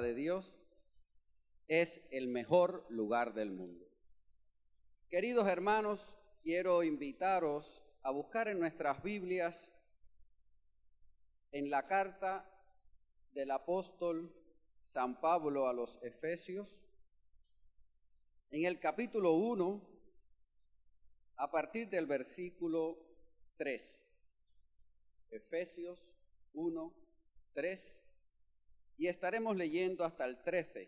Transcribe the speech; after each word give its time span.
de 0.00 0.14
Dios 0.14 0.56
es 1.68 2.02
el 2.10 2.28
mejor 2.28 2.86
lugar 2.88 3.34
del 3.34 3.50
mundo. 3.50 3.86
Queridos 5.08 5.46
hermanos, 5.48 6.16
quiero 6.42 6.82
invitaros 6.82 7.82
a 8.02 8.10
buscar 8.10 8.48
en 8.48 8.58
nuestras 8.58 9.02
Biblias 9.02 9.70
en 11.52 11.70
la 11.70 11.86
carta 11.86 12.48
del 13.32 13.50
apóstol 13.50 14.34
San 14.84 15.20
Pablo 15.20 15.68
a 15.68 15.72
los 15.72 16.02
Efesios, 16.02 16.80
en 18.50 18.64
el 18.64 18.80
capítulo 18.80 19.34
1, 19.34 19.80
a 21.36 21.50
partir 21.50 21.88
del 21.88 22.06
versículo 22.06 22.98
3. 23.56 24.06
Efesios 25.30 26.12
1, 26.54 26.94
3, 27.54 28.04
y 29.00 29.08
estaremos 29.08 29.56
leyendo 29.56 30.04
hasta 30.04 30.26
el 30.26 30.42
13. 30.42 30.86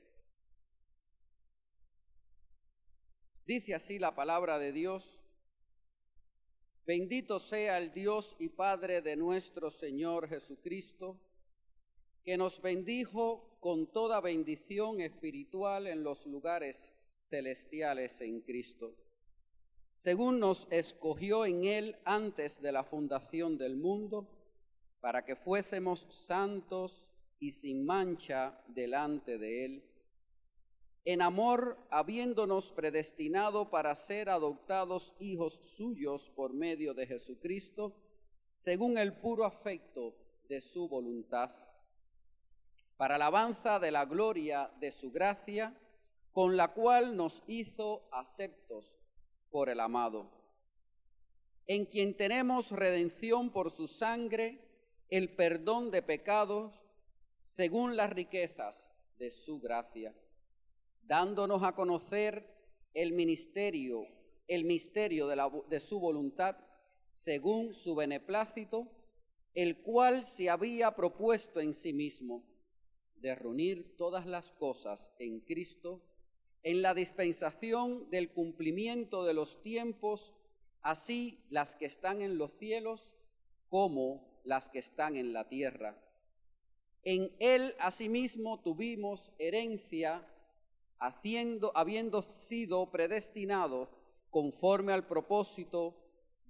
Dice 3.46 3.74
así 3.74 3.98
la 3.98 4.14
palabra 4.14 4.58
de 4.58 4.70
Dios. 4.70 5.18
Bendito 6.84 7.38
sea 7.38 7.78
el 7.78 7.90
Dios 7.94 8.36
y 8.38 8.50
Padre 8.50 9.00
de 9.00 9.16
nuestro 9.16 9.70
Señor 9.70 10.28
Jesucristo, 10.28 11.18
que 12.22 12.36
nos 12.36 12.60
bendijo 12.60 13.56
con 13.60 13.90
toda 13.90 14.20
bendición 14.20 15.00
espiritual 15.00 15.86
en 15.86 16.02
los 16.02 16.26
lugares 16.26 16.92
celestiales 17.30 18.20
en 18.20 18.42
Cristo, 18.42 18.94
según 19.94 20.38
nos 20.38 20.68
escogió 20.70 21.46
en 21.46 21.64
Él 21.64 21.96
antes 22.04 22.60
de 22.60 22.72
la 22.72 22.84
fundación 22.84 23.56
del 23.56 23.76
mundo, 23.76 24.28
para 25.00 25.24
que 25.24 25.34
fuésemos 25.34 26.06
santos 26.10 27.11
y 27.42 27.50
sin 27.50 27.84
mancha 27.84 28.56
delante 28.68 29.36
de 29.36 29.64
Él. 29.64 29.84
En 31.04 31.20
amor 31.20 31.76
habiéndonos 31.90 32.70
predestinado 32.70 33.68
para 33.68 33.96
ser 33.96 34.30
adoptados 34.30 35.12
hijos 35.18 35.54
suyos 35.54 36.30
por 36.36 36.52
medio 36.52 36.94
de 36.94 37.04
Jesucristo, 37.04 37.96
según 38.52 38.96
el 38.96 39.14
puro 39.14 39.44
afecto 39.44 40.14
de 40.48 40.60
su 40.60 40.88
voluntad, 40.88 41.50
para 42.96 43.16
alabanza 43.16 43.80
de 43.80 43.90
la 43.90 44.04
gloria 44.04 44.70
de 44.78 44.92
su 44.92 45.10
gracia, 45.10 45.76
con 46.30 46.56
la 46.56 46.68
cual 46.68 47.16
nos 47.16 47.42
hizo 47.48 48.08
aceptos 48.12 49.00
por 49.50 49.68
el 49.68 49.80
amado, 49.80 50.30
en 51.66 51.86
quien 51.86 52.16
tenemos 52.16 52.70
redención 52.70 53.50
por 53.50 53.72
su 53.72 53.88
sangre, 53.88 54.60
el 55.10 55.34
perdón 55.34 55.90
de 55.90 56.02
pecados, 56.02 56.82
según 57.44 57.96
las 57.96 58.10
riquezas 58.10 58.88
de 59.18 59.30
su 59.30 59.60
gracia 59.60 60.14
dándonos 61.02 61.62
a 61.62 61.74
conocer 61.74 62.48
el 62.94 63.12
ministerio, 63.12 64.06
el 64.46 64.64
misterio 64.64 65.26
de, 65.26 65.36
de 65.68 65.80
su 65.80 66.00
voluntad, 66.00 66.56
según 67.08 67.72
su 67.72 67.94
beneplácito, 67.94 68.88
el 69.54 69.82
cual 69.82 70.24
se 70.24 70.48
había 70.48 70.94
propuesto 70.94 71.60
en 71.60 71.74
sí 71.74 71.92
mismo 71.92 72.44
de 73.16 73.34
reunir 73.34 73.96
todas 73.96 74.26
las 74.26 74.52
cosas 74.52 75.12
en 75.18 75.40
Cristo, 75.40 76.02
en 76.62 76.82
la 76.82 76.94
dispensación 76.94 78.08
del 78.10 78.32
cumplimiento 78.32 79.24
de 79.24 79.34
los 79.34 79.62
tiempos, 79.62 80.32
así 80.80 81.44
las 81.50 81.76
que 81.76 81.86
están 81.86 82.22
en 82.22 82.38
los 82.38 82.52
cielos 82.52 83.16
como 83.68 84.40
las 84.44 84.68
que 84.68 84.78
están 84.78 85.16
en 85.16 85.32
la 85.32 85.48
tierra. 85.48 86.01
En 87.04 87.34
él 87.40 87.74
asimismo 87.78 88.60
tuvimos 88.60 89.32
herencia 89.38 90.26
haciendo, 90.98 91.72
habiendo 91.74 92.22
sido 92.22 92.90
predestinado 92.90 93.88
conforme 94.30 94.92
al 94.92 95.06
propósito 95.06 95.96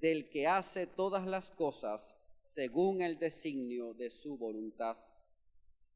del 0.01 0.29
que 0.29 0.47
hace 0.47 0.87
todas 0.87 1.27
las 1.27 1.51
cosas 1.51 2.15
según 2.39 3.01
el 3.03 3.19
designio 3.19 3.95
de 3.95 4.11
su 4.11 4.37
voluntad, 4.37 4.99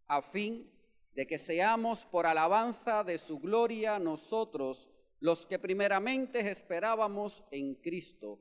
a 0.07 0.23
fin 0.23 0.71
de 1.15 1.27
que 1.27 1.39
seamos 1.39 2.05
por 2.05 2.25
alabanza 2.25 3.03
de 3.03 3.19
su 3.19 3.41
gloria 3.41 3.99
nosotros 3.99 4.89
los 5.19 5.45
que 5.45 5.59
primeramente 5.59 6.49
esperábamos 6.49 7.43
en 7.51 7.75
Cristo. 7.75 8.39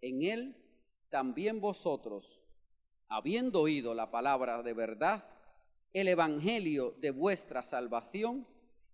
En 0.00 0.22
Él 0.22 0.56
también 1.08 1.60
vosotros, 1.60 2.43
habiendo 3.14 3.60
oído 3.60 3.94
la 3.94 4.10
palabra 4.10 4.62
de 4.62 4.72
verdad, 4.72 5.24
el 5.92 6.08
Evangelio 6.08 6.96
de 6.98 7.12
vuestra 7.12 7.62
salvación, 7.62 8.44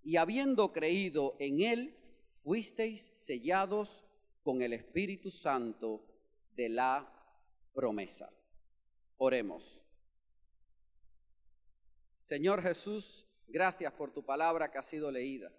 y 0.03 0.17
habiendo 0.17 0.73
creído 0.73 1.37
en 1.39 1.61
Él, 1.61 1.97
fuisteis 2.43 3.11
sellados 3.15 4.05
con 4.43 4.61
el 4.61 4.75
Espíritu 4.75 5.31
Santo 5.31 6.05
de 6.55 6.69
la 6.69 7.11
promesa. 7.73 8.31
Oremos. 9.17 9.81
Señor 12.17 12.63
Jesús, 12.63 13.27
gracias 13.49 13.93
por 13.95 14.13
tu 14.13 14.23
palabra 14.23 14.71
que 14.71 14.79
ha 14.79 14.83
sido 14.83 15.11
leída. 15.11 15.51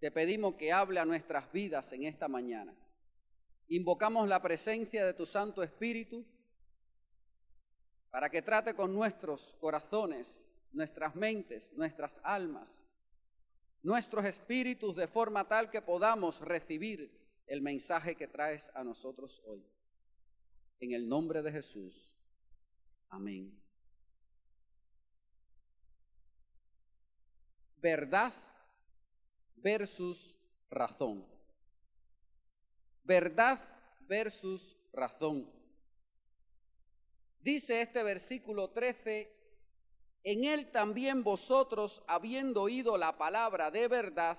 Te 0.00 0.10
pedimos 0.10 0.56
que 0.56 0.70
hable 0.70 1.00
a 1.00 1.06
nuestras 1.06 1.50
vidas 1.50 1.90
en 1.92 2.04
esta 2.04 2.28
mañana. 2.28 2.74
Invocamos 3.68 4.28
la 4.28 4.42
presencia 4.42 5.06
de 5.06 5.14
tu 5.14 5.24
Santo 5.24 5.62
Espíritu 5.62 6.26
para 8.16 8.30
que 8.30 8.40
trate 8.40 8.72
con 8.72 8.94
nuestros 8.94 9.54
corazones, 9.60 10.42
nuestras 10.72 11.14
mentes, 11.14 11.70
nuestras 11.74 12.18
almas 12.24 12.80
nuestros 13.82 14.24
espíritus 14.24 14.96
de 14.96 15.06
forma 15.06 15.46
tal 15.46 15.70
que 15.70 15.82
podamos 15.82 16.40
recibir 16.40 17.12
el 17.46 17.60
mensaje 17.60 18.14
que 18.14 18.26
traes 18.26 18.70
a 18.74 18.82
nosotros 18.82 19.42
hoy. 19.44 19.62
En 20.80 20.92
el 20.92 21.06
nombre 21.06 21.42
de 21.42 21.52
Jesús. 21.52 22.16
Amén. 23.10 23.54
Verdad 27.76 28.32
versus 29.56 30.38
razón. 30.70 31.22
Verdad 33.04 33.60
versus 34.08 34.74
razón. 34.90 35.55
Dice 37.46 37.80
este 37.80 38.02
versículo 38.02 38.70
13 38.70 39.32
en 40.24 40.42
él 40.42 40.72
también 40.72 41.22
vosotros, 41.22 42.02
habiendo 42.08 42.62
oído 42.62 42.98
la 42.98 43.16
palabra 43.16 43.70
de 43.70 43.86
verdad, 43.86 44.36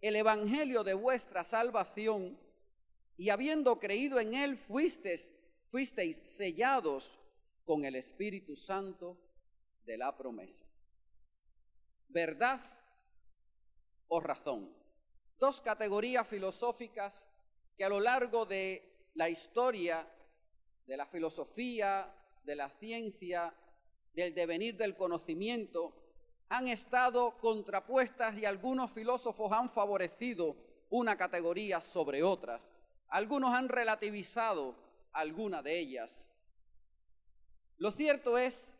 el 0.00 0.16
evangelio 0.16 0.82
de 0.82 0.94
vuestra 0.94 1.44
salvación, 1.44 2.36
y 3.16 3.30
habiendo 3.30 3.78
creído 3.78 4.18
en 4.18 4.34
él, 4.34 4.56
fuisteis, 4.56 5.32
sellados 6.24 7.16
con 7.64 7.84
el 7.84 7.94
Espíritu 7.94 8.56
Santo 8.56 9.16
de 9.84 9.96
la 9.96 10.16
promesa. 10.16 10.64
¿Verdad 12.08 12.60
o 14.08 14.18
razón? 14.18 14.74
Dos 15.38 15.60
categorías 15.60 16.26
filosóficas 16.26 17.24
que 17.76 17.84
a 17.84 17.88
lo 17.88 18.00
largo 18.00 18.46
de 18.46 19.10
la 19.14 19.28
historia 19.28 20.04
de 20.90 20.96
la 20.96 21.06
filosofía, 21.06 22.12
de 22.42 22.56
la 22.56 22.68
ciencia, 22.68 23.54
del 24.12 24.34
devenir 24.34 24.76
del 24.76 24.96
conocimiento 24.96 25.94
han 26.48 26.66
estado 26.66 27.38
contrapuestas 27.38 28.36
y 28.36 28.44
algunos 28.44 28.90
filósofos 28.90 29.52
han 29.52 29.70
favorecido 29.70 30.56
una 30.88 31.16
categoría 31.16 31.80
sobre 31.80 32.24
otras. 32.24 32.68
Algunos 33.06 33.54
han 33.54 33.68
relativizado 33.68 34.74
alguna 35.12 35.62
de 35.62 35.78
ellas. 35.78 36.26
Lo 37.76 37.92
cierto 37.92 38.36
es 38.36 38.74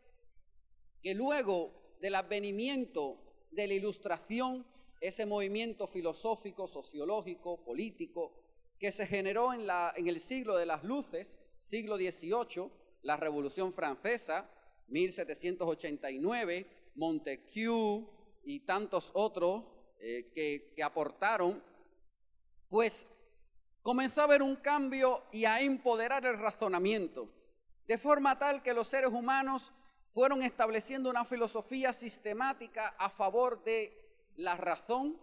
que 1.01 1.13
luego 1.13 1.71
del 2.01 2.15
advenimiento 2.15 3.23
de 3.51 3.67
la 3.67 3.73
ilustración, 3.73 4.65
ese 4.99 5.25
movimiento 5.25 5.87
filosófico, 5.87 6.67
sociológico, 6.67 7.63
político, 7.63 8.33
que 8.79 8.91
se 8.91 9.07
generó 9.07 9.53
en, 9.53 9.65
la, 9.65 9.93
en 9.95 10.09
el 10.09 10.19
siglo 10.19 10.57
de 10.57 10.65
las 10.65 10.83
luces, 10.83 11.37
siglo 11.61 11.95
XVIII, 11.95 12.69
la 13.03 13.15
Revolución 13.15 13.71
Francesa, 13.71 14.49
1789, 14.87 16.65
Montesquieu 16.95 18.09
y 18.43 18.61
tantos 18.61 19.11
otros 19.13 19.63
eh, 19.99 20.31
que, 20.33 20.73
que 20.75 20.83
aportaron, 20.83 21.63
pues 22.67 23.05
comenzó 23.81 24.21
a 24.21 24.25
haber 24.25 24.41
un 24.41 24.57
cambio 24.57 25.23
y 25.31 25.45
a 25.45 25.61
empoderar 25.61 26.25
el 26.25 26.37
razonamiento, 26.37 27.29
de 27.87 27.97
forma 27.97 28.37
tal 28.37 28.61
que 28.61 28.73
los 28.73 28.87
seres 28.87 29.11
humanos 29.11 29.71
fueron 30.13 30.41
estableciendo 30.41 31.09
una 31.09 31.23
filosofía 31.23 31.93
sistemática 31.93 32.95
a 32.97 33.09
favor 33.09 33.63
de 33.63 33.97
la 34.35 34.57
razón, 34.57 35.17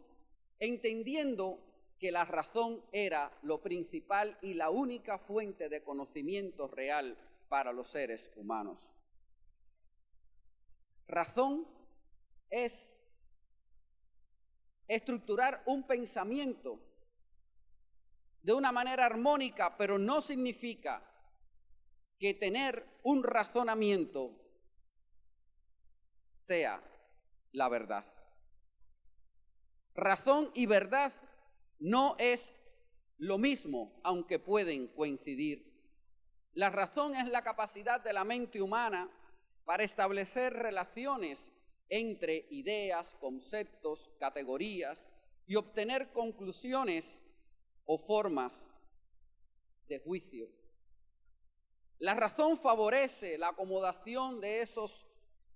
entendiendo 0.58 1.60
que 1.98 2.12
la 2.12 2.24
razón 2.24 2.82
era 2.92 3.30
lo 3.42 3.60
principal 3.60 4.38
y 4.42 4.54
la 4.54 4.70
única 4.70 5.18
fuente 5.18 5.68
de 5.68 5.82
conocimiento 5.82 6.68
real 6.68 7.16
para 7.48 7.72
los 7.72 7.88
seres 7.88 8.30
humanos 8.36 8.90
razón 11.08 11.66
es 12.50 13.00
estructurar 14.86 15.62
un 15.66 15.86
pensamiento 15.86 16.80
de 18.42 18.52
una 18.52 18.70
manera 18.70 19.06
armónica, 19.06 19.76
pero 19.76 19.98
no 19.98 20.20
significa 20.20 21.02
que 22.18 22.34
tener 22.34 22.86
un 23.02 23.22
razonamiento 23.22 24.32
sea 26.38 26.82
la 27.52 27.68
verdad. 27.68 28.04
Razón 29.94 30.50
y 30.54 30.66
verdad 30.66 31.12
no 31.78 32.16
es 32.18 32.54
lo 33.18 33.38
mismo, 33.38 34.00
aunque 34.02 34.38
pueden 34.38 34.88
coincidir. 34.88 35.68
La 36.54 36.70
razón 36.70 37.14
es 37.14 37.28
la 37.28 37.42
capacidad 37.42 38.00
de 38.00 38.12
la 38.12 38.24
mente 38.24 38.60
humana 38.60 39.10
para 39.64 39.84
establecer 39.84 40.52
relaciones 40.52 41.50
entre 41.88 42.46
ideas, 42.50 43.14
conceptos, 43.20 44.10
categorías 44.18 45.08
y 45.46 45.56
obtener 45.56 46.12
conclusiones 46.12 47.20
o 47.84 47.98
formas 47.98 48.68
de 49.88 49.98
juicio. 50.00 50.48
La 51.98 52.14
razón 52.14 52.58
favorece 52.58 53.38
la 53.38 53.48
acomodación 53.48 54.40
de 54.40 54.62
esos 54.62 55.06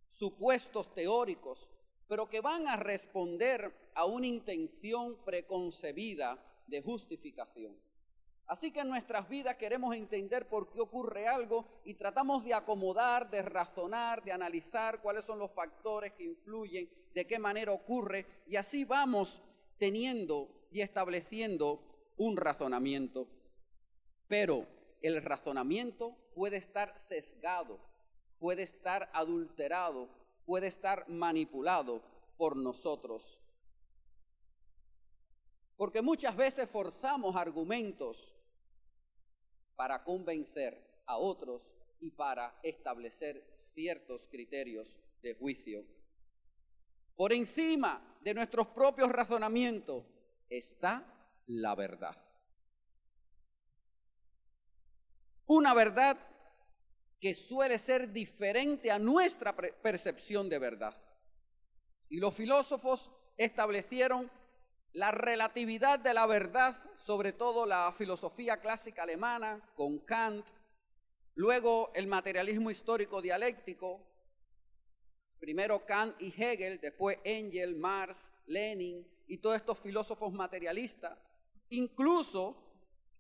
supuestos 0.09 0.93
teóricos, 0.95 1.71
pero 2.13 2.29
que 2.29 2.43
van 2.43 2.69
a 2.69 2.77
responder 2.77 3.73
a 3.95 4.05
una 4.05 4.27
intención 4.27 5.17
preconcebida 5.25 6.39
de 6.67 6.83
justificación. 6.83 7.75
Así 8.49 8.71
que 8.71 8.81
en 8.81 8.91
nuestras 8.91 9.27
vidas 9.31 9.57
queremos 9.57 9.97
entender 9.97 10.47
por 10.47 10.71
qué 10.71 10.83
ocurre 10.83 11.27
algo 11.27 11.65
y 11.87 11.95
tratamos 11.95 12.45
de 12.45 12.53
acomodar, 12.53 13.31
de 13.31 13.41
razonar, 13.41 14.23
de 14.23 14.31
analizar 14.31 15.01
cuáles 15.01 15.25
son 15.25 15.39
los 15.39 15.53
factores 15.53 16.13
que 16.13 16.25
influyen, 16.25 16.87
de 17.15 17.27
qué 17.27 17.39
manera 17.39 17.73
ocurre 17.73 18.27
y 18.47 18.57
así 18.57 18.85
vamos 18.85 19.41
teniendo 19.79 20.51
y 20.71 20.83
estableciendo 20.83 21.81
un 22.19 22.37
razonamiento. 22.37 23.27
Pero 24.29 24.67
el 25.01 25.23
razonamiento 25.23 26.15
puede 26.35 26.59
estar 26.59 26.93
sesgado, 26.99 27.81
puede 28.39 28.65
estar 28.65 29.09
adulterado, 29.15 30.11
puede 30.45 30.67
estar 30.67 31.09
manipulado 31.09 32.03
por 32.37 32.57
nosotros. 32.57 33.39
Porque 35.77 36.03
muchas 36.03 36.37
veces 36.37 36.69
forzamos 36.69 37.37
argumentos 37.37 38.33
para 39.77 40.05
convencer 40.05 41.03
a 41.07 41.17
otros 41.17 41.73
y 42.01 42.11
para 42.11 42.59
establecer 42.63 43.45
ciertos 43.75 44.27
criterios 44.29 44.99
de 45.23 45.35
juicio. 45.35 45.85
Por 47.17 47.33
encima 47.33 48.19
de 48.21 48.35
nuestros 48.35 48.69
propios 48.69 49.11
razonamientos 49.11 50.05
está 50.49 51.05
la 51.47 51.75
verdad. 51.75 52.17
Una 55.47 55.75
verdad 55.75 56.17
que 57.23 57.35
suele 57.35 57.79
ser 57.79 58.13
diferente 58.13 58.91
a 58.91 58.99
nuestra 58.99 59.55
percepción 59.55 60.49
de 60.49 60.59
verdad. 60.59 61.01
Y 62.09 62.17
los 62.17 62.35
filósofos 62.35 63.13
establecieron 63.37 64.29
la 64.93 65.13
relatividad 65.13 66.01
de 66.01 66.15
la 66.15 66.27
verdad, 66.27 66.83
sobre 66.97 67.33
todo 67.33 67.65
la 67.65 67.95
filosofía 67.97 68.61
clásica 68.61 69.05
alemana 69.05 69.63
con 69.77 70.01
Kant, 70.01 70.45
luego 71.37 71.93
el 71.95 72.09
materialismo 72.09 72.73
histórico 72.73 73.23
dialéctico, 73.23 74.01
primero 75.39 75.87
Kant 75.87 76.21
y 76.21 76.35
Hegel, 76.37 76.81
después 76.81 77.19
Engel, 77.23 77.77
Marx, 77.77 78.33
Lenin 78.47 79.07
y 79.29 79.39
todos 79.39 79.55
estos 79.59 79.79
filósofos 79.79 80.33
materialistas, 80.33 81.17
incluso 81.71 82.57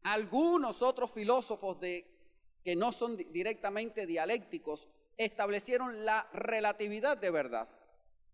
algunos 0.02 0.82
otros 0.82 1.08
filósofos 1.12 1.78
de, 1.78 2.12
que 2.64 2.76
no 2.76 2.93
son 2.93 3.17
directamente 3.17 4.06
dialécticos 4.06 4.88
establecieron 5.17 6.05
la 6.05 6.29
relatividad 6.32 7.17
de 7.17 7.31
verdad. 7.31 7.69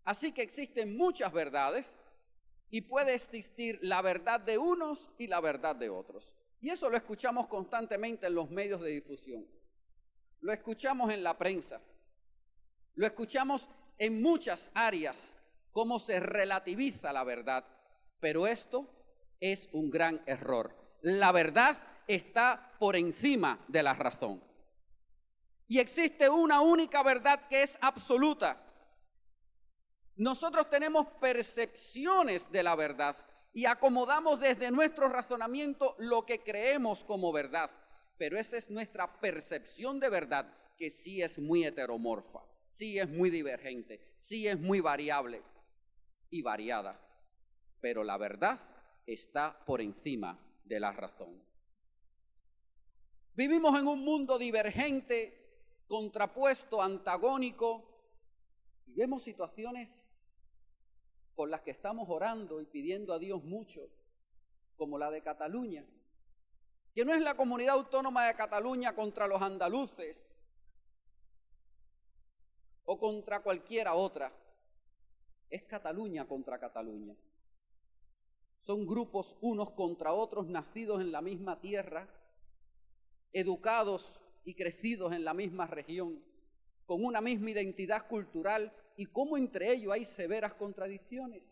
Así 0.03 0.31
que 0.31 0.41
existen 0.41 0.95
muchas 0.95 1.31
verdades 1.31 1.85
y 2.69 2.81
puede 2.81 3.13
existir 3.15 3.79
la 3.81 4.01
verdad 4.01 4.39
de 4.39 4.57
unos 4.57 5.09
y 5.17 5.27
la 5.27 5.39
verdad 5.39 5.75
de 5.75 5.89
otros. 5.89 6.33
Y 6.61 6.69
eso 6.69 6.89
lo 6.89 6.97
escuchamos 6.97 7.47
constantemente 7.47 8.27
en 8.27 8.35
los 8.35 8.49
medios 8.49 8.81
de 8.81 8.91
difusión. 8.91 9.47
Lo 10.41 10.51
escuchamos 10.51 11.11
en 11.11 11.23
la 11.23 11.37
prensa. 11.37 11.81
Lo 12.95 13.05
escuchamos 13.05 13.69
en 13.97 14.21
muchas 14.21 14.71
áreas, 14.73 15.33
cómo 15.71 15.99
se 15.99 16.19
relativiza 16.19 17.13
la 17.13 17.23
verdad. 17.23 17.65
Pero 18.19 18.47
esto 18.47 18.87
es 19.39 19.69
un 19.71 19.89
gran 19.89 20.21
error. 20.25 20.75
La 21.01 21.31
verdad 21.31 21.77
está 22.09 22.73
por 22.79 22.95
encima 22.95 23.63
de 23.67 23.83
la 23.83 23.93
razón. 23.93 24.43
Y 25.67 25.79
existe 25.79 26.27
una 26.29 26.61
única 26.61 27.03
verdad 27.03 27.47
que 27.47 27.63
es 27.63 27.77
absoluta, 27.81 28.65
nosotros 30.19 30.69
tenemos 30.69 31.07
percepciones 31.21 32.51
de 32.51 32.61
la 32.61 32.75
verdad 32.75 33.15
y 33.53 33.65
acomodamos 33.65 34.41
desde 34.41 34.69
nuestro 34.69 35.07
razonamiento 35.07 35.95
lo 35.97 36.25
que 36.25 36.43
creemos 36.43 37.05
como 37.05 37.31
verdad. 37.31 37.71
Pero 38.17 38.37
esa 38.37 38.57
es 38.57 38.69
nuestra 38.69 39.21
percepción 39.21 39.97
de 39.97 40.09
verdad, 40.09 40.53
que 40.77 40.89
sí 40.89 41.21
es 41.21 41.39
muy 41.39 41.63
heteromorfa, 41.63 42.41
sí 42.67 42.99
es 42.99 43.07
muy 43.07 43.29
divergente, 43.29 44.13
sí 44.17 44.45
es 44.45 44.59
muy 44.59 44.81
variable 44.81 45.41
y 46.29 46.41
variada. 46.41 46.99
Pero 47.79 48.03
la 48.03 48.17
verdad 48.17 48.59
está 49.05 49.63
por 49.65 49.79
encima 49.79 50.37
de 50.65 50.81
la 50.81 50.91
razón. 50.91 51.48
Vivimos 53.39 53.79
en 53.79 53.87
un 53.87 54.03
mundo 54.03 54.37
divergente, 54.37 55.33
contrapuesto, 55.87 56.81
antagónico, 56.81 57.85
y 58.85 58.95
vemos 58.95 59.23
situaciones 59.23 60.05
por 61.35 61.47
las 61.47 61.61
que 61.61 61.71
estamos 61.71 62.09
orando 62.09 62.59
y 62.59 62.65
pidiendo 62.65 63.13
a 63.13 63.17
Dios 63.17 63.41
mucho, 63.45 63.87
como 64.75 64.97
la 64.97 65.09
de 65.09 65.21
Cataluña, 65.21 65.85
que 66.93 67.05
no 67.05 67.13
es 67.13 67.21
la 67.21 67.35
comunidad 67.35 67.75
autónoma 67.75 68.27
de 68.27 68.35
Cataluña 68.35 68.93
contra 68.93 69.25
los 69.25 69.41
andaluces 69.41 70.29
o 72.83 72.99
contra 72.99 73.41
cualquiera 73.41 73.93
otra, 73.93 74.33
es 75.49 75.63
Cataluña 75.63 76.27
contra 76.27 76.59
Cataluña. 76.59 77.15
Son 78.57 78.85
grupos 78.85 79.37
unos 79.39 79.69
contra 79.69 80.11
otros 80.11 80.45
nacidos 80.47 80.99
en 80.99 81.13
la 81.13 81.21
misma 81.21 81.61
tierra, 81.61 82.18
educados 83.33 84.19
y 84.43 84.53
crecidos 84.53 85.13
en 85.13 85.23
la 85.23 85.33
misma 85.33 85.67
región, 85.67 86.23
con 86.85 87.03
una 87.03 87.21
misma 87.21 87.51
identidad 87.51 88.07
cultural 88.07 88.73
y 88.97 89.05
cómo 89.05 89.37
entre 89.37 89.71
ellos 89.71 89.93
hay 89.93 90.05
severas 90.05 90.53
contradicciones. 90.53 91.51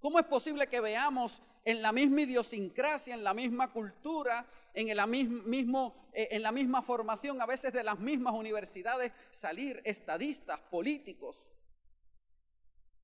¿Cómo 0.00 0.18
es 0.18 0.24
posible 0.24 0.66
que 0.66 0.80
veamos 0.80 1.42
en 1.64 1.82
la 1.82 1.92
misma 1.92 2.22
idiosincrasia, 2.22 3.14
en 3.14 3.22
la 3.22 3.34
misma 3.34 3.70
cultura, 3.70 4.46
en, 4.72 4.88
el 4.88 5.06
mismo, 5.06 5.94
eh, 6.12 6.28
en 6.30 6.42
la 6.42 6.52
misma 6.52 6.80
formación, 6.80 7.40
a 7.40 7.46
veces 7.46 7.72
de 7.72 7.84
las 7.84 7.98
mismas 7.98 8.32
universidades, 8.34 9.12
salir 9.30 9.82
estadistas, 9.84 10.58
políticos, 10.70 11.46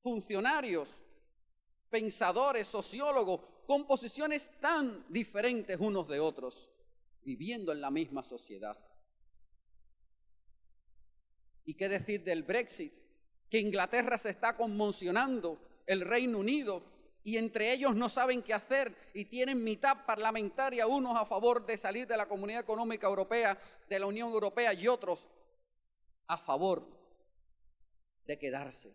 funcionarios, 0.01 0.95
pensadores, 1.91 2.67
sociólogos, 2.67 3.41
con 3.67 3.87
posiciones 3.87 4.51
tan 4.61 5.05
diferentes 5.09 5.79
unos 5.79 6.09
de 6.09 6.21
otros, 6.21 6.71
viviendo 7.27 7.73
en 7.73 7.81
la 7.81 7.91
misma 7.91 8.23
sociedad? 8.23 8.79
¿Y 11.65 11.75
qué 11.75 11.89
decir 11.89 12.23
del 12.23 12.45
Brexit? 12.45 12.93
Que 13.51 13.59
Inglaterra 13.59 14.17
se 14.17 14.31
está 14.31 14.57
conmocionando, 14.57 15.59
el 15.87 16.03
Reino 16.03 16.39
Unido, 16.39 16.85
y 17.25 17.37
entre 17.37 17.73
ellos 17.73 17.97
no 17.97 18.09
saben 18.09 18.43
qué 18.43 18.55
hacer 18.55 18.95
y 19.13 19.25
tienen 19.25 19.65
mitad 19.65 20.07
parlamentaria, 20.07 20.87
unos 20.87 21.17
a 21.17 21.27
favor 21.27 21.67
de 21.67 21.77
salir 21.77 22.07
de 22.07 22.17
la 22.17 22.29
Comunidad 22.29 22.61
Económica 22.61 23.09
Europea, 23.09 23.59
de 23.89 23.99
la 23.99 24.07
Unión 24.07 24.31
Europea, 24.31 24.73
y 24.73 24.87
otros 24.87 25.27
a 26.29 26.37
favor 26.37 26.89
de 28.25 28.39
quedarse. 28.39 28.95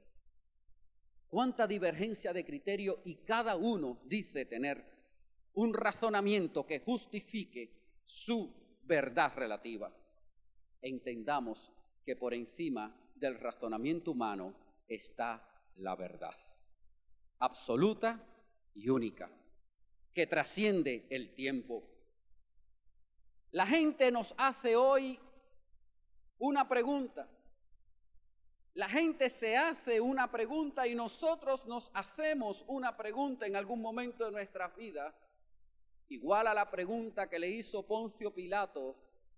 Cuánta 1.28 1.68
divergencia 1.68 2.32
de 2.32 2.46
criterio 2.46 3.02
y 3.04 3.16
cada 3.16 3.58
uno 3.58 4.00
dice 4.06 4.46
tener 4.46 4.86
un 5.54 5.74
razonamiento 5.74 6.66
que 6.66 6.80
justifique 6.80 7.81
su 8.04 8.80
verdad 8.84 9.34
relativa. 9.36 9.92
Entendamos 10.82 11.72
que 12.06 12.16
por 12.16 12.34
encima 12.34 12.96
del 13.16 13.40
razonamiento 13.40 14.12
humano 14.12 14.56
está 14.88 15.48
la 15.78 15.96
verdad, 15.96 16.36
absoluta 17.40 18.20
y 18.74 18.90
única, 18.90 19.30
que 20.14 20.28
trasciende 20.28 21.08
el 21.10 21.34
tiempo. 21.36 21.84
La 23.52 23.66
gente 23.66 24.12
nos 24.12 24.34
hace 24.38 24.76
hoy 24.76 25.20
una 26.40 26.68
pregunta. 26.68 27.30
La 28.74 28.88
gente 28.88 29.30
se 29.30 29.58
hace 29.58 30.00
una 30.00 30.32
pregunta 30.32 30.88
y 30.88 30.96
nosotros 30.96 31.66
nos 31.68 31.92
hacemos 31.94 32.64
una 32.68 32.96
pregunta 32.96 33.46
en 33.46 33.56
algún 33.56 33.82
momento 33.82 34.26
de 34.26 34.32
nuestra 34.32 34.70
vida, 34.70 35.14
igual 36.12 36.48
a 36.48 36.54
la 36.54 36.70
pregunta 36.70 37.30
que 37.30 37.40
le 37.40 37.50
hizo 37.50 37.88
Poncio 37.88 38.34
Pilato 38.34 38.98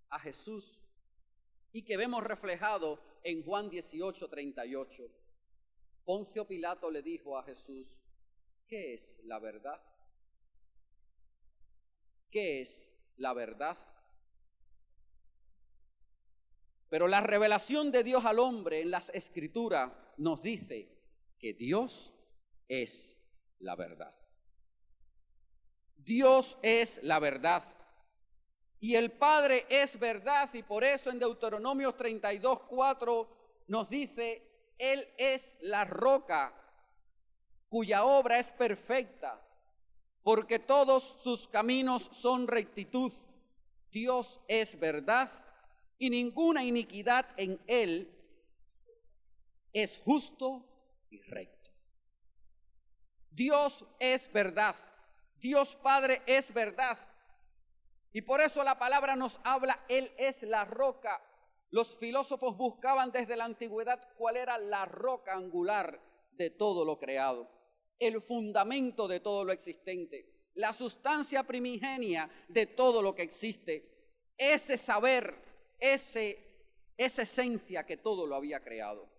a 0.10 0.20
Jesús 0.20 0.82
y 1.72 1.84
que 1.84 1.98
vemos 1.98 2.24
reflejado 2.24 3.00
en 3.24 3.44
Juan 3.44 3.70
18, 3.70 4.27
38. 4.27 5.03
Poncio 6.03 6.48
Pilato 6.48 6.89
le 6.89 7.03
dijo 7.03 7.38
a 7.38 7.44
Jesús, 7.44 7.96
¿qué 8.68 8.96
es 8.96 9.20
la 9.24 9.38
verdad? 9.38 9.80
¿Qué 12.32 12.62
es 12.62 12.92
la 13.18 13.34
verdad? 13.34 13.77
Pero 16.89 17.08
la 17.08 17.22
revelación 17.22 17.92
de 17.92 18.03
Dios 18.03 18.25
al 18.25 18.39
hombre 18.39 18.82
en 18.82 18.89
las 18.89 19.12
escrituras 19.12 19.92
nos 20.18 20.42
dice 20.42 20.89
que 21.38 21.53
Dios 21.53 22.13
es 22.68 23.15
la 23.60 23.75
verdad. 23.75 24.23
Dios 26.05 26.57
es 26.62 27.00
la 27.03 27.19
verdad. 27.19 27.63
Y 28.79 28.95
el 28.95 29.12
Padre 29.12 29.65
es 29.69 29.98
verdad 29.98 30.50
y 30.53 30.63
por 30.63 30.83
eso 30.83 31.10
en 31.10 31.19
Deuteronomio 31.19 31.93
32, 31.93 32.63
4 32.63 33.27
nos 33.67 33.89
dice, 33.89 34.41
Él 34.77 35.07
es 35.17 35.57
la 35.62 35.86
roca 35.86 36.53
cuya 37.69 38.03
obra 38.03 38.38
es 38.38 38.51
perfecta, 38.51 39.41
porque 40.22 40.60
todos 40.60 41.03
sus 41.24 41.48
caminos 41.48 42.10
son 42.12 42.48
rectitud. 42.48 43.12
Dios 43.89 44.39
es 44.48 44.79
verdad 44.79 45.31
y 45.98 46.10
ninguna 46.10 46.63
iniquidad 46.63 47.25
en 47.38 47.60
él 47.65 48.13
es 49.72 49.98
justo 49.98 50.65
y 51.10 51.22
recto. 51.22 51.72
Dios 53.31 53.86
es 54.00 54.31
verdad. 54.31 54.75
Dios 55.44 55.76
Padre 55.76 56.22
es 56.26 56.54
verdad. 56.54 56.98
Y 58.14 58.22
por 58.22 58.40
eso 58.40 58.64
la 58.64 58.80
palabra 58.80 59.18
nos 59.18 59.42
habla, 59.44 59.84
Él 59.90 60.10
es 60.18 60.42
la 60.44 60.64
roca. 60.64 61.22
Los 61.70 61.98
filósofos 61.98 62.56
buscaban 62.56 63.12
desde 63.12 63.36
la 63.36 63.44
antigüedad 63.44 64.08
cuál 64.18 64.38
era 64.38 64.58
la 64.58 64.86
roca 64.86 65.36
angular 65.36 66.00
de 66.32 66.50
todo 66.50 66.86
lo 66.86 66.98
creado, 66.98 67.50
el 68.00 68.22
fundamento 68.22 69.08
de 69.10 69.20
todo 69.20 69.44
lo 69.44 69.52
existente, 69.52 70.50
la 70.54 70.72
sustancia 70.72 71.44
primigenia 71.44 72.30
de 72.48 72.66
todo 72.66 73.02
lo 73.02 73.14
que 73.14 73.24
existe. 73.24 74.16
Ese 74.38 74.78
saber 74.78 75.36
ese, 75.78 76.38
esa 76.96 77.24
esencia 77.24 77.86
que 77.86 77.98
todo 77.98 78.26
lo 78.26 78.36
había 78.36 78.62
creado. 78.62 79.10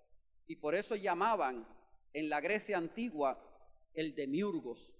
Y 0.46 0.56
por 0.56 0.74
eso 0.74 0.96
llamaban 0.96 1.68
en 2.14 2.30
la 2.30 2.40
Grecia 2.40 2.78
antigua 2.78 3.38
el 3.92 4.14
demiurgos, 4.14 4.94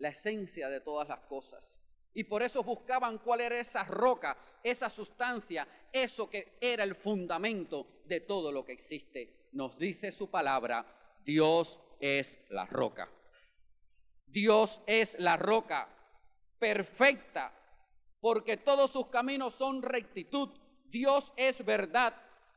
la 0.00 0.08
esencia 0.08 0.68
de 0.68 0.80
todas 0.80 1.08
las 1.08 1.20
cosas. 1.20 1.78
Y 2.12 2.24
por 2.24 2.42
eso 2.42 2.64
buscaban 2.64 3.18
cuál 3.18 3.40
era 3.40 3.58
esa 3.58 3.84
roca, 3.84 4.36
esa 4.64 4.90
sustancia, 4.90 5.66
eso 5.92 6.28
que 6.28 6.56
era 6.60 6.82
el 6.82 6.96
fundamento 6.96 8.02
de 8.04 8.20
todo 8.20 8.50
lo 8.50 8.64
que 8.64 8.72
existe. 8.72 9.48
Nos 9.52 9.78
dice 9.78 10.10
su 10.10 10.28
palabra, 10.28 10.84
Dios 11.24 11.78
es 12.00 12.38
la 12.48 12.66
roca. 12.66 13.08
Dios 14.26 14.80
es 14.86 15.18
la 15.20 15.36
roca 15.36 15.88
perfecta, 16.58 17.52
porque 18.20 18.56
todos 18.56 18.90
sus 18.90 19.06
caminos 19.08 19.54
son 19.54 19.82
rectitud. 19.82 20.48
Dios 20.86 21.32
es 21.36 21.64
verdad 21.64 22.14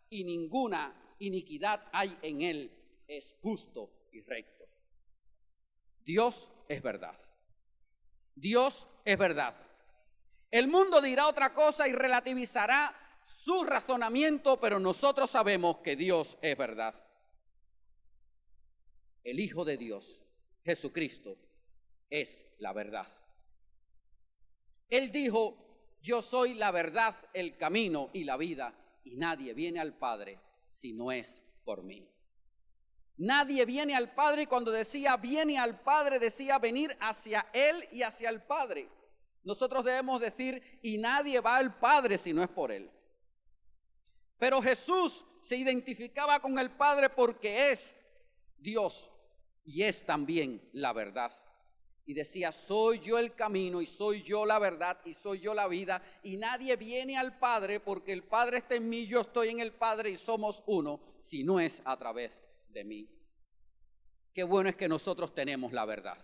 y 0.10 0.24
ninguna 0.24 1.16
iniquidad 1.20 1.84
hay 1.92 2.18
en 2.22 2.42
él. 2.42 3.04
Es 3.08 3.36
justo 3.42 4.08
y 4.12 4.22
recto. 4.22 4.66
Dios 6.04 6.50
es 6.68 6.82
verdad. 6.82 7.18
Dios 8.36 8.88
es 9.06 9.18
verdad. 9.18 9.56
El 10.52 10.68
mundo 10.68 11.02
dirá 11.02 11.28
otra 11.28 11.54
cosa 11.54 11.88
y 11.88 11.94
relativizará 11.94 12.96
su 13.24 13.64
razonamiento, 13.64 14.60
pero 14.60 14.80
nosotros 14.80 15.30
sabemos 15.30 15.78
que 15.78 15.96
Dios 15.96 16.38
es 16.42 16.58
verdad. 16.58 16.94
El 19.24 19.40
Hijo 19.40 19.66
de 19.66 19.78
Dios, 19.78 20.22
Jesucristo, 20.64 21.38
es 22.10 22.46
la 22.60 22.74
verdad. 22.74 23.08
Él 24.90 25.12
dijo, 25.12 25.98
yo 26.02 26.22
soy 26.22 26.54
la 26.54 26.72
verdad, 26.72 27.16
el 27.34 27.58
camino 27.58 28.12
y 28.14 28.26
la 28.26 28.38
vida, 28.38 28.74
y 29.04 29.16
nadie 29.16 29.54
viene 29.54 29.80
al 29.80 29.98
Padre 29.98 30.40
si 30.68 30.94
no 30.94 31.12
es 31.12 31.42
por 31.64 31.82
mí. 31.84 32.13
Nadie 33.18 33.66
viene 33.66 33.96
al 33.96 34.14
Padre 34.14 34.48
cuando 34.48 34.72
decía 34.72 35.18
viene 35.18 35.60
al 35.60 35.80
Padre, 35.80 36.20
decía 36.20 36.58
venir 36.58 36.96
hacia 37.00 37.48
Él 37.54 37.88
y 37.92 38.02
hacia 38.02 38.30
el 38.30 38.42
Padre. 38.42 38.90
Nosotros 39.44 39.84
debemos 39.84 40.20
decir, 40.20 40.80
y 40.82 40.98
nadie 40.98 41.40
va 41.40 41.58
al 41.58 41.78
Padre 41.78 42.18
si 42.18 42.34
no 42.34 42.42
es 42.42 42.50
por 42.50 42.72
Él. 42.72 42.90
Pero 44.40 44.62
Jesús 44.62 45.26
se 45.42 45.58
identificaba 45.58 46.40
con 46.40 46.58
el 46.58 46.72
Padre 46.72 47.10
porque 47.10 47.72
es 47.72 47.98
Dios 48.58 49.10
y 49.64 49.84
es 49.84 50.06
también 50.06 50.62
la 50.74 50.92
verdad 50.92 51.32
y 52.06 52.14
decía, 52.14 52.52
soy 52.52 53.00
yo 53.00 53.18
el 53.18 53.34
camino 53.34 53.82
y 53.82 53.86
soy 53.86 54.24
yo 54.24 54.46
la 54.46 54.60
verdad 54.60 55.00
y 55.06 55.14
soy 55.14 55.40
yo 55.40 55.54
la 55.54 55.68
vida 55.68 56.02
y 56.24 56.36
nadie 56.36 56.76
viene 56.76 57.18
al 57.18 57.38
Padre 57.38 57.80
porque 57.80 58.12
el 58.12 58.24
Padre 58.24 58.58
está 58.58 58.76
en 58.76 58.90
mí, 58.90 59.06
yo 59.06 59.22
estoy 59.22 59.50
en 59.50 59.60
el 59.60 59.72
Padre 59.72 60.10
y 60.10 60.18
somos 60.18 60.64
uno, 60.66 61.00
si 61.20 61.44
no 61.44 61.60
es 61.60 61.82
a 61.86 61.96
través 61.98 62.43
de 62.74 62.84
mí. 62.84 63.10
Qué 64.34 64.44
bueno 64.44 64.70
es 64.70 64.76
que 64.76 64.88
nosotros 64.88 65.34
tenemos 65.34 65.72
la 65.72 65.86
verdad. 65.86 66.18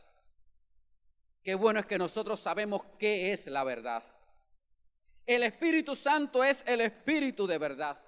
Qué 1.43 1.55
bueno 1.55 1.79
es 1.79 1.85
que 1.85 1.97
nosotros 1.97 2.39
sabemos 2.39 2.83
qué 2.97 3.31
es 3.31 3.47
la 3.47 3.63
verdad. 3.63 4.03
El 5.25 5.43
Espíritu 5.43 5.95
Santo 5.95 6.43
es 6.43 6.63
el 6.67 6.81
Espíritu 6.81 7.45
de 7.45 7.57
verdad. 7.57 7.99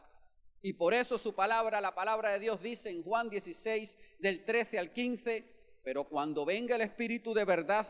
Y 0.64 0.74
por 0.74 0.94
eso 0.94 1.18
su 1.18 1.34
palabra, 1.34 1.80
la 1.82 1.96
palabra 1.96 2.32
de 2.32 2.40
Dios 2.40 2.62
dice 2.62 2.90
en 2.90 3.04
Juan 3.04 3.30
16, 3.30 3.98
del 4.20 4.44
13 4.44 4.80
al 4.80 4.92
15, 4.92 5.80
pero 5.84 6.06
cuando 6.06 6.46
venga 6.46 6.76
el 6.76 6.82
Espíritu 6.82 7.34
de 7.34 7.46
verdad, 7.46 7.88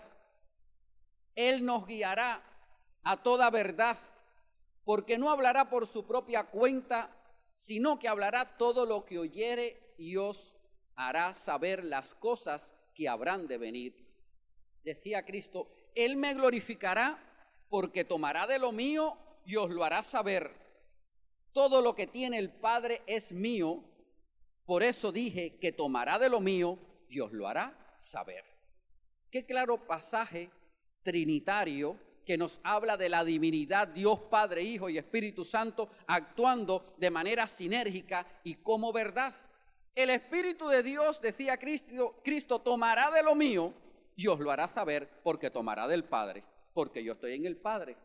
Él 1.35 1.65
nos 1.65 1.87
guiará 1.87 2.43
a 3.03 3.23
toda 3.23 3.49
verdad, 3.49 3.97
porque 4.83 5.17
no 5.17 5.29
hablará 5.29 5.69
por 5.69 5.87
su 5.87 6.05
propia 6.05 6.43
cuenta, 6.43 7.09
sino 7.55 7.99
que 7.99 8.07
hablará 8.07 8.57
todo 8.57 8.85
lo 8.85 9.05
que 9.05 9.19
oyere 9.19 9.90
y 10.01 10.17
hará 10.95 11.31
saber 11.33 11.83
las 11.83 12.15
cosas 12.15 12.73
que 12.95 13.07
habrán 13.07 13.47
de 13.47 13.59
venir. 13.59 13.95
Decía 14.83 15.23
Cristo, 15.23 15.71
Él 15.93 16.15
me 16.15 16.33
glorificará 16.33 17.19
porque 17.69 18.03
tomará 18.03 18.47
de 18.47 18.57
lo 18.57 18.71
mío 18.71 19.15
y 19.45 19.57
os 19.57 19.69
lo 19.69 19.83
hará 19.83 20.01
saber. 20.01 20.51
Todo 21.53 21.81
lo 21.81 21.93
que 21.93 22.07
tiene 22.07 22.39
el 22.39 22.49
Padre 22.49 23.03
es 23.05 23.31
mío, 23.31 23.83
por 24.65 24.81
eso 24.81 25.11
dije 25.11 25.59
que 25.59 25.71
tomará 25.71 26.17
de 26.17 26.29
lo 26.29 26.39
mío 26.39 26.79
y 27.07 27.19
os 27.19 27.31
lo 27.31 27.47
hará 27.47 27.95
saber. 27.99 28.43
Qué 29.29 29.45
claro 29.45 29.85
pasaje 29.85 30.49
trinitario 31.03 31.99
que 32.25 32.37
nos 32.37 32.59
habla 32.63 32.97
de 32.97 33.09
la 33.09 33.23
divinidad, 33.23 33.87
Dios 33.87 34.19
Padre, 34.19 34.63
Hijo 34.63 34.89
y 34.89 34.97
Espíritu 34.97 35.45
Santo 35.45 35.89
actuando 36.07 36.95
de 36.97 37.11
manera 37.11 37.45
sinérgica 37.45 38.25
y 38.43 38.55
como 38.55 38.91
verdad. 38.91 39.33
El 39.93 40.09
Espíritu 40.09 40.67
de 40.67 40.83
Dios, 40.83 41.19
decía 41.19 41.57
Cristo, 41.57 42.21
Cristo 42.23 42.59
tomará 42.59 43.11
de 43.11 43.23
lo 43.23 43.35
mío 43.35 43.73
y 44.15 44.27
os 44.27 44.39
lo 44.39 44.51
hará 44.51 44.67
saber 44.67 45.09
porque 45.23 45.49
tomará 45.49 45.87
del 45.87 46.05
Padre, 46.05 46.43
porque 46.73 47.03
yo 47.03 47.13
estoy 47.13 47.33
en 47.33 47.45
el 47.45 47.57
Padre, 47.57 47.97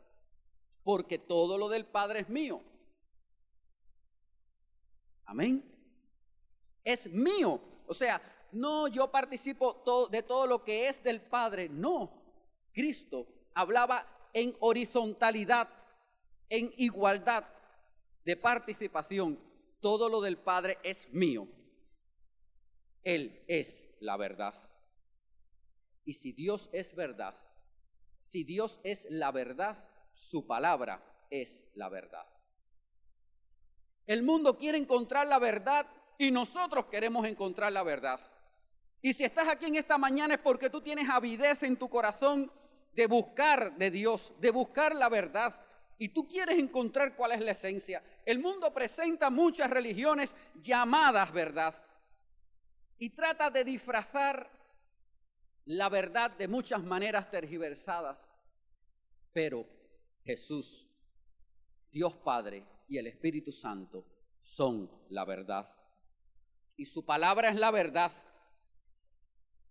porque 0.82 1.18
todo 1.18 1.56
lo 1.58 1.68
del 1.68 1.86
Padre 1.86 2.20
es 2.20 2.28
mío. 2.28 2.60
Amén. 5.26 5.64
Es 6.82 7.08
mío. 7.10 7.60
O 7.86 7.94
sea, 7.94 8.20
no, 8.52 8.88
yo 8.88 9.10
participo 9.10 10.08
de 10.10 10.22
todo 10.22 10.46
lo 10.46 10.64
que 10.64 10.88
es 10.88 11.02
del 11.02 11.20
Padre. 11.20 11.68
No, 11.68 12.10
Cristo 12.72 13.26
hablaba 13.54 14.06
en 14.32 14.56
horizontalidad, 14.60 15.68
en 16.48 16.72
igualdad 16.76 17.44
de 18.24 18.36
participación. 18.36 19.38
Todo 19.80 20.08
lo 20.08 20.20
del 20.20 20.36
Padre 20.36 20.78
es 20.82 21.08
mío. 21.12 21.46
Él 23.06 23.44
es 23.46 23.84
la 24.00 24.16
verdad. 24.16 24.52
Y 26.04 26.14
si 26.14 26.32
Dios 26.32 26.68
es 26.72 26.96
verdad, 26.96 27.38
si 28.20 28.42
Dios 28.42 28.80
es 28.82 29.06
la 29.08 29.30
verdad, 29.30 29.88
su 30.12 30.44
palabra 30.48 31.00
es 31.30 31.62
la 31.74 31.88
verdad. 31.88 32.26
El 34.08 34.24
mundo 34.24 34.58
quiere 34.58 34.76
encontrar 34.76 35.28
la 35.28 35.38
verdad 35.38 35.86
y 36.18 36.32
nosotros 36.32 36.86
queremos 36.86 37.24
encontrar 37.26 37.70
la 37.70 37.84
verdad. 37.84 38.18
Y 39.00 39.12
si 39.12 39.22
estás 39.22 39.46
aquí 39.46 39.66
en 39.66 39.76
esta 39.76 39.98
mañana 39.98 40.34
es 40.34 40.40
porque 40.40 40.68
tú 40.68 40.80
tienes 40.80 41.08
avidez 41.08 41.62
en 41.62 41.76
tu 41.76 41.88
corazón 41.88 42.50
de 42.92 43.06
buscar 43.06 43.76
de 43.76 43.92
Dios, 43.92 44.32
de 44.40 44.50
buscar 44.50 44.96
la 44.96 45.08
verdad, 45.08 45.54
y 45.96 46.08
tú 46.08 46.26
quieres 46.26 46.58
encontrar 46.58 47.14
cuál 47.14 47.32
es 47.32 47.40
la 47.40 47.52
esencia, 47.52 48.02
el 48.24 48.40
mundo 48.40 48.74
presenta 48.74 49.30
muchas 49.30 49.70
religiones 49.70 50.34
llamadas 50.56 51.32
verdad 51.32 51.85
y 52.98 53.10
trata 53.10 53.50
de 53.50 53.64
disfrazar 53.64 54.50
la 55.66 55.88
verdad 55.88 56.30
de 56.30 56.48
muchas 56.48 56.82
maneras 56.82 57.30
tergiversadas. 57.30 58.32
Pero 59.32 59.66
Jesús, 60.24 60.86
Dios 61.90 62.16
Padre 62.16 62.66
y 62.88 62.98
el 62.98 63.06
Espíritu 63.06 63.52
Santo 63.52 64.06
son 64.40 64.90
la 65.10 65.24
verdad. 65.24 65.72
Y 66.76 66.86
su 66.86 67.04
palabra 67.04 67.48
es 67.48 67.56
la 67.56 67.70
verdad. 67.70 68.12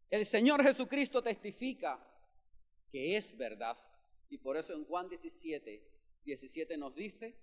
El 0.10 0.26
Señor 0.26 0.64
Jesucristo 0.64 1.22
testifica 1.22 2.00
que 2.92 3.18
es 3.18 3.36
verdad. 3.38 3.78
Y 4.30 4.38
por 4.38 4.58
eso 4.58 4.74
en 4.74 4.86
Juan 4.86 5.08
17, 5.08 5.84
17 6.26 6.78
nos 6.78 6.96
dice, 6.96 7.38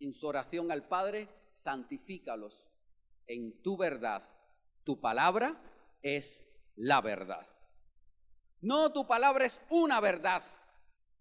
en 0.00 0.12
su 0.12 0.26
oración 0.28 0.70
al 0.70 0.86
Padre, 0.86 1.28
santifícalos 1.52 2.66
en 3.26 3.62
tu 3.62 3.76
verdad. 3.76 4.28
Tu 4.88 4.98
palabra 4.98 5.54
es 6.00 6.42
la 6.76 7.02
verdad. 7.02 7.46
No, 8.62 8.90
tu 8.90 9.06
palabra 9.06 9.44
es 9.44 9.60
una 9.68 10.00
verdad. 10.00 10.42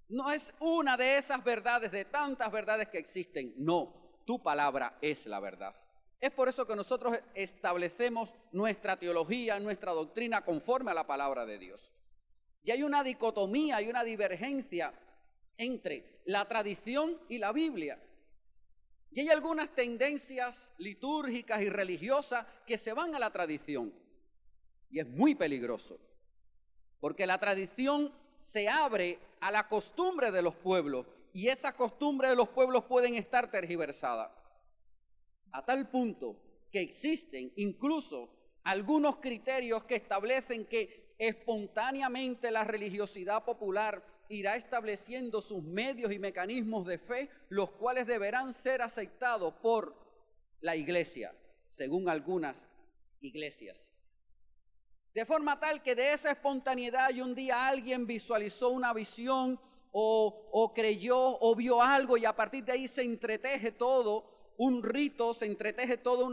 No 0.07 0.31
es 0.31 0.53
una 0.61 0.95
de 0.95 1.17
esas 1.17 1.43
verdades, 1.43 1.91
de 1.91 2.05
tantas 2.05 2.49
verdades 2.49 2.87
que 2.87 2.97
existen. 2.97 3.53
No, 3.57 4.21
tu 4.25 4.41
palabra 4.41 4.97
es 5.01 5.25
la 5.25 5.41
verdad. 5.41 5.75
Es 6.21 6.31
por 6.31 6.47
eso 6.47 6.65
que 6.65 6.77
nosotros 6.77 7.19
establecemos 7.33 8.33
nuestra 8.53 8.97
teología, 8.97 9.59
nuestra 9.59 9.91
doctrina 9.91 10.45
conforme 10.45 10.91
a 10.91 10.93
la 10.93 11.05
palabra 11.05 11.45
de 11.45 11.57
Dios. 11.57 11.91
Y 12.63 12.71
hay 12.71 12.83
una 12.83 13.03
dicotomía, 13.03 13.75
hay 13.75 13.89
una 13.89 14.05
divergencia 14.05 14.93
entre 15.57 16.21
la 16.23 16.47
tradición 16.47 17.19
y 17.27 17.37
la 17.37 17.51
Biblia. 17.51 18.01
Y 19.11 19.21
hay 19.21 19.29
algunas 19.29 19.73
tendencias 19.73 20.73
litúrgicas 20.77 21.61
y 21.61 21.69
religiosas 21.69 22.45
que 22.65 22.77
se 22.77 22.93
van 22.93 23.15
a 23.15 23.19
la 23.19 23.31
tradición. 23.31 23.93
Y 24.89 24.99
es 24.99 25.07
muy 25.07 25.35
peligroso, 25.35 25.99
porque 26.99 27.27
la 27.27 27.39
tradición 27.39 28.11
se 28.41 28.69
abre 28.69 29.19
a 29.39 29.51
la 29.51 29.67
costumbre 29.67 30.31
de 30.31 30.41
los 30.41 30.55
pueblos 30.55 31.05
y 31.33 31.49
esa 31.49 31.75
costumbre 31.75 32.29
de 32.29 32.35
los 32.35 32.49
pueblos 32.49 32.85
pueden 32.85 33.15
estar 33.15 33.51
tergiversadas. 33.51 34.31
A 35.51 35.65
tal 35.65 35.89
punto 35.89 36.35
que 36.71 36.81
existen 36.81 37.51
incluso 37.55 38.29
algunos 38.63 39.17
criterios 39.17 39.83
que 39.85 39.95
establecen 39.95 40.65
que 40.65 41.15
espontáneamente 41.17 42.51
la 42.51 42.63
religiosidad 42.63 43.43
popular 43.43 44.03
irá 44.29 44.55
estableciendo 44.55 45.41
sus 45.41 45.63
medios 45.63 46.11
y 46.11 46.19
mecanismos 46.19 46.85
de 46.85 46.97
fe, 46.97 47.29
los 47.49 47.71
cuales 47.71 48.07
deberán 48.07 48.53
ser 48.53 48.81
aceptados 48.81 49.53
por 49.55 49.95
la 50.61 50.75
iglesia, 50.75 51.33
según 51.67 52.09
algunas 52.09 52.67
iglesias. 53.21 53.91
De 55.13 55.25
forma 55.25 55.59
tal 55.59 55.81
que 55.81 55.95
de 55.95 56.13
esa 56.13 56.31
espontaneidad 56.31 57.09
y 57.09 57.21
un 57.21 57.33
día 57.33 57.67
alguien 57.67 58.05
visualizó 58.05 58.69
una 58.69 58.93
visión 58.93 59.59
o, 59.91 60.71
creyó 60.75 61.39
o 61.39 61.55
vio 61.55 61.81
algo 61.81 62.17
y 62.17 62.25
a 62.25 62.35
partir 62.35 62.63
de 62.65 62.73
ahí 62.73 62.87
se 62.87 63.01
entreteje 63.01 63.71
todo 63.71 64.53
un 64.57 64.83
rito, 64.83 65.33
se 65.33 65.45
entreteje 65.45 65.97
toda 65.97 66.25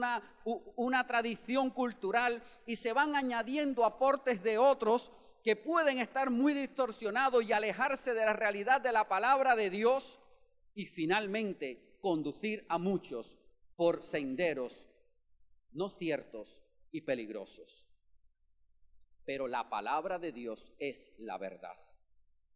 una, 0.76 1.06
tradición 1.06 1.70
cultural 1.70 2.42
y 2.66 2.76
se 2.76 2.92
van 2.92 3.16
añadiendo 3.16 3.84
aportes 3.84 4.42
de 4.42 4.58
otros 4.58 5.10
que 5.44 5.56
pueden 5.56 5.98
estar 5.98 6.30
muy 6.30 6.54
distorsionados 6.54 7.44
y 7.44 7.52
alejarse 7.52 8.14
de 8.14 8.24
la 8.24 8.32
realidad 8.32 8.80
de 8.80 8.92
la 8.92 9.06
palabra 9.06 9.54
de 9.54 9.68
Dios 9.68 10.18
y 10.74 10.86
finalmente 10.86 11.98
conducir 12.00 12.64
a 12.70 12.78
muchos 12.78 13.36
por 13.76 14.02
senderos 14.02 14.86
no 15.72 15.90
ciertos 15.90 16.62
y 16.92 17.02
peligrosos. 17.02 17.86
Pero 19.26 19.46
la 19.46 19.68
palabra 19.68 20.18
de 20.18 20.32
Dios 20.32 20.72
es 20.78 21.12
la 21.18 21.36
verdad, 21.36 21.76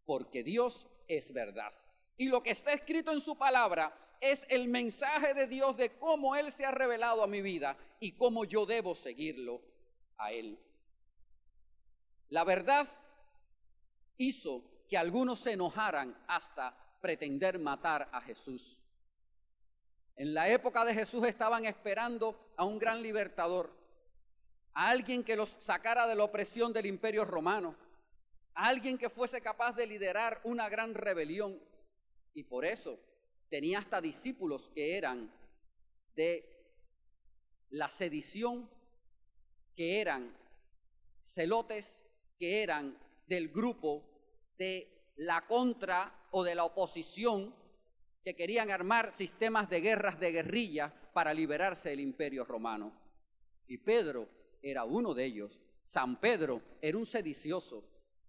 porque 0.07 0.43
Dios 0.43 0.87
es 1.09 1.35
verdad. 1.35 1.75
Y 2.17 2.29
lo 2.29 2.43
que 2.43 2.51
está 2.51 2.73
escrito 2.73 3.13
en 3.13 3.21
su 3.21 3.37
palabra 3.37 4.17
es 4.21 4.47
el 4.49 4.67
mensaje 4.67 5.35
de 5.35 5.47
Dios 5.47 5.77
de 5.77 5.99
cómo 5.99 6.37
Él 6.37 6.51
se 6.53 6.65
ha 6.65 6.71
revelado 6.71 7.23
a 7.23 7.29
mi 7.29 7.43
vida 7.43 7.77
y 8.01 8.13
cómo 8.13 8.47
yo 8.47 8.65
debo 8.65 8.95
seguirlo 8.95 9.61
a 10.17 10.33
Él. 10.33 10.59
La 12.31 12.45
verdad 12.45 12.89
hizo 14.17 14.63
que 14.89 14.99
algunos 14.99 15.39
se 15.39 15.53
enojaran 15.53 16.17
hasta 16.27 16.77
pretender 17.01 17.59
matar 17.59 18.09
a 18.13 18.21
Jesús. 18.21 18.79
En 20.17 20.35
la 20.35 20.49
época 20.49 20.85
de 20.85 20.95
Jesús 20.95 21.25
estaban 21.27 21.65
esperando 21.65 22.53
a 22.57 22.65
un 22.65 22.79
gran 22.79 23.03
libertador, 23.03 23.73
a 24.75 24.91
alguien 24.91 25.23
que 25.23 25.37
los 25.37 25.51
sacara 25.61 26.07
de 26.07 26.17
la 26.17 26.25
opresión 26.25 26.73
del 26.73 26.87
imperio 26.87 27.25
romano, 27.25 27.77
a 28.55 28.69
alguien 28.69 28.99
que 28.99 29.09
fuese 29.09 29.41
capaz 29.41 29.75
de 29.75 29.87
liderar 29.87 30.41
una 30.43 30.69
gran 30.69 30.95
rebelión. 30.95 31.61
Y 32.35 32.43
por 32.43 32.65
eso 32.65 32.99
tenía 33.49 33.79
hasta 33.79 34.01
discípulos 34.01 34.71
que 34.75 34.97
eran 34.97 35.33
de 36.17 36.45
la 37.71 37.89
sedición, 37.89 38.69
que 39.77 40.01
eran 40.01 40.37
celotes 41.21 42.03
que 42.39 42.63
eran 42.63 42.97
del 43.27 43.49
grupo 43.49 44.05
de 44.57 45.13
la 45.17 45.47
contra 45.47 46.29
o 46.31 46.45
de 46.45 46.55
la 46.55 46.65
oposición 46.65 47.55
que 48.25 48.37
querían 48.37 48.71
armar 48.71 49.13
sistemas 49.13 49.69
de 49.69 49.81
guerras 49.81 50.21
de 50.21 50.33
guerrilla 50.33 50.93
para 51.13 51.35
liberarse 51.35 51.91
del 51.91 52.01
imperio 52.01 52.45
romano. 52.45 52.93
Y 53.67 53.79
Pedro 53.79 54.29
era 54.63 54.85
uno 54.85 55.15
de 55.15 55.25
ellos. 55.25 55.59
San 55.85 56.21
Pedro 56.21 56.63
era 56.81 56.99
un 56.99 57.07
sedicioso, 57.07 57.85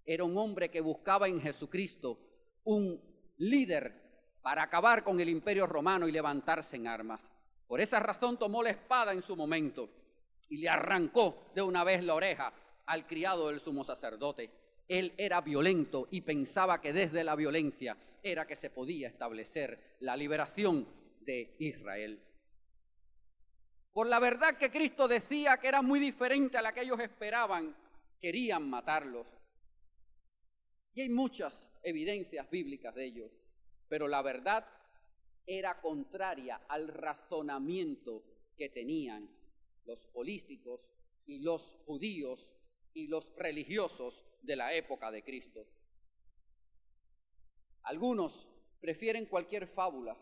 era 0.05 0.23
un 0.23 0.37
hombre 0.37 0.69
que 0.69 0.81
buscaba 0.81 1.27
en 1.27 1.41
Jesucristo 1.41 2.17
un 2.63 3.01
líder 3.37 4.39
para 4.41 4.63
acabar 4.63 5.03
con 5.03 5.19
el 5.19 5.29
imperio 5.29 5.67
romano 5.67 6.07
y 6.07 6.11
levantarse 6.11 6.77
en 6.77 6.87
armas. 6.87 7.29
Por 7.67 7.81
esa 7.81 7.99
razón 7.99 8.37
tomó 8.37 8.63
la 8.63 8.71
espada 8.71 9.13
en 9.13 9.21
su 9.21 9.35
momento 9.35 9.89
y 10.49 10.57
le 10.57 10.69
arrancó 10.69 11.51
de 11.53 11.61
una 11.61 11.83
vez 11.83 12.03
la 12.03 12.15
oreja 12.15 12.53
al 12.89 13.05
criado 13.05 13.49
del 13.49 13.59
sumo 13.59 13.83
sacerdote. 13.83 14.49
Él 14.87 15.13
era 15.17 15.41
violento 15.41 16.07
y 16.09 16.21
pensaba 16.21 16.81
que 16.81 16.91
desde 16.91 17.23
la 17.23 17.35
violencia 17.35 17.95
era 18.23 18.47
que 18.47 18.55
se 18.55 18.71
podía 18.71 19.07
establecer 19.07 19.97
la 19.99 20.17
liberación 20.17 20.87
de 21.21 21.55
Israel. 21.59 22.19
Por 23.93 24.07
la 24.07 24.19
verdad 24.19 24.57
que 24.57 24.71
Cristo 24.71 25.07
decía 25.07 25.57
que 25.57 25.67
era 25.67 25.83
muy 25.83 25.99
diferente 25.99 26.57
a 26.57 26.63
la 26.63 26.73
que 26.73 26.81
ellos 26.81 26.99
esperaban, 26.99 27.75
querían 28.19 28.67
matarlos. 28.67 29.27
Y 30.95 31.01
hay 31.01 31.09
muchas 31.09 31.69
evidencias 31.83 32.49
bíblicas 32.49 32.95
de 32.95 33.05
ello, 33.05 33.29
pero 33.87 34.07
la 34.07 34.23
verdad 34.23 34.65
era 35.45 35.79
contraria 35.79 36.61
al 36.67 36.87
razonamiento 36.87 38.23
que 38.57 38.69
tenían 38.69 39.29
los 39.85 40.07
políticos 40.07 40.89
y 41.27 41.39
los 41.39 41.75
judíos 41.85 42.55
y 42.93 43.07
los 43.07 43.31
religiosos 43.35 44.23
de 44.41 44.55
la 44.55 44.73
época 44.73 45.11
de 45.11 45.23
Cristo. 45.23 45.65
Algunos 47.83 48.47
prefieren 48.79 49.25
cualquier 49.25 49.67
fábula. 49.67 50.17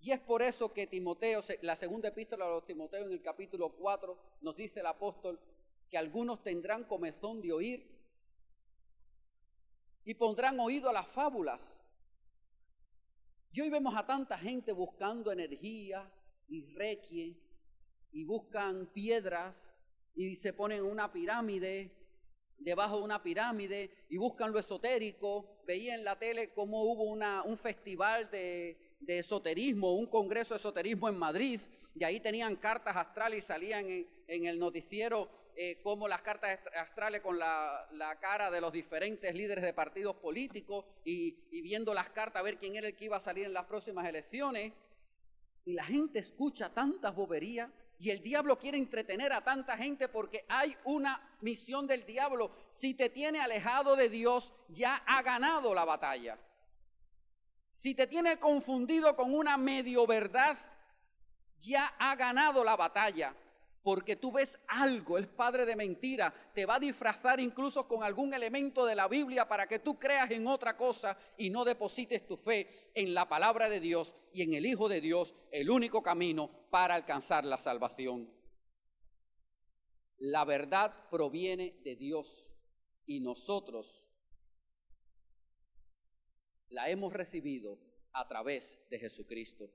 Y 0.00 0.10
es 0.10 0.20
por 0.20 0.42
eso 0.42 0.72
que 0.72 0.86
Timoteo, 0.86 1.42
la 1.62 1.76
segunda 1.76 2.08
epístola 2.08 2.46
de 2.48 2.62
Timoteo 2.62 3.06
en 3.06 3.12
el 3.12 3.22
capítulo 3.22 3.74
4, 3.74 4.18
nos 4.42 4.56
dice 4.56 4.80
el 4.80 4.86
apóstol 4.86 5.40
que 5.88 5.96
algunos 5.96 6.42
tendrán 6.42 6.84
comezón 6.84 7.40
de 7.40 7.52
oír 7.52 7.94
y 10.04 10.14
pondrán 10.14 10.60
oído 10.60 10.90
a 10.90 10.92
las 10.92 11.08
fábulas. 11.08 11.80
Y 13.52 13.60
hoy 13.60 13.70
vemos 13.70 13.96
a 13.96 14.04
tanta 14.04 14.36
gente 14.36 14.72
buscando 14.72 15.32
energía 15.32 16.12
y 16.48 16.62
requie 16.74 17.40
y 18.12 18.24
buscan 18.24 18.86
piedras 18.92 19.66
y 20.14 20.36
se 20.36 20.52
ponen 20.52 20.82
una 20.84 21.12
pirámide 21.12 22.03
debajo 22.58 22.98
de 22.98 23.02
una 23.02 23.22
pirámide 23.22 23.90
y 24.08 24.16
buscan 24.16 24.52
lo 24.52 24.58
esotérico. 24.58 25.62
Veía 25.66 25.94
en 25.94 26.04
la 26.04 26.18
tele 26.18 26.52
cómo 26.52 26.82
hubo 26.82 27.04
una, 27.04 27.42
un 27.42 27.56
festival 27.56 28.30
de, 28.30 28.96
de, 29.00 29.18
esoterismo, 29.18 29.94
un 29.94 30.06
congreso 30.06 30.54
de 30.54 30.58
esoterismo 30.58 31.08
en 31.08 31.18
Madrid, 31.18 31.60
y 31.94 32.04
ahí 32.04 32.20
tenían 32.20 32.56
cartas 32.56 32.96
astrales 32.96 33.38
y 33.38 33.42
salían 33.42 33.86
en, 33.88 34.46
el 34.46 34.58
noticiero 34.58 35.28
eh, 35.56 35.80
como 35.82 36.08
las 36.08 36.22
cartas 36.22 36.58
astrales 36.76 37.20
con 37.20 37.38
la, 37.38 37.86
la, 37.92 38.18
cara 38.18 38.50
de 38.50 38.60
los 38.60 38.72
diferentes 38.72 39.32
líderes 39.32 39.62
de 39.62 39.72
partidos 39.72 40.16
políticos 40.16 40.84
y, 41.04 41.36
y 41.52 41.62
viendo 41.62 41.94
las 41.94 42.10
cartas 42.10 42.40
a 42.40 42.42
ver 42.42 42.58
quién 42.58 42.74
era 42.74 42.88
el 42.88 42.96
que 42.96 43.04
iba 43.04 43.16
a 43.16 43.20
salir 43.20 43.46
en 43.46 43.52
las 43.52 43.66
próximas 43.66 44.06
elecciones. 44.06 44.72
Y 45.64 45.74
la 45.74 45.84
gente 45.84 46.18
escucha 46.18 46.74
tantas 46.74 47.14
boberías 47.14 47.70
y 47.98 48.10
el 48.10 48.22
diablo 48.22 48.58
quiere 48.58 48.78
entretener 48.78 49.32
a 49.32 49.42
tanta 49.42 49.76
gente 49.76 50.08
porque 50.08 50.44
hay 50.48 50.76
una 50.84 51.36
misión 51.40 51.86
del 51.86 52.04
diablo. 52.04 52.50
Si 52.68 52.94
te 52.94 53.08
tiene 53.08 53.40
alejado 53.40 53.96
de 53.96 54.08
Dios, 54.08 54.52
ya 54.68 55.02
ha 55.06 55.22
ganado 55.22 55.74
la 55.74 55.84
batalla. 55.84 56.38
Si 57.72 57.94
te 57.94 58.06
tiene 58.06 58.38
confundido 58.38 59.16
con 59.16 59.34
una 59.34 59.56
medio 59.56 60.06
verdad, 60.06 60.56
ya 61.58 61.94
ha 61.98 62.14
ganado 62.16 62.62
la 62.64 62.76
batalla 62.76 63.34
porque 63.84 64.16
tú 64.16 64.32
ves 64.32 64.58
algo, 64.66 65.18
el 65.18 65.28
padre 65.28 65.66
de 65.66 65.76
mentira, 65.76 66.32
te 66.54 66.64
va 66.64 66.76
a 66.76 66.80
disfrazar 66.80 67.38
incluso 67.38 67.86
con 67.86 68.02
algún 68.02 68.32
elemento 68.32 68.86
de 68.86 68.94
la 68.94 69.08
Biblia 69.08 69.46
para 69.46 69.66
que 69.68 69.78
tú 69.78 69.98
creas 69.98 70.30
en 70.30 70.46
otra 70.46 70.74
cosa 70.74 71.18
y 71.36 71.50
no 71.50 71.66
deposites 71.66 72.26
tu 72.26 72.38
fe 72.38 72.90
en 72.94 73.12
la 73.12 73.28
palabra 73.28 73.68
de 73.68 73.80
Dios 73.80 74.14
y 74.32 74.40
en 74.40 74.54
el 74.54 74.64
Hijo 74.64 74.88
de 74.88 75.02
Dios, 75.02 75.34
el 75.50 75.68
único 75.68 76.02
camino 76.02 76.50
para 76.70 76.94
alcanzar 76.94 77.44
la 77.44 77.58
salvación. 77.58 78.32
La 80.16 80.46
verdad 80.46 81.10
proviene 81.10 81.78
de 81.84 81.94
Dios 81.94 82.48
y 83.04 83.20
nosotros 83.20 84.02
la 86.70 86.88
hemos 86.88 87.12
recibido 87.12 87.78
a 88.14 88.26
través 88.28 88.78
de 88.88 88.98
Jesucristo. 88.98 89.70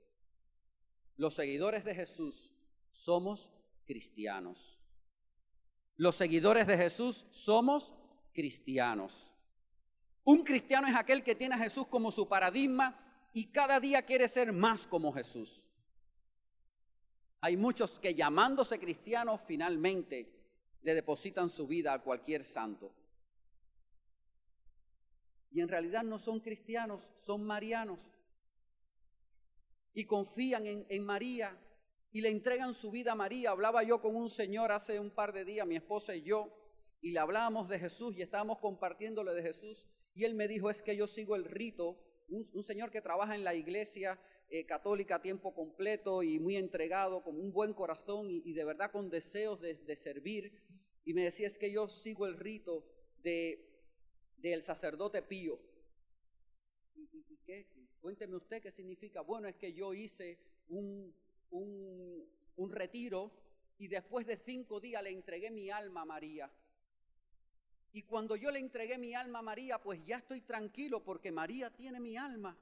Los 1.16 1.34
seguidores 1.34 1.84
de 1.84 1.94
Jesús 1.94 2.52
somos 2.90 3.50
cristianos. 3.86 4.78
Los 5.96 6.16
seguidores 6.16 6.66
de 6.66 6.76
Jesús 6.76 7.26
somos 7.30 7.94
cristianos. 8.32 9.30
Un 10.24 10.44
cristiano 10.44 10.86
es 10.86 10.94
aquel 10.94 11.22
que 11.22 11.34
tiene 11.34 11.54
a 11.54 11.58
Jesús 11.58 11.86
como 11.86 12.10
su 12.10 12.28
paradigma 12.28 12.98
y 13.32 13.46
cada 13.46 13.80
día 13.80 14.02
quiere 14.02 14.28
ser 14.28 14.52
más 14.52 14.86
como 14.86 15.12
Jesús. 15.12 15.66
Hay 17.40 17.56
muchos 17.56 17.98
que 17.98 18.14
llamándose 18.14 18.78
cristianos 18.78 19.40
finalmente 19.46 20.40
le 20.82 20.94
depositan 20.94 21.48
su 21.48 21.66
vida 21.66 21.92
a 21.92 22.02
cualquier 22.02 22.44
santo. 22.44 22.92
Y 25.50 25.60
en 25.60 25.68
realidad 25.68 26.02
no 26.02 26.18
son 26.18 26.40
cristianos, 26.40 27.10
son 27.18 27.44
marianos. 27.44 28.00
Y 29.92 30.04
confían 30.04 30.66
en, 30.66 31.04
María 31.04 31.58
y 32.12 32.20
le 32.20 32.30
entregan 32.30 32.74
su 32.74 32.90
vida 32.90 33.12
a 33.12 33.16
María. 33.16 33.50
Hablaba 33.50 33.82
yo 33.82 34.00
con 34.00 34.16
un 34.16 34.30
señor 34.30 34.72
hace 34.72 34.98
un 34.98 35.10
par 35.10 35.32
de 35.32 35.44
días, 35.44 35.66
mi 35.66 35.76
esposa 35.76 36.14
y 36.14 36.22
yo, 36.22 36.52
y 37.00 37.12
le 37.12 37.20
hablábamos 37.20 37.68
de 37.68 37.78
Jesús 37.78 38.16
y 38.16 38.22
estábamos 38.22 38.58
compartiéndole 38.58 39.32
de 39.32 39.42
Jesús. 39.42 39.86
Y 40.14 40.24
él 40.24 40.34
me 40.34 40.48
dijo, 40.48 40.70
es 40.70 40.82
que 40.82 40.96
yo 40.96 41.06
sigo 41.06 41.36
el 41.36 41.44
rito, 41.44 41.98
un, 42.28 42.62
señor 42.62 42.90
que 42.90 43.00
trabaja 43.00 43.34
en 43.34 43.44
la 43.44 43.54
iglesia 43.54 44.20
eh, 44.48 44.64
católica 44.66 45.16
a 45.16 45.22
tiempo 45.22 45.54
completo 45.54 46.22
y 46.22 46.38
muy 46.38 46.56
entregado, 46.56 47.22
con 47.22 47.38
un 47.38 47.52
buen 47.52 47.74
corazón 47.74 48.28
y, 48.30 48.52
de 48.52 48.64
verdad 48.64 48.90
con 48.90 49.08
deseos 49.10 49.60
de, 49.60 49.96
servir. 49.96 50.52
Y 51.04 51.14
me 51.14 51.24
decía, 51.24 51.46
es 51.46 51.58
que 51.58 51.70
yo 51.70 51.88
sigo 51.88 52.26
el 52.26 52.36
rito 52.36 52.84
de 53.22 53.66
del 54.40 54.62
sacerdote 54.62 55.22
pío. 55.22 55.60
¿Y, 56.94 57.36
qué? 57.44 57.66
Cuénteme 58.00 58.36
usted 58.36 58.62
qué 58.62 58.70
significa. 58.70 59.20
Bueno, 59.20 59.48
es 59.48 59.56
que 59.56 59.72
yo 59.72 59.92
hice 59.92 60.38
un, 60.68 61.14
un, 61.50 62.28
retiro 62.70 63.32
y 63.78 63.88
después 63.88 64.26
de 64.26 64.36
cinco 64.36 64.80
días 64.80 65.02
le 65.02 65.10
entregué 65.10 65.50
mi 65.50 65.70
alma 65.70 66.02
a 66.02 66.04
María. 66.04 66.50
Y 67.92 68.02
cuando 68.02 68.36
yo 68.36 68.50
le 68.50 68.58
entregué 68.58 68.98
mi 68.98 69.14
alma 69.14 69.40
a 69.40 69.42
María, 69.42 69.80
pues 69.80 70.04
ya 70.04 70.18
estoy 70.18 70.42
tranquilo 70.42 71.02
porque 71.02 71.32
María 71.32 71.70
tiene 71.70 71.98
mi 71.98 72.16
alma. 72.16 72.56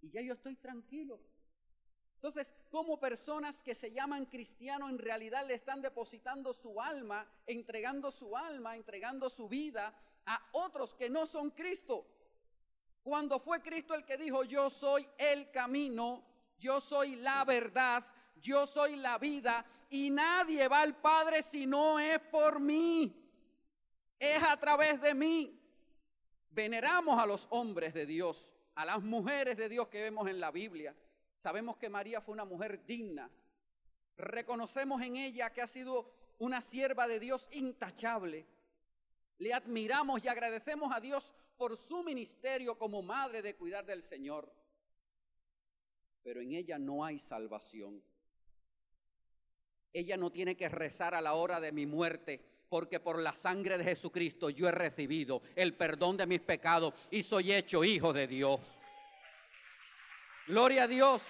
Y 0.00 0.10
ya 0.10 0.22
yo 0.22 0.32
estoy 0.32 0.56
tranquilo. 0.56 1.20
Entonces, 2.14 2.52
como 2.70 2.98
personas 2.98 3.62
que 3.62 3.74
se 3.74 3.92
llaman 3.92 4.26
cristianos 4.26 4.90
en 4.90 4.98
realidad 4.98 5.46
le 5.46 5.54
están 5.54 5.80
depositando 5.80 6.52
su 6.52 6.80
alma, 6.80 7.26
entregando 7.46 8.10
su 8.10 8.36
alma, 8.36 8.76
entregando 8.76 9.30
su 9.30 9.48
vida 9.48 9.94
a 10.26 10.48
otros 10.52 10.94
que 10.94 11.08
no 11.08 11.26
son 11.26 11.50
Cristo. 11.50 12.06
Cuando 13.02 13.40
fue 13.40 13.62
Cristo 13.62 13.94
el 13.94 14.04
que 14.04 14.18
dijo, 14.18 14.44
yo 14.44 14.68
soy 14.68 15.08
el 15.16 15.50
camino, 15.50 16.29
yo 16.60 16.80
soy 16.80 17.16
la 17.16 17.44
verdad, 17.44 18.06
yo 18.36 18.66
soy 18.66 18.96
la 18.96 19.18
vida 19.18 19.64
y 19.88 20.10
nadie 20.10 20.68
va 20.68 20.82
al 20.82 20.94
Padre 20.94 21.42
si 21.42 21.66
no 21.66 21.98
es 21.98 22.20
por 22.20 22.60
mí. 22.60 23.16
Es 24.18 24.42
a 24.42 24.56
través 24.58 25.00
de 25.00 25.14
mí. 25.14 25.58
Veneramos 26.50 27.18
a 27.18 27.26
los 27.26 27.46
hombres 27.50 27.94
de 27.94 28.04
Dios, 28.06 28.52
a 28.74 28.84
las 28.84 29.02
mujeres 29.02 29.56
de 29.56 29.68
Dios 29.68 29.88
que 29.88 30.02
vemos 30.02 30.28
en 30.28 30.38
la 30.38 30.50
Biblia. 30.50 30.94
Sabemos 31.34 31.78
que 31.78 31.88
María 31.88 32.20
fue 32.20 32.34
una 32.34 32.44
mujer 32.44 32.84
digna. 32.84 33.30
Reconocemos 34.18 35.00
en 35.00 35.16
ella 35.16 35.50
que 35.50 35.62
ha 35.62 35.66
sido 35.66 36.12
una 36.38 36.60
sierva 36.60 37.08
de 37.08 37.18
Dios 37.18 37.48
intachable. 37.52 38.46
Le 39.38 39.54
admiramos 39.54 40.22
y 40.22 40.28
agradecemos 40.28 40.92
a 40.94 41.00
Dios 41.00 41.34
por 41.56 41.76
su 41.76 42.02
ministerio 42.02 42.76
como 42.76 43.00
madre 43.00 43.40
de 43.40 43.56
cuidar 43.56 43.86
del 43.86 44.02
Señor 44.02 44.59
pero 46.22 46.40
en 46.40 46.52
ella 46.52 46.78
no 46.78 47.04
hay 47.04 47.18
salvación. 47.18 48.02
Ella 49.92 50.16
no 50.16 50.30
tiene 50.30 50.56
que 50.56 50.68
rezar 50.68 51.14
a 51.14 51.20
la 51.20 51.34
hora 51.34 51.60
de 51.60 51.72
mi 51.72 51.86
muerte, 51.86 52.40
porque 52.68 53.00
por 53.00 53.18
la 53.18 53.32
sangre 53.32 53.78
de 53.78 53.84
Jesucristo 53.84 54.50
yo 54.50 54.68
he 54.68 54.72
recibido 54.72 55.42
el 55.56 55.74
perdón 55.74 56.16
de 56.16 56.26
mis 56.26 56.40
pecados 56.40 56.94
y 57.10 57.22
soy 57.22 57.52
hecho 57.52 57.82
hijo 57.82 58.12
de 58.12 58.28
Dios. 58.28 58.60
Gloria 60.46 60.84
a 60.84 60.88
Dios. 60.88 61.24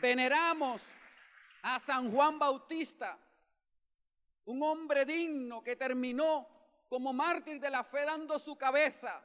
Veneramos 0.00 0.82
a 1.62 1.78
San 1.78 2.10
Juan 2.10 2.38
Bautista, 2.38 3.18
un 4.46 4.62
hombre 4.62 5.04
digno 5.04 5.62
que 5.62 5.76
terminó 5.76 6.48
como 6.88 7.12
mártir 7.12 7.60
de 7.60 7.70
la 7.70 7.84
fe 7.84 8.04
dando 8.04 8.38
su 8.38 8.56
cabeza 8.56 9.22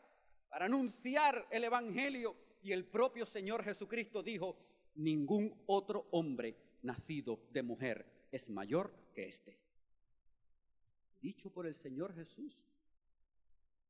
para 0.50 0.66
anunciar 0.66 1.48
el 1.50 1.64
Evangelio 1.64 2.36
y 2.64 2.72
el 2.72 2.86
propio 2.86 3.26
Señor 3.26 3.64
Jesucristo 3.64 4.24
dijo, 4.24 4.58
ningún 4.96 5.54
otro 5.66 6.08
hombre 6.12 6.56
nacido 6.82 7.42
de 7.52 7.62
mujer 7.62 8.06
es 8.32 8.50
mayor 8.50 8.94
que 9.14 9.28
este. 9.28 9.60
Dicho 11.22 11.52
por 11.52 11.68
el 11.68 11.76
Señor 11.76 12.16
Jesús. 12.16 12.58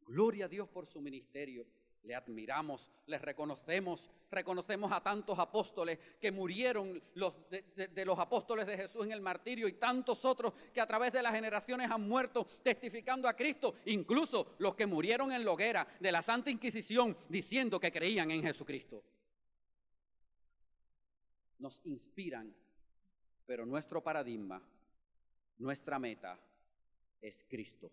Gloria 0.06 0.46
a 0.46 0.50
Dios 0.50 0.68
por 0.70 0.86
su 0.86 1.02
ministerio. 1.02 1.66
Le 2.04 2.16
admiramos, 2.16 2.92
le 3.08 3.18
reconocemos, 3.18 4.10
reconocemos 4.30 4.92
a 4.92 5.02
tantos 5.02 5.39
apóstoles 5.39 5.98
que 6.20 6.32
murieron 6.32 7.02
los, 7.16 7.36
de, 7.50 8.06
los 8.06 8.20
apóstoles 8.20 8.68
de 8.68 8.76
Jesús 8.76 9.06
en 9.06 9.13
el 9.13 9.22
martirio 9.22 9.70
y 9.70 9.74
tantos 9.74 10.26
otros 10.26 10.54
que 10.74 10.82
a 10.82 10.88
través 10.88 11.13
de 11.13 11.22
las 11.22 11.34
generaciones 11.34 11.89
han 11.89 12.06
muerto 12.06 12.46
testificando 12.62 13.30
a 13.30 13.36
Cristo, 13.36 13.76
incluso 13.86 14.56
los 14.58 14.76
que 14.76 14.86
murieron 14.86 15.32
en 15.32 15.46
la 15.46 15.52
hoguera 15.52 15.88
de 16.00 16.12
la 16.12 16.22
Santa 16.22 16.52
Inquisición 16.52 17.18
diciendo 17.30 17.80
que 17.80 17.92
creían 17.92 18.32
en 18.32 18.44
Jesucristo. 18.44 19.02
Nos 21.60 21.80
inspiran, 21.86 22.54
pero 23.46 23.66
nuestro 23.66 24.04
paradigma, 24.04 24.62
nuestra 25.60 26.00
meta 26.00 26.38
es 27.22 27.46
Cristo, 27.48 27.89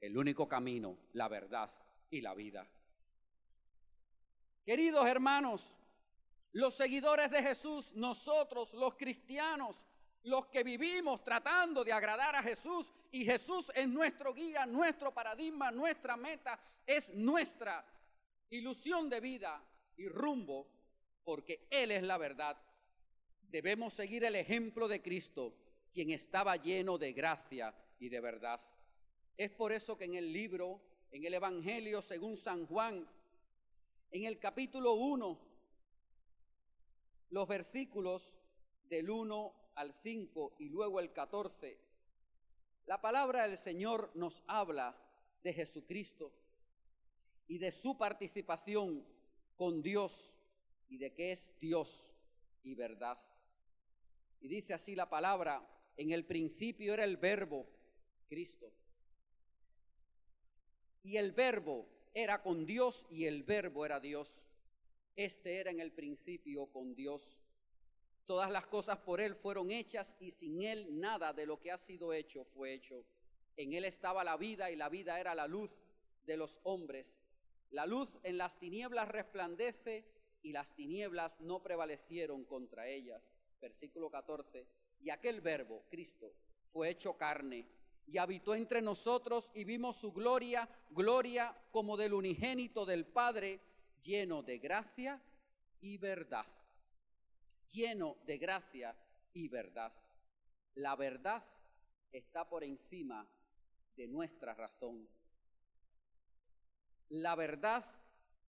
el 0.00 0.18
único 0.18 0.48
camino, 0.48 0.98
la 1.12 1.28
verdad 1.28 1.70
y 2.10 2.20
la 2.20 2.34
vida. 2.34 2.66
Queridos 4.66 5.06
hermanos, 5.06 5.72
los 6.50 6.74
seguidores 6.74 7.30
de 7.30 7.40
Jesús, 7.40 7.92
nosotros 7.92 8.74
los 8.74 8.96
cristianos, 8.96 9.86
los 10.24 10.46
que 10.46 10.64
vivimos 10.64 11.22
tratando 11.22 11.84
de 11.84 11.92
agradar 11.92 12.34
a 12.34 12.42
Jesús 12.42 12.92
y 13.12 13.24
Jesús 13.24 13.70
es 13.76 13.86
nuestro 13.86 14.34
guía, 14.34 14.66
nuestro 14.66 15.14
paradigma, 15.14 15.70
nuestra 15.70 16.16
meta, 16.16 16.58
es 16.84 17.14
nuestra 17.14 17.84
ilusión 18.50 19.08
de 19.08 19.20
vida 19.20 19.62
y 19.96 20.08
rumbo, 20.08 20.66
porque 21.22 21.68
Él 21.70 21.92
es 21.92 22.02
la 22.02 22.18
verdad. 22.18 22.60
Debemos 23.42 23.94
seguir 23.94 24.24
el 24.24 24.34
ejemplo 24.34 24.88
de 24.88 25.00
Cristo, 25.00 25.54
quien 25.92 26.10
estaba 26.10 26.56
lleno 26.56 26.98
de 26.98 27.12
gracia 27.12 27.72
y 28.00 28.08
de 28.08 28.18
verdad. 28.18 28.60
Es 29.36 29.52
por 29.52 29.70
eso 29.70 29.96
que 29.96 30.06
en 30.06 30.14
el 30.14 30.32
libro, 30.32 30.82
en 31.12 31.24
el 31.24 31.34
Evangelio 31.34 32.02
según 32.02 32.36
San 32.36 32.66
Juan, 32.66 33.08
en 34.10 34.24
el 34.24 34.38
capítulo 34.38 34.94
1, 34.94 35.38
los 37.30 37.48
versículos 37.48 38.34
del 38.88 39.10
1 39.10 39.54
al 39.74 39.92
5 40.02 40.56
y 40.58 40.68
luego 40.68 41.00
el 41.00 41.12
14, 41.12 41.78
la 42.86 43.00
palabra 43.00 43.46
del 43.46 43.58
Señor 43.58 44.10
nos 44.14 44.44
habla 44.46 44.96
de 45.42 45.52
Jesucristo 45.52 46.32
y 47.48 47.58
de 47.58 47.72
su 47.72 47.98
participación 47.98 49.04
con 49.56 49.82
Dios 49.82 50.32
y 50.88 50.98
de 50.98 51.12
que 51.12 51.32
es 51.32 51.50
Dios 51.60 52.10
y 52.62 52.74
verdad. 52.74 53.18
Y 54.40 54.48
dice 54.48 54.74
así 54.74 54.94
la 54.94 55.08
palabra, 55.08 55.68
en 55.96 56.12
el 56.12 56.24
principio 56.24 56.94
era 56.94 57.04
el 57.04 57.16
verbo, 57.16 57.66
Cristo. 58.28 58.72
Y 61.02 61.16
el 61.16 61.32
verbo 61.32 61.86
era 62.16 62.40
con 62.40 62.64
Dios 62.64 63.04
y 63.10 63.26
el 63.26 63.42
verbo 63.42 63.84
era 63.84 64.00
Dios. 64.00 64.42
Este 65.16 65.56
era 65.56 65.70
en 65.70 65.80
el 65.80 65.92
principio 65.92 66.64
con 66.64 66.94
Dios. 66.94 67.36
Todas 68.24 68.50
las 68.50 68.66
cosas 68.66 68.96
por 68.96 69.20
Él 69.20 69.34
fueron 69.34 69.70
hechas 69.70 70.16
y 70.18 70.30
sin 70.30 70.62
Él 70.62 70.98
nada 70.98 71.34
de 71.34 71.44
lo 71.44 71.60
que 71.60 71.70
ha 71.70 71.76
sido 71.76 72.14
hecho 72.14 72.46
fue 72.46 72.72
hecho. 72.72 73.04
En 73.58 73.74
Él 73.74 73.84
estaba 73.84 74.24
la 74.24 74.38
vida 74.38 74.70
y 74.70 74.76
la 74.76 74.88
vida 74.88 75.20
era 75.20 75.34
la 75.34 75.46
luz 75.46 75.70
de 76.24 76.38
los 76.38 76.58
hombres. 76.62 77.18
La 77.68 77.84
luz 77.84 78.08
en 78.22 78.38
las 78.38 78.58
tinieblas 78.58 79.08
resplandece 79.08 80.06
y 80.40 80.52
las 80.52 80.74
tinieblas 80.74 81.38
no 81.42 81.62
prevalecieron 81.62 82.46
contra 82.46 82.88
ella. 82.88 83.20
Versículo 83.60 84.08
14. 84.08 84.66
Y 85.02 85.10
aquel 85.10 85.42
verbo, 85.42 85.84
Cristo, 85.90 86.32
fue 86.72 86.88
hecho 86.88 87.18
carne 87.18 87.68
y 88.06 88.18
habitó 88.18 88.54
entre 88.54 88.80
nosotros 88.82 89.50
y 89.54 89.64
vimos 89.64 89.96
su 89.96 90.12
gloria, 90.12 90.68
gloria 90.90 91.56
como 91.72 91.96
del 91.96 92.14
unigénito 92.14 92.86
del 92.86 93.04
Padre, 93.04 93.60
lleno 94.02 94.42
de 94.42 94.58
gracia 94.58 95.20
y 95.80 95.98
verdad. 95.98 96.46
Lleno 97.72 98.16
de 98.24 98.38
gracia 98.38 98.96
y 99.32 99.48
verdad. 99.48 99.92
La 100.74 100.94
verdad 100.94 101.44
está 102.12 102.48
por 102.48 102.62
encima 102.62 103.26
de 103.96 104.06
nuestra 104.06 104.54
razón. 104.54 105.08
La 107.08 107.34
verdad 107.34 107.84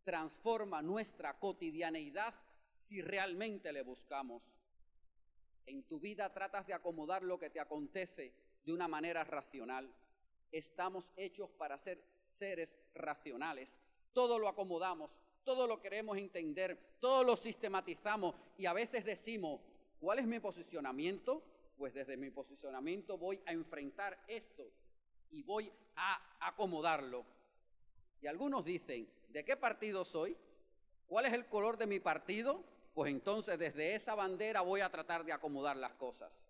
transforma 0.03 0.81
nuestra 0.81 1.39
cotidianeidad 1.39 2.33
si 2.83 3.01
realmente 3.01 3.73
le 3.73 3.81
buscamos. 3.81 4.43
En 5.65 5.83
tu 5.83 5.99
vida 5.99 6.31
tratas 6.31 6.67
de 6.67 6.73
acomodar 6.73 7.23
lo 7.23 7.39
que 7.39 7.49
te 7.49 7.59
acontece 7.59 8.46
de 8.67 8.73
una 8.73 8.89
manera 8.89 9.23
racional. 9.23 9.89
Estamos 10.51 11.13
hechos 11.15 11.49
para 11.51 11.77
ser 11.77 12.03
seres 12.29 12.75
racionales. 12.93 13.77
Todo 14.11 14.37
lo 14.37 14.49
acomodamos, 14.49 15.17
todo 15.45 15.67
lo 15.67 15.79
queremos 15.79 16.17
entender, 16.17 16.77
todo 16.99 17.23
lo 17.23 17.37
sistematizamos 17.37 18.35
y 18.57 18.65
a 18.65 18.73
veces 18.73 19.05
decimos, 19.05 19.61
¿cuál 20.01 20.19
es 20.19 20.27
mi 20.27 20.41
posicionamiento? 20.41 21.41
Pues 21.77 21.93
desde 21.93 22.17
mi 22.17 22.29
posicionamiento 22.29 23.17
voy 23.17 23.39
a 23.45 23.53
enfrentar 23.53 24.21
esto 24.27 24.69
y 25.31 25.43
voy 25.43 25.71
a 25.95 26.19
acomodarlo. 26.41 27.23
Y 28.19 28.27
algunos 28.27 28.65
dicen, 28.65 29.07
¿de 29.29 29.45
qué 29.45 29.55
partido 29.55 30.03
soy? 30.03 30.35
¿Cuál 31.07 31.25
es 31.27 31.31
el 31.33 31.45
color 31.45 31.77
de 31.77 31.87
mi 31.87 32.01
partido? 32.01 32.61
Pues 32.93 33.11
entonces 33.11 33.57
desde 33.57 33.95
esa 33.95 34.13
bandera 34.13 34.59
voy 34.59 34.81
a 34.81 34.89
tratar 34.89 35.23
de 35.23 35.31
acomodar 35.31 35.77
las 35.77 35.93
cosas. 35.93 36.49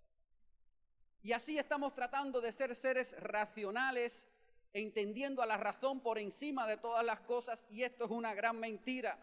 Y 1.24 1.34
así 1.34 1.58
estamos 1.58 1.94
tratando 1.94 2.42
de 2.42 2.52
ser 2.52 2.76
seres 2.76 3.20
racionales, 3.20 4.26
entendiendo 4.74 5.42
a 5.42 5.46
la 5.46 5.58
razón 5.58 6.00
por 6.00 6.18
encima 6.18 6.68
de 6.68 6.78
todas 6.78 7.06
las 7.06 7.20
cosas, 7.22 7.66
y 7.70 7.84
esto 7.84 8.06
es 8.06 8.12
una 8.12 8.34
gran 8.34 8.60
mentira. 8.60 9.18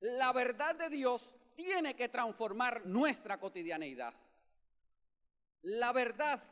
La 0.00 0.32
verdad 0.32 0.74
de 0.74 0.88
Dios 0.88 1.34
tiene 1.54 1.94
que 1.94 2.08
transformar 2.08 2.86
nuestra 2.86 3.38
cotidianeidad. 3.38 4.14
La 5.62 5.92
verdad 5.92 6.42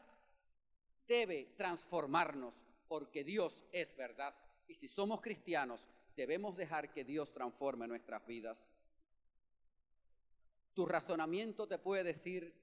debe 1.07 1.53
transformarnos 1.57 2.55
porque 2.89 3.25
Dios 3.25 3.65
es 3.73 3.95
verdad. 3.97 4.35
Y 4.69 4.75
si 4.75 4.89
somos 4.89 5.21
cristianos, 5.21 5.89
debemos 6.17 6.57
dejar 6.57 6.93
que 6.93 7.05
Dios 7.05 7.33
transforme 7.33 7.87
nuestras 7.87 8.25
vidas. 8.27 8.69
Tu 10.75 10.87
razonamiento 10.87 11.67
te 11.67 11.79
puede 11.79 12.05
decir, 12.05 12.55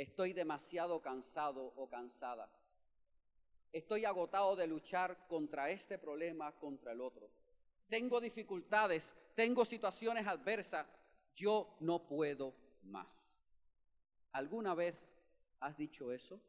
estoy 0.00 0.32
demasiado 0.32 1.02
cansado 1.02 1.74
o 1.76 1.86
cansada. 1.86 2.48
Estoy 3.70 4.06
agotado 4.06 4.56
de 4.56 4.66
luchar 4.66 5.26
contra 5.28 5.68
este 5.70 5.98
problema, 5.98 6.52
contra 6.52 6.92
el 6.92 7.02
otro. 7.02 7.30
Tengo 7.86 8.18
dificultades, 8.18 9.14
tengo 9.34 9.64
situaciones 9.66 10.26
adversas. 10.26 10.86
Yo 11.34 11.76
no 11.80 12.06
puedo 12.06 12.54
más. 12.84 13.36
¿Alguna 14.32 14.74
vez 14.74 14.96
has 15.60 15.76
dicho 15.76 16.10
eso? 16.12 16.40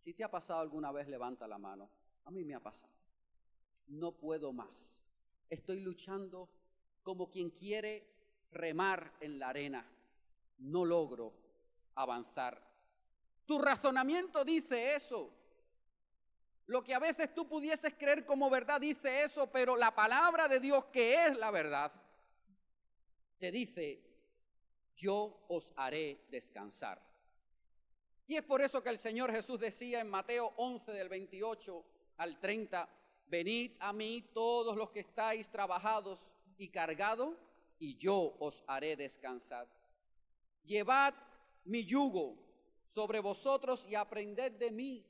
Si 0.00 0.12
te 0.12 0.24
ha 0.24 0.30
pasado 0.30 0.58
alguna 0.58 0.90
vez, 0.90 1.06
levanta 1.06 1.46
la 1.46 1.58
mano. 1.58 1.88
A 2.24 2.32
mí 2.32 2.44
me 2.44 2.56
ha 2.56 2.60
pasado. 2.60 2.92
No 3.86 4.12
puedo 4.12 4.52
más. 4.52 4.92
Estoy 5.48 5.80
luchando 5.80 6.48
como 7.04 7.30
quien 7.30 7.50
quiere 7.50 8.04
remar 8.50 9.12
en 9.20 9.38
la 9.38 9.50
arena. 9.50 9.86
No 10.58 10.84
logro 10.84 11.32
avanzar. 11.94 12.63
Tu 13.46 13.58
razonamiento 13.58 14.44
dice 14.44 14.94
eso. 14.94 15.30
Lo 16.66 16.82
que 16.82 16.94
a 16.94 16.98
veces 16.98 17.34
tú 17.34 17.46
pudieses 17.46 17.92
creer 17.94 18.24
como 18.24 18.48
verdad 18.48 18.80
dice 18.80 19.22
eso, 19.22 19.50
pero 19.50 19.76
la 19.76 19.94
palabra 19.94 20.48
de 20.48 20.60
Dios, 20.60 20.86
que 20.86 21.26
es 21.26 21.36
la 21.36 21.50
verdad, 21.50 21.92
te 23.38 23.50
dice, 23.50 24.02
yo 24.96 25.44
os 25.48 25.72
haré 25.76 26.24
descansar. 26.30 27.02
Y 28.26 28.36
es 28.36 28.42
por 28.42 28.62
eso 28.62 28.82
que 28.82 28.88
el 28.88 28.98
Señor 28.98 29.30
Jesús 29.30 29.60
decía 29.60 30.00
en 30.00 30.08
Mateo 30.08 30.54
11 30.56 30.92
del 30.92 31.10
28 31.10 31.84
al 32.16 32.40
30, 32.40 32.88
venid 33.26 33.72
a 33.80 33.92
mí 33.92 34.30
todos 34.32 34.74
los 34.76 34.90
que 34.90 35.00
estáis 35.00 35.50
trabajados 35.50 36.32
y 36.56 36.68
cargados, 36.68 37.36
y 37.78 37.96
yo 37.96 38.36
os 38.38 38.64
haré 38.66 38.96
descansar. 38.96 39.68
Llevad 40.64 41.12
mi 41.64 41.84
yugo 41.84 42.43
sobre 42.94 43.18
vosotros 43.18 43.84
y 43.88 43.96
aprended 43.96 44.52
de 44.52 44.70
mí, 44.70 45.04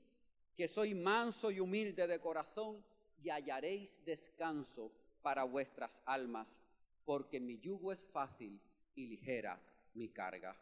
que 0.57 0.66
soy 0.66 0.94
manso 0.94 1.51
y 1.51 1.61
humilde 1.61 2.07
de 2.07 2.18
corazón, 2.18 2.83
y 3.23 3.29
hallaréis 3.29 4.03
descanso 4.07 4.90
para 5.20 5.44
vuestras 5.44 6.03
almas, 6.07 6.49
porque 7.05 7.40
mi 7.40 7.59
yugo 7.59 7.92
es 7.92 8.03
fácil 8.05 8.59
y 8.94 9.07
ligera 9.07 9.61
mi 9.92 10.09
carga. 10.09 10.57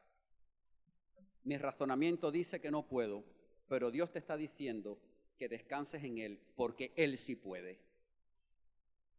Mi 1.44 1.56
razonamiento 1.58 2.32
dice 2.32 2.60
que 2.60 2.72
no 2.72 2.86
puedo, 2.88 3.22
pero 3.68 3.92
Dios 3.92 4.10
te 4.10 4.18
está 4.18 4.36
diciendo 4.36 4.98
que 5.38 5.48
descanses 5.48 6.02
en 6.02 6.18
Él, 6.18 6.40
porque 6.56 6.92
Él 6.96 7.16
sí 7.18 7.36
puede. 7.36 7.78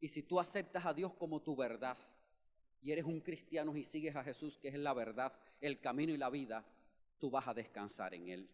Y 0.02 0.10
si 0.10 0.24
tú 0.24 0.42
aceptas 0.42 0.86
a 0.86 0.94
Dios 0.94 1.14
como 1.14 1.42
tu 1.42 1.56
verdad, 1.56 1.98
y 2.82 2.92
eres 2.92 3.06
un 3.06 3.22
cristiano 3.22 3.76
y 3.78 3.86
sigues 3.86 4.16
a 4.18 4.24
Jesús, 4.26 4.58
que 4.58 4.68
es 4.68 4.76
la 4.76 4.94
verdad, 4.94 5.32
el 5.62 5.80
camino 5.80 6.12
y 6.14 6.18
la 6.18 6.30
vida, 6.30 6.66
tú 7.24 7.30
vas 7.30 7.48
a 7.48 7.54
descansar 7.54 8.14
en 8.14 8.28
Él. 8.28 8.50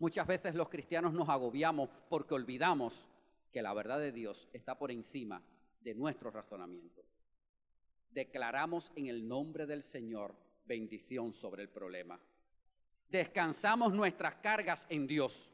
Muchas 0.00 0.26
veces 0.26 0.56
los 0.56 0.68
cristianos 0.68 1.12
nos 1.12 1.28
agobiamos 1.28 1.88
porque 2.08 2.34
olvidamos 2.34 3.06
que 3.52 3.62
la 3.62 3.72
verdad 3.72 4.00
de 4.00 4.10
Dios 4.10 4.48
está 4.52 4.76
por 4.76 4.90
encima 4.90 5.40
de 5.80 5.94
nuestro 5.94 6.32
razonamiento. 6.32 7.04
Declaramos 8.10 8.90
en 8.96 9.06
el 9.06 9.28
nombre 9.28 9.66
del 9.66 9.84
Señor 9.84 10.34
bendición 10.66 11.32
sobre 11.32 11.62
el 11.62 11.68
problema 11.68 12.18
descansamos 13.10 13.92
nuestras 13.92 14.36
cargas 14.36 14.86
en 14.88 15.06
Dios. 15.06 15.50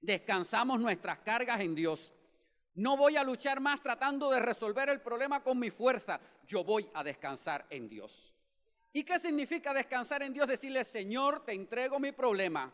Descansamos 0.00 0.80
nuestras 0.80 1.18
cargas 1.20 1.60
en 1.60 1.74
Dios. 1.74 2.12
No 2.74 2.96
voy 2.96 3.16
a 3.16 3.24
luchar 3.24 3.60
más 3.60 3.80
tratando 3.82 4.30
de 4.30 4.40
resolver 4.40 4.88
el 4.88 5.00
problema 5.00 5.42
con 5.42 5.58
mi 5.58 5.70
fuerza. 5.70 6.20
Yo 6.46 6.64
voy 6.64 6.88
a 6.94 7.04
descansar 7.04 7.66
en 7.70 7.88
Dios. 7.88 8.33
¿Y 8.96 9.02
qué 9.02 9.18
significa 9.18 9.74
descansar 9.74 10.22
en 10.22 10.32
Dios? 10.32 10.46
Decirle, 10.46 10.84
Señor, 10.84 11.44
te 11.44 11.52
entrego 11.52 11.98
mi 11.98 12.12
problema. 12.12 12.72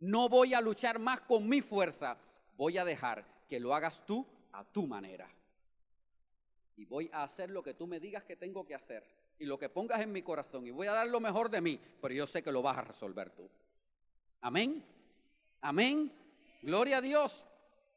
No 0.00 0.28
voy 0.28 0.54
a 0.54 0.60
luchar 0.60 0.98
más 0.98 1.20
con 1.20 1.48
mi 1.48 1.62
fuerza. 1.62 2.18
Voy 2.56 2.78
a 2.78 2.84
dejar 2.84 3.24
que 3.48 3.60
lo 3.60 3.72
hagas 3.72 4.04
tú 4.04 4.26
a 4.50 4.64
tu 4.64 4.88
manera. 4.88 5.30
Y 6.76 6.84
voy 6.84 7.08
a 7.12 7.22
hacer 7.22 7.48
lo 7.48 7.62
que 7.62 7.74
tú 7.74 7.86
me 7.86 8.00
digas 8.00 8.24
que 8.24 8.34
tengo 8.34 8.66
que 8.66 8.74
hacer 8.74 9.06
y 9.38 9.44
lo 9.44 9.56
que 9.56 9.68
pongas 9.68 10.00
en 10.00 10.10
mi 10.10 10.22
corazón 10.22 10.66
y 10.66 10.72
voy 10.72 10.88
a 10.88 10.94
dar 10.94 11.06
lo 11.06 11.20
mejor 11.20 11.48
de 11.48 11.60
mí, 11.60 11.78
pero 12.00 12.12
yo 12.12 12.26
sé 12.26 12.42
que 12.42 12.50
lo 12.50 12.60
vas 12.60 12.78
a 12.78 12.82
resolver 12.82 13.30
tú. 13.30 13.48
Amén. 14.40 14.84
Amén. 15.60 16.12
Gloria 16.62 16.96
a 16.96 17.00
Dios. 17.00 17.44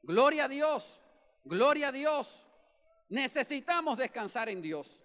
Gloria 0.04 0.46
a 0.46 0.48
Dios. 0.48 1.02
Gloria 1.44 1.88
a 1.88 1.92
Dios. 1.92 2.46
Necesitamos 3.10 3.98
descansar 3.98 4.50
en 4.50 4.62
Dios. 4.62 5.02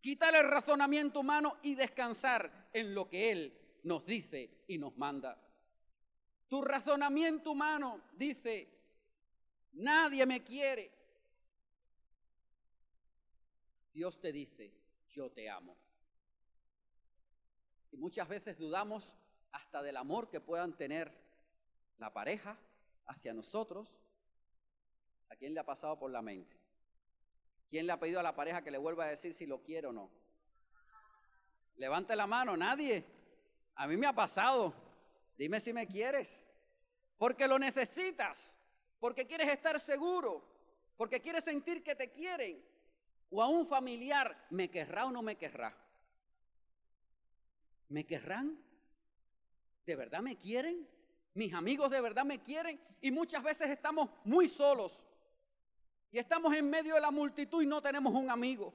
Quitar 0.00 0.34
el 0.34 0.48
razonamiento 0.48 1.20
humano 1.20 1.56
y 1.62 1.74
descansar 1.74 2.68
en 2.72 2.94
lo 2.94 3.08
que 3.08 3.32
Él 3.32 3.58
nos 3.82 4.06
dice 4.06 4.64
y 4.68 4.78
nos 4.78 4.96
manda. 4.96 5.36
Tu 6.48 6.62
razonamiento 6.62 7.52
humano 7.52 8.00
dice, 8.12 8.68
nadie 9.72 10.24
me 10.24 10.42
quiere. 10.42 10.92
Dios 13.92 14.20
te 14.20 14.32
dice, 14.32 14.72
yo 15.10 15.30
te 15.30 15.50
amo. 15.50 15.76
Y 17.90 17.96
muchas 17.96 18.28
veces 18.28 18.56
dudamos 18.58 19.14
hasta 19.52 19.82
del 19.82 19.96
amor 19.96 20.28
que 20.30 20.40
puedan 20.40 20.76
tener 20.76 21.12
la 21.98 22.12
pareja 22.12 22.56
hacia 23.06 23.34
nosotros. 23.34 23.88
¿A 25.30 25.36
quién 25.36 25.54
le 25.54 25.60
ha 25.60 25.66
pasado 25.66 25.98
por 25.98 26.10
la 26.10 26.22
mente? 26.22 26.57
¿Quién 27.70 27.86
le 27.86 27.92
ha 27.92 28.00
pedido 28.00 28.20
a 28.20 28.22
la 28.22 28.34
pareja 28.34 28.62
que 28.62 28.70
le 28.70 28.78
vuelva 28.78 29.04
a 29.04 29.08
decir 29.08 29.34
si 29.34 29.46
lo 29.46 29.62
quiere 29.62 29.88
o 29.88 29.92
no? 29.92 30.10
Levante 31.76 32.16
la 32.16 32.26
mano, 32.26 32.56
nadie. 32.56 33.04
A 33.74 33.86
mí 33.86 33.96
me 33.96 34.06
ha 34.06 34.14
pasado. 34.14 34.74
Dime 35.36 35.60
si 35.60 35.72
me 35.72 35.86
quieres. 35.86 36.50
Porque 37.18 37.46
lo 37.46 37.58
necesitas. 37.58 38.56
Porque 38.98 39.26
quieres 39.26 39.48
estar 39.48 39.78
seguro. 39.78 40.44
Porque 40.96 41.20
quieres 41.20 41.44
sentir 41.44 41.82
que 41.82 41.94
te 41.94 42.10
quieren 42.10 42.68
o 43.30 43.42
a 43.42 43.48
un 43.48 43.66
familiar, 43.66 44.46
¿me 44.50 44.70
querrá 44.70 45.06
o 45.06 45.10
no 45.10 45.22
me 45.22 45.36
querrá? 45.36 45.76
¿Me 47.88 48.06
querrán? 48.06 48.58
¿De 49.84 49.96
verdad 49.96 50.20
me 50.20 50.36
quieren? 50.36 50.88
¿Mis 51.34 51.52
amigos 51.52 51.90
de 51.90 52.00
verdad 52.00 52.24
me 52.24 52.40
quieren? 52.40 52.80
Y 53.00 53.10
muchas 53.10 53.42
veces 53.42 53.70
estamos 53.70 54.10
muy 54.24 54.48
solos. 54.48 55.04
Y 56.10 56.18
estamos 56.18 56.54
en 56.54 56.68
medio 56.68 56.94
de 56.94 57.00
la 57.00 57.10
multitud 57.10 57.62
y 57.62 57.66
no 57.66 57.82
tenemos 57.82 58.14
un 58.14 58.30
amigo. 58.30 58.72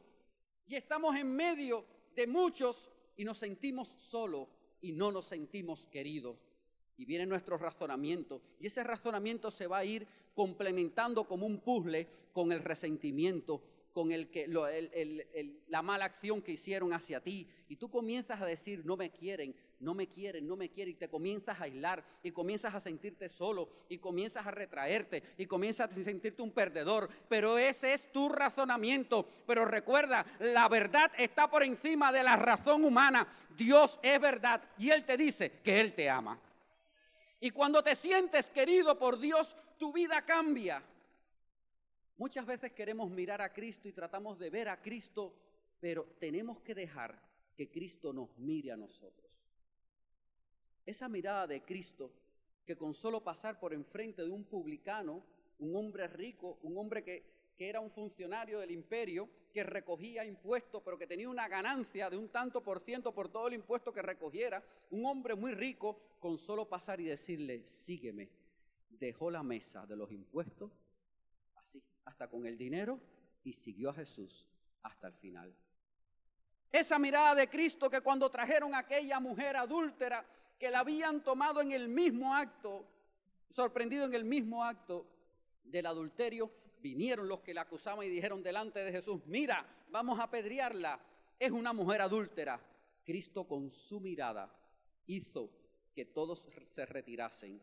Y 0.68 0.76
estamos 0.76 1.16
en 1.16 1.34
medio 1.36 1.86
de 2.16 2.28
muchos 2.28 2.90
y 3.18 3.24
nos 3.24 3.40
sentimos 3.40 3.88
solos 3.88 4.48
y 4.82 4.92
no 4.92 5.12
nos 5.12 5.26
sentimos 5.26 5.88
queridos. 5.88 6.38
Y 6.98 7.06
viene 7.06 7.26
nuestro 7.26 7.58
razonamiento. 7.58 8.42
Y 8.60 8.68
ese 8.68 8.84
razonamiento 8.84 9.50
se 9.50 9.68
va 9.68 9.80
a 9.80 9.86
ir 9.86 10.08
complementando 10.36 11.24
como 11.26 11.46
un 11.46 11.60
puzzle 11.60 12.08
con 12.34 12.52
el 12.52 12.60
resentimiento, 12.60 13.62
con 13.94 14.12
el 14.12 14.30
que, 14.30 14.48
la 15.68 15.82
mala 15.82 16.06
acción 16.06 16.42
que 16.42 16.54
hicieron 16.54 16.92
hacia 16.94 17.22
ti. 17.22 17.48
Y 17.70 17.76
tú 17.76 17.90
comienzas 17.90 18.42
a 18.42 18.46
decir, 18.46 18.86
no 18.86 18.98
me 18.98 19.12
quieren, 19.12 19.56
no 19.80 19.94
me 19.94 20.08
quieren, 20.08 20.48
no 20.48 20.56
me 20.56 20.70
quieren. 20.70 20.94
Y 20.94 20.98
te 20.98 21.08
comienzas 21.08 21.60
a 21.60 21.66
aislar 21.66 22.04
y 22.24 22.32
comienzas 22.32 22.74
a 22.74 22.80
sentirte 22.80 23.30
solo 23.30 23.70
y 23.88 24.00
comienzas 24.00 24.46
a 24.48 24.52
retraerte 24.52 25.24
y 25.38 25.46
comienzas 25.46 25.96
a 25.96 26.04
sentirte 26.04 26.42
un 26.42 26.52
perdedor. 26.52 27.08
Pero 27.30 27.58
ese 27.58 27.94
es 27.94 28.12
tu 28.12 28.30
razonamiento. 28.30 29.28
Pero 29.46 29.66
recuerda, 29.66 30.26
la 30.40 30.68
verdad 30.68 31.12
está 31.18 31.50
por 31.50 31.64
encima 31.64 32.12
de 32.12 32.24
la 32.24 32.36
razón 32.36 32.84
humana. 32.84 33.28
Dios 33.56 34.00
es 34.02 34.20
verdad 34.20 34.62
y 34.78 34.90
Él 34.90 35.06
te 35.06 35.16
dice 35.16 35.60
que 35.64 35.80
Él 35.80 35.94
te 35.94 36.10
ama. 36.10 36.40
Y 37.40 37.52
cuando 37.52 37.84
te 37.84 37.96
sientes 37.96 38.50
querido 38.50 38.98
por 38.98 39.20
Dios, 39.20 39.56
tu 39.78 39.94
vida 39.94 40.22
cambia. 40.24 40.82
Muchas 42.18 42.46
veces 42.46 42.72
queremos 42.74 43.10
mirar 43.10 43.42
a 43.42 43.52
Cristo 43.52 43.88
y 43.88 43.94
tratamos 43.94 44.38
de 44.38 44.50
ver 44.50 44.70
a 44.70 44.82
Cristo, 44.82 45.34
pero 45.80 46.06
tenemos 46.20 46.62
que 46.62 46.76
dejar 46.76 47.20
que 47.56 47.70
Cristo 47.70 48.14
nos 48.14 48.38
mire 48.38 48.72
a 48.72 48.78
nosotros. 48.78 49.32
Esa 50.86 51.10
mirada 51.10 51.48
de 51.48 51.62
Cristo 51.64 52.12
que 52.66 52.78
con 52.78 52.94
solo 52.94 53.24
pasar 53.24 53.60
por 53.60 53.74
enfrente 53.74 54.24
de 54.24 54.30
un 54.30 54.46
publicano, 54.46 55.24
un 55.60 55.76
hombre 55.76 56.08
rico, 56.08 56.60
un 56.64 56.78
hombre 56.78 57.04
que, 57.04 57.24
que 57.58 57.70
era 57.70 57.80
un 57.80 57.92
funcionario 57.92 58.60
del 58.60 58.72
imperio, 58.72 59.30
que 59.52 59.64
recogía 59.64 60.26
impuestos, 60.26 60.82
pero 60.84 60.98
que 60.98 61.08
tenía 61.08 61.30
una 61.30 61.48
ganancia 61.48 62.10
de 62.10 62.18
un 62.18 62.30
tanto 62.30 62.64
por 62.64 62.80
ciento 62.80 63.14
por 63.14 63.30
todo 63.30 63.48
el 63.48 63.54
impuesto 63.54 63.94
que 63.94 64.02
recogiera, 64.02 64.64
un 64.92 65.06
hombre 65.06 65.36
muy 65.36 65.52
rico, 65.52 66.00
con 66.20 66.38
solo 66.38 66.68
pasar 66.68 67.00
y 67.02 67.06
decirle, 67.06 67.68
sígueme, 67.68 68.30
dejó 68.90 69.30
la 69.30 69.44
mesa 69.44 69.86
de 69.86 69.96
los 69.96 70.12
impuestos, 70.12 70.72
hasta 72.06 72.30
con 72.30 72.46
el 72.46 72.58
dinero, 72.58 73.00
y 73.44 73.54
siguió 73.54 73.90
a 73.90 73.94
Jesús 73.94 74.48
hasta 74.82 75.08
el 75.08 75.14
final. 75.14 75.54
Esa 76.72 76.98
mirada 76.98 77.36
de 77.36 77.50
Cristo 77.50 77.90
que 77.90 78.02
cuando 78.02 78.30
trajeron 78.30 78.74
a 78.74 78.80
aquella 78.80 79.20
mujer 79.20 79.56
adúltera, 79.56 80.26
que 80.58 80.72
la 80.72 80.80
habían 80.80 81.24
tomado 81.24 81.62
en 81.62 81.72
el 81.72 81.88
mismo 81.88 82.34
acto, 82.34 82.88
sorprendido 83.50 84.06
en 84.06 84.14
el 84.14 84.26
mismo 84.26 84.64
acto 84.64 85.06
del 85.64 85.86
adulterio, 85.86 86.52
vinieron 86.80 87.28
los 87.28 87.42
que 87.42 87.54
la 87.54 87.62
acusaban 87.62 88.06
y 88.06 88.10
dijeron 88.10 88.42
delante 88.42 88.80
de 88.80 88.92
Jesús, 88.92 89.22
mira, 89.26 89.66
vamos 89.90 90.20
a 90.20 90.24
apedrearla, 90.24 91.00
es 91.40 91.52
una 91.52 91.74
mujer 91.74 92.02
adúltera. 92.02 92.60
Cristo 93.06 93.48
con 93.48 93.70
su 93.70 94.00
mirada 94.00 94.50
hizo 95.08 95.50
que 95.94 96.06
todos 96.06 96.48
se 96.66 96.86
retirasen 96.86 97.62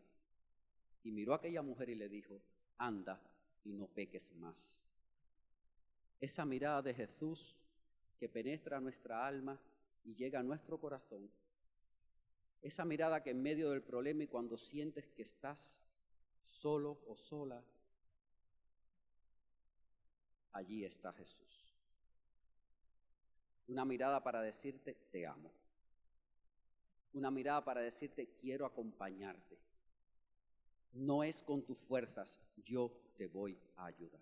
y 1.03 1.11
miró 1.11 1.33
a 1.33 1.37
aquella 1.37 1.61
mujer 1.61 1.89
y 1.89 1.95
le 1.95 2.07
dijo, 2.07 2.41
anda 2.77 3.19
y 3.63 3.73
no 3.73 3.87
peques 3.87 4.31
más. 4.33 4.75
Esa 6.19 6.45
mirada 6.45 6.81
de 6.81 6.93
Jesús 6.93 7.55
que 8.19 8.29
penetra 8.29 8.79
nuestra 8.79 9.25
alma 9.25 9.59
y 10.03 10.15
llega 10.15 10.39
a 10.39 10.43
nuestro 10.43 10.79
corazón. 10.79 11.29
Esa 12.61 12.85
mirada 12.85 13.23
que 13.23 13.31
en 13.31 13.41
medio 13.41 13.71
del 13.71 13.81
problema 13.81 14.23
y 14.23 14.27
cuando 14.27 14.57
sientes 14.57 15.09
que 15.09 15.23
estás 15.23 15.79
solo 16.43 16.99
o 17.07 17.15
sola, 17.15 17.63
allí 20.51 20.85
está 20.85 21.11
Jesús. 21.13 21.75
Una 23.67 23.85
mirada 23.85 24.21
para 24.21 24.41
decirte, 24.41 24.93
te 25.11 25.25
amo. 25.25 25.51
Una 27.13 27.31
mirada 27.31 27.63
para 27.63 27.81
decirte, 27.81 28.27
quiero 28.39 28.65
acompañarte. 28.65 29.57
No 30.93 31.23
es 31.23 31.43
con 31.43 31.63
tus 31.63 31.79
fuerzas, 31.79 32.39
yo 32.57 32.91
te 33.15 33.27
voy 33.27 33.57
a 33.77 33.85
ayudar. 33.85 34.21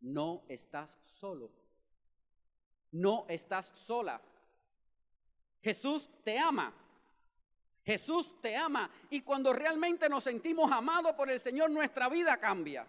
No 0.00 0.44
estás 0.48 0.96
solo. 1.00 1.50
No 2.90 3.24
estás 3.28 3.70
sola. 3.74 4.20
Jesús 5.62 6.10
te 6.22 6.38
ama. 6.38 6.74
Jesús 7.84 8.40
te 8.40 8.56
ama. 8.56 8.90
Y 9.10 9.22
cuando 9.22 9.52
realmente 9.52 10.08
nos 10.08 10.24
sentimos 10.24 10.70
amados 10.70 11.12
por 11.12 11.30
el 11.30 11.40
Señor, 11.40 11.70
nuestra 11.70 12.08
vida 12.08 12.38
cambia. 12.38 12.86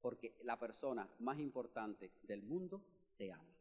Porque 0.00 0.36
la 0.42 0.58
persona 0.58 1.08
más 1.20 1.38
importante 1.38 2.12
del 2.22 2.42
mundo 2.42 2.82
te 3.16 3.32
ama. 3.32 3.58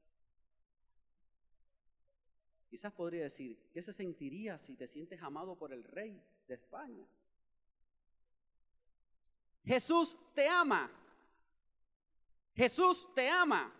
Quizás 2.70 2.92
podría 2.92 3.24
decir, 3.24 3.58
¿qué 3.72 3.82
se 3.82 3.94
sentiría 3.94 4.58
si 4.58 4.76
te 4.76 4.88
sientes 4.88 5.22
amado 5.22 5.56
por 5.56 5.72
el 5.72 5.84
rey 5.84 6.22
de 6.48 6.56
España? 6.56 7.06
Jesús 9.66 10.16
te 10.34 10.48
ama. 10.48 10.90
Jesús 12.56 13.08
te 13.14 13.30
ama. 13.30 13.74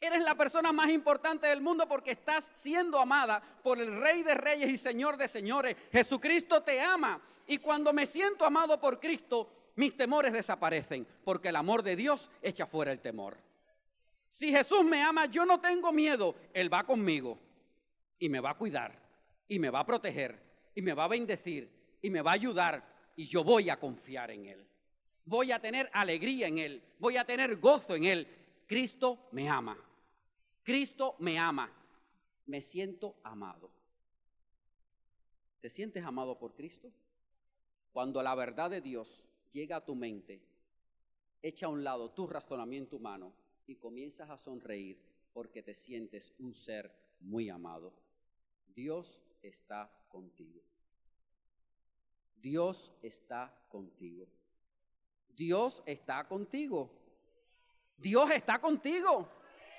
Eres 0.00 0.22
la 0.22 0.34
persona 0.34 0.72
más 0.72 0.90
importante 0.90 1.46
del 1.46 1.62
mundo 1.62 1.88
porque 1.88 2.12
estás 2.12 2.52
siendo 2.54 2.98
amada 2.98 3.42
por 3.62 3.80
el 3.80 3.98
Rey 4.00 4.22
de 4.22 4.34
Reyes 4.34 4.70
y 4.70 4.76
Señor 4.76 5.16
de 5.16 5.26
Señores. 5.26 5.74
Jesucristo 5.90 6.62
te 6.62 6.80
ama. 6.80 7.20
Y 7.46 7.58
cuando 7.58 7.92
me 7.92 8.06
siento 8.06 8.44
amado 8.44 8.78
por 8.78 9.00
Cristo, 9.00 9.50
mis 9.76 9.96
temores 9.96 10.32
desaparecen, 10.32 11.06
porque 11.24 11.48
el 11.48 11.56
amor 11.56 11.82
de 11.82 11.96
Dios 11.96 12.30
echa 12.42 12.66
fuera 12.66 12.92
el 12.92 13.00
temor. 13.00 13.38
Si 14.28 14.50
Jesús 14.50 14.84
me 14.84 15.02
ama, 15.02 15.26
yo 15.26 15.46
no 15.46 15.60
tengo 15.60 15.92
miedo, 15.92 16.34
Él 16.52 16.72
va 16.72 16.84
conmigo 16.84 17.38
y 18.18 18.28
me 18.28 18.40
va 18.40 18.50
a 18.50 18.56
cuidar 18.56 18.98
y 19.48 19.58
me 19.58 19.70
va 19.70 19.80
a 19.80 19.86
proteger 19.86 20.38
y 20.74 20.82
me 20.82 20.92
va 20.92 21.04
a 21.04 21.08
bendecir 21.08 21.70
y 22.06 22.10
me 22.10 22.22
va 22.22 22.30
a 22.30 22.34
ayudar 22.34 23.12
y 23.16 23.26
yo 23.26 23.42
voy 23.42 23.68
a 23.68 23.80
confiar 23.80 24.30
en 24.30 24.46
Él. 24.46 24.64
Voy 25.24 25.50
a 25.50 25.60
tener 25.60 25.90
alegría 25.92 26.46
en 26.46 26.58
Él, 26.58 26.80
voy 27.00 27.16
a 27.16 27.24
tener 27.24 27.56
gozo 27.56 27.96
en 27.96 28.04
Él. 28.04 28.28
Cristo 28.64 29.28
me 29.32 29.48
ama. 29.48 29.76
Cristo 30.62 31.16
me 31.18 31.36
ama. 31.36 31.68
Me 32.46 32.60
siento 32.60 33.16
amado. 33.24 33.72
¿Te 35.60 35.68
sientes 35.68 36.04
amado 36.04 36.38
por 36.38 36.54
Cristo? 36.54 36.92
Cuando 37.92 38.22
la 38.22 38.36
verdad 38.36 38.70
de 38.70 38.80
Dios 38.80 39.24
llega 39.50 39.78
a 39.78 39.84
tu 39.84 39.96
mente, 39.96 40.40
echa 41.42 41.66
a 41.66 41.70
un 41.70 41.82
lado 41.82 42.12
tu 42.12 42.28
razonamiento 42.28 42.96
humano 42.96 43.32
y 43.66 43.74
comienzas 43.74 44.30
a 44.30 44.38
sonreír 44.38 44.96
porque 45.32 45.60
te 45.60 45.74
sientes 45.74 46.32
un 46.38 46.54
ser 46.54 46.88
muy 47.18 47.48
amado. 47.48 47.92
Dios 48.76 49.18
está 49.42 49.90
contigo. 50.08 50.62
Dios 52.36 52.92
está 53.02 53.52
contigo. 53.68 54.26
Dios 55.28 55.82
está 55.86 56.24
contigo. 56.24 56.90
Dios 57.96 58.30
está 58.30 58.58
contigo. 58.58 59.28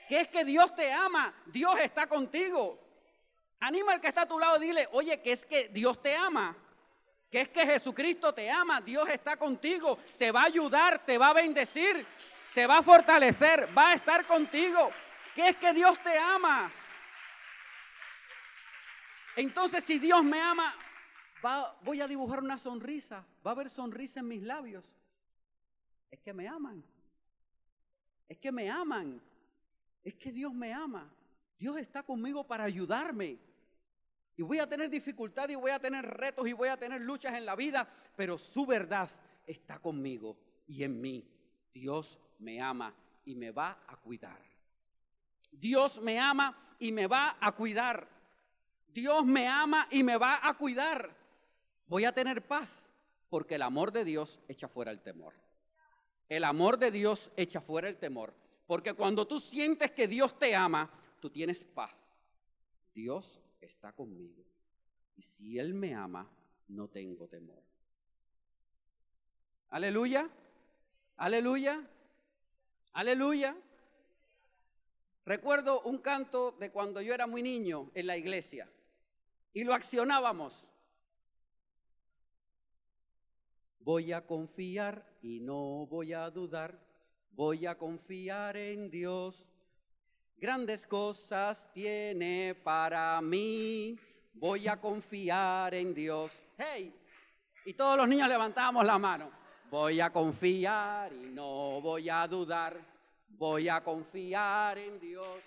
¿Qué 0.07 0.21
es 0.21 0.27
que 0.27 0.45
Dios 0.45 0.73
te 0.75 0.91
ama? 0.91 1.33
Dios 1.47 1.79
está 1.79 2.07
contigo. 2.07 2.79
Anima 3.59 3.93
al 3.93 4.01
que 4.01 4.07
está 4.07 4.21
a 4.21 4.27
tu 4.27 4.37
lado 4.39 4.57
y 4.57 4.67
dile, 4.67 4.87
oye, 4.91 5.21
que 5.21 5.31
es 5.31 5.45
que 5.45 5.67
Dios 5.69 6.01
te 6.01 6.15
ama 6.15 6.55
que 7.31 7.41
es 7.41 7.49
que 7.49 7.65
Jesucristo 7.65 8.33
te 8.33 8.49
ama, 8.49 8.79
Dios 8.81 9.07
está 9.09 9.35
contigo, 9.35 9.97
te 10.17 10.31
va 10.31 10.43
a 10.43 10.45
ayudar, 10.45 11.05
te 11.05 11.17
va 11.17 11.29
a 11.29 11.33
bendecir, 11.33 12.05
te 12.53 12.65
va 12.65 12.77
a 12.77 12.83
fortalecer, 12.83 13.67
va 13.77 13.89
a 13.89 13.93
estar 13.95 14.25
contigo, 14.25 14.91
que 15.35 15.49
es 15.49 15.55
que 15.57 15.73
Dios 15.73 15.97
te 15.99 16.17
ama. 16.17 16.71
Entonces, 19.35 19.83
si 19.83 19.99
Dios 19.99 20.23
me 20.23 20.39
ama, 20.39 20.73
voy 21.83 22.01
a 22.01 22.07
dibujar 22.07 22.41
una 22.41 22.57
sonrisa, 22.57 23.25
va 23.45 23.51
a 23.51 23.53
haber 23.53 23.69
sonrisa 23.69 24.19
en 24.19 24.27
mis 24.27 24.43
labios. 24.43 24.89
Es 26.09 26.19
que 26.19 26.33
me 26.33 26.47
aman, 26.47 26.83
es 28.27 28.37
que 28.37 28.51
me 28.51 28.69
aman, 28.69 29.21
es 30.03 30.15
que 30.15 30.31
Dios 30.31 30.53
me 30.53 30.73
ama. 30.73 31.09
Dios 31.57 31.77
está 31.77 32.03
conmigo 32.03 32.45
para 32.45 32.63
ayudarme. 32.63 33.37
Y 34.35 34.43
voy 34.43 34.59
a 34.59 34.69
tener 34.69 34.89
dificultad 34.89 35.49
y 35.49 35.55
voy 35.55 35.71
a 35.71 35.79
tener 35.79 36.05
retos 36.05 36.47
y 36.47 36.53
voy 36.53 36.69
a 36.69 36.77
tener 36.77 37.01
luchas 37.01 37.33
en 37.33 37.45
la 37.45 37.55
vida, 37.55 37.87
pero 38.15 38.37
su 38.37 38.65
verdad 38.65 39.09
está 39.45 39.79
conmigo 39.79 40.37
y 40.67 40.83
en 40.83 41.01
mí. 41.01 41.27
Dios 41.73 42.19
me 42.39 42.61
ama 42.61 42.93
y 43.25 43.35
me 43.35 43.51
va 43.51 43.79
a 43.87 43.97
cuidar. 43.97 44.39
Dios 45.51 45.99
me 46.01 46.19
ama 46.19 46.55
y 46.79 46.91
me 46.91 47.07
va 47.07 47.37
a 47.39 47.51
cuidar. 47.53 48.07
Dios 48.93 49.25
me 49.25 49.47
ama 49.47 49.87
y 49.89 50.03
me 50.03 50.17
va 50.17 50.39
a 50.47 50.53
cuidar. 50.55 51.15
Voy 51.87 52.05
a 52.05 52.11
tener 52.11 52.45
paz 52.45 52.69
porque 53.29 53.55
el 53.55 53.61
amor 53.61 53.91
de 53.91 54.03
Dios 54.03 54.39
echa 54.47 54.67
fuera 54.67 54.91
el 54.91 55.01
temor. 55.01 55.33
El 56.29 56.43
amor 56.43 56.77
de 56.77 56.91
Dios 56.91 57.31
echa 57.37 57.61
fuera 57.61 57.87
el 57.87 57.97
temor. 57.97 58.33
Porque 58.65 58.93
cuando 58.93 59.25
tú 59.25 59.39
sientes 59.39 59.91
que 59.91 60.07
Dios 60.07 60.37
te 60.37 60.53
ama, 60.53 60.89
tú 61.21 61.29
tienes 61.29 61.63
paz. 61.63 61.91
Dios 62.93 63.39
está 63.61 63.93
conmigo. 63.93 64.43
Y 65.15 65.21
si 65.21 65.57
Él 65.57 65.73
me 65.73 65.95
ama, 65.95 66.29
no 66.67 66.89
tengo 66.89 67.27
temor. 67.27 67.63
Aleluya. 69.69 70.29
Aleluya. 71.15 71.81
Aleluya. 72.93 73.55
Recuerdo 75.25 75.81
un 75.81 75.97
canto 75.99 76.55
de 76.59 76.71
cuando 76.71 77.01
yo 77.01 77.13
era 77.13 77.27
muy 77.27 77.41
niño 77.41 77.91
en 77.93 78.07
la 78.07 78.17
iglesia 78.17 78.69
y 79.53 79.63
lo 79.63 79.73
accionábamos. 79.73 80.65
Voy 83.87 84.11
a 84.11 84.19
confiar 84.19 85.01
y 85.21 85.39
no 85.39 85.85
voy 85.85 86.11
a 86.11 86.29
dudar. 86.29 86.77
Voy 87.31 87.65
a 87.65 87.77
confiar 87.77 88.57
en 88.57 88.91
Dios. 88.91 89.47
Grandes 90.35 90.85
cosas 90.85 91.71
tiene 91.71 92.53
para 92.65 93.21
mí. 93.21 93.97
Voy 94.33 94.67
a 94.67 94.75
confiar 94.75 95.73
en 95.73 95.93
Dios. 95.93 96.33
Hey, 96.57 96.93
y 97.63 97.73
todos 97.75 97.95
los 97.95 98.09
niños 98.09 98.27
levantamos 98.27 98.85
la 98.85 98.97
mano. 98.97 99.31
Voy 99.71 100.01
a 100.01 100.11
confiar 100.11 101.13
y 101.13 101.27
no 101.27 101.79
voy 101.79 102.09
a 102.09 102.27
dudar. 102.27 102.77
Voy 103.29 103.69
a 103.69 103.81
confiar 103.81 104.79
en 104.79 104.99
Dios. 104.99 105.41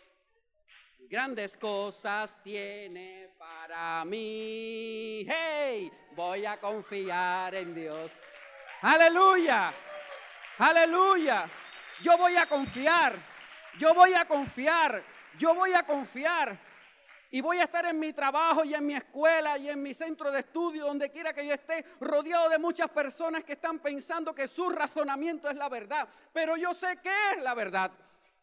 Grandes 1.11 1.59
cosas 1.59 2.43
tiene 2.43 3.29
para 3.37 4.03
mí. 4.07 5.27
Hey, 5.29 5.93
voy 6.17 6.47
a 6.47 6.59
confiar 6.59 7.55
en 7.55 7.75
Dios. 7.75 8.11
Aleluya. 8.83 9.73
Aleluya. 10.59 11.49
Yo 12.03 12.17
voy 12.17 12.37
a 12.37 12.47
confiar. 12.47 13.15
Yo 13.79 13.95
voy 13.95 14.15
a 14.15 14.25
confiar. 14.25 15.03
Yo 15.39 15.55
voy 15.55 15.73
a 15.75 15.83
confiar. 15.83 16.59
Y 17.33 17.41
voy 17.41 17.59
a 17.59 17.65
estar 17.65 17.87
en 17.87 18.01
mi 18.01 18.13
trabajo 18.13 18.65
y 18.65 18.75
en 18.75 18.85
mi 18.85 18.95
escuela 18.95 19.57
y 19.57 19.69
en 19.69 19.81
mi 19.81 19.95
centro 19.95 20.33
de 20.33 20.41
estudio, 20.41 20.87
donde 20.87 21.11
quiera 21.11 21.33
que 21.33 21.47
yo 21.47 21.55
esté, 21.55 21.85
rodeado 22.01 22.49
de 22.49 22.59
muchas 22.59 22.89
personas 22.89 23.45
que 23.45 23.53
están 23.53 23.79
pensando 23.79 24.35
que 24.35 24.49
su 24.49 24.69
razonamiento 24.69 25.49
es 25.49 25.57
la 25.57 25.69
verdad. 25.69 26.09
Pero 26.33 26.57
yo 26.57 26.75
sé 26.75 26.99
que 27.01 27.13
es 27.33 27.43
la 27.43 27.55
verdad. 27.55 27.93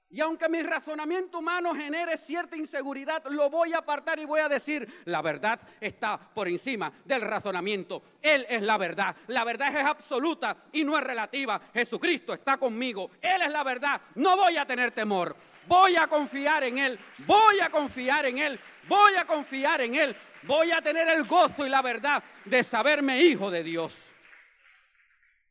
Y 0.10 0.22
aunque 0.22 0.48
mi 0.48 0.62
razonamiento 0.62 1.40
humano 1.40 1.76
genere 1.76 2.16
cierta 2.16 2.56
inseguridad, 2.56 3.24
lo 3.30 3.50
voy 3.50 3.74
a 3.74 3.80
apartar 3.80 4.18
y 4.20 4.26
voy 4.26 4.40
a 4.40 4.48
decir, 4.48 4.88
la 5.04 5.22
verdad 5.22 5.60
está 5.82 6.18
por 6.18 6.48
encima 6.48 6.92
del 7.04 7.22
razonamiento. 7.22 8.02
Él 8.22 8.46
es 8.50 8.62
la 8.62 8.78
verdad. 8.78 9.16
La 9.28 9.44
verdad 9.44 9.76
es 9.76 9.86
absoluta 9.86 10.56
y 10.72 10.86
no 10.86 10.98
es 10.98 11.04
relativa. 11.04 11.60
Jesucristo 11.74 12.34
está 12.34 12.58
conmigo. 12.58 13.12
Él 13.22 13.42
es 13.42 13.52
la 13.52 13.66
verdad. 13.66 14.02
No 14.16 14.38
voy 14.38 14.56
a 14.56 14.66
tener 14.66 14.92
temor. 14.92 15.36
Voy 15.68 15.98
a 15.98 16.08
confiar 16.08 16.64
en 16.64 16.78
Él. 16.78 16.98
Voy 17.26 17.60
a 17.60 17.70
confiar 17.70 18.26
en 18.28 18.38
Él. 18.38 18.58
Voy 18.88 19.16
a 19.16 19.26
confiar 19.26 19.82
en 19.82 19.96
Él. 19.96 20.16
Voy 20.44 20.72
a 20.72 20.82
tener 20.82 21.10
el 21.10 21.26
gozo 21.26 21.66
y 21.66 21.70
la 21.70 21.82
verdad 21.82 22.24
de 22.46 22.64
saberme 22.64 23.22
hijo 23.22 23.52
de 23.52 23.62
Dios. 23.62 24.10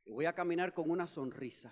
Y 0.06 0.12
voy 0.12 0.24
a 0.24 0.32
caminar 0.32 0.72
con 0.72 0.90
una 0.90 1.06
sonrisa. 1.06 1.70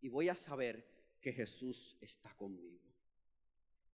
Y 0.00 0.08
voy 0.08 0.30
a 0.30 0.34
saber 0.34 0.91
que 1.22 1.32
Jesús 1.32 1.96
está 2.00 2.34
conmigo. 2.34 2.82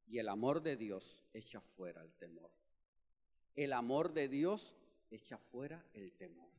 Y 0.07 0.17
el 0.19 0.29
amor 0.29 0.61
de 0.61 0.77
Dios 0.77 1.21
echa 1.33 1.59
fuera 1.59 2.01
el 2.01 2.13
temor. 2.13 2.49
El 3.55 3.73
amor 3.73 4.13
de 4.13 4.29
Dios 4.29 4.73
echa 5.11 5.37
fuera 5.37 5.85
el 5.93 6.13
temor. 6.13 6.49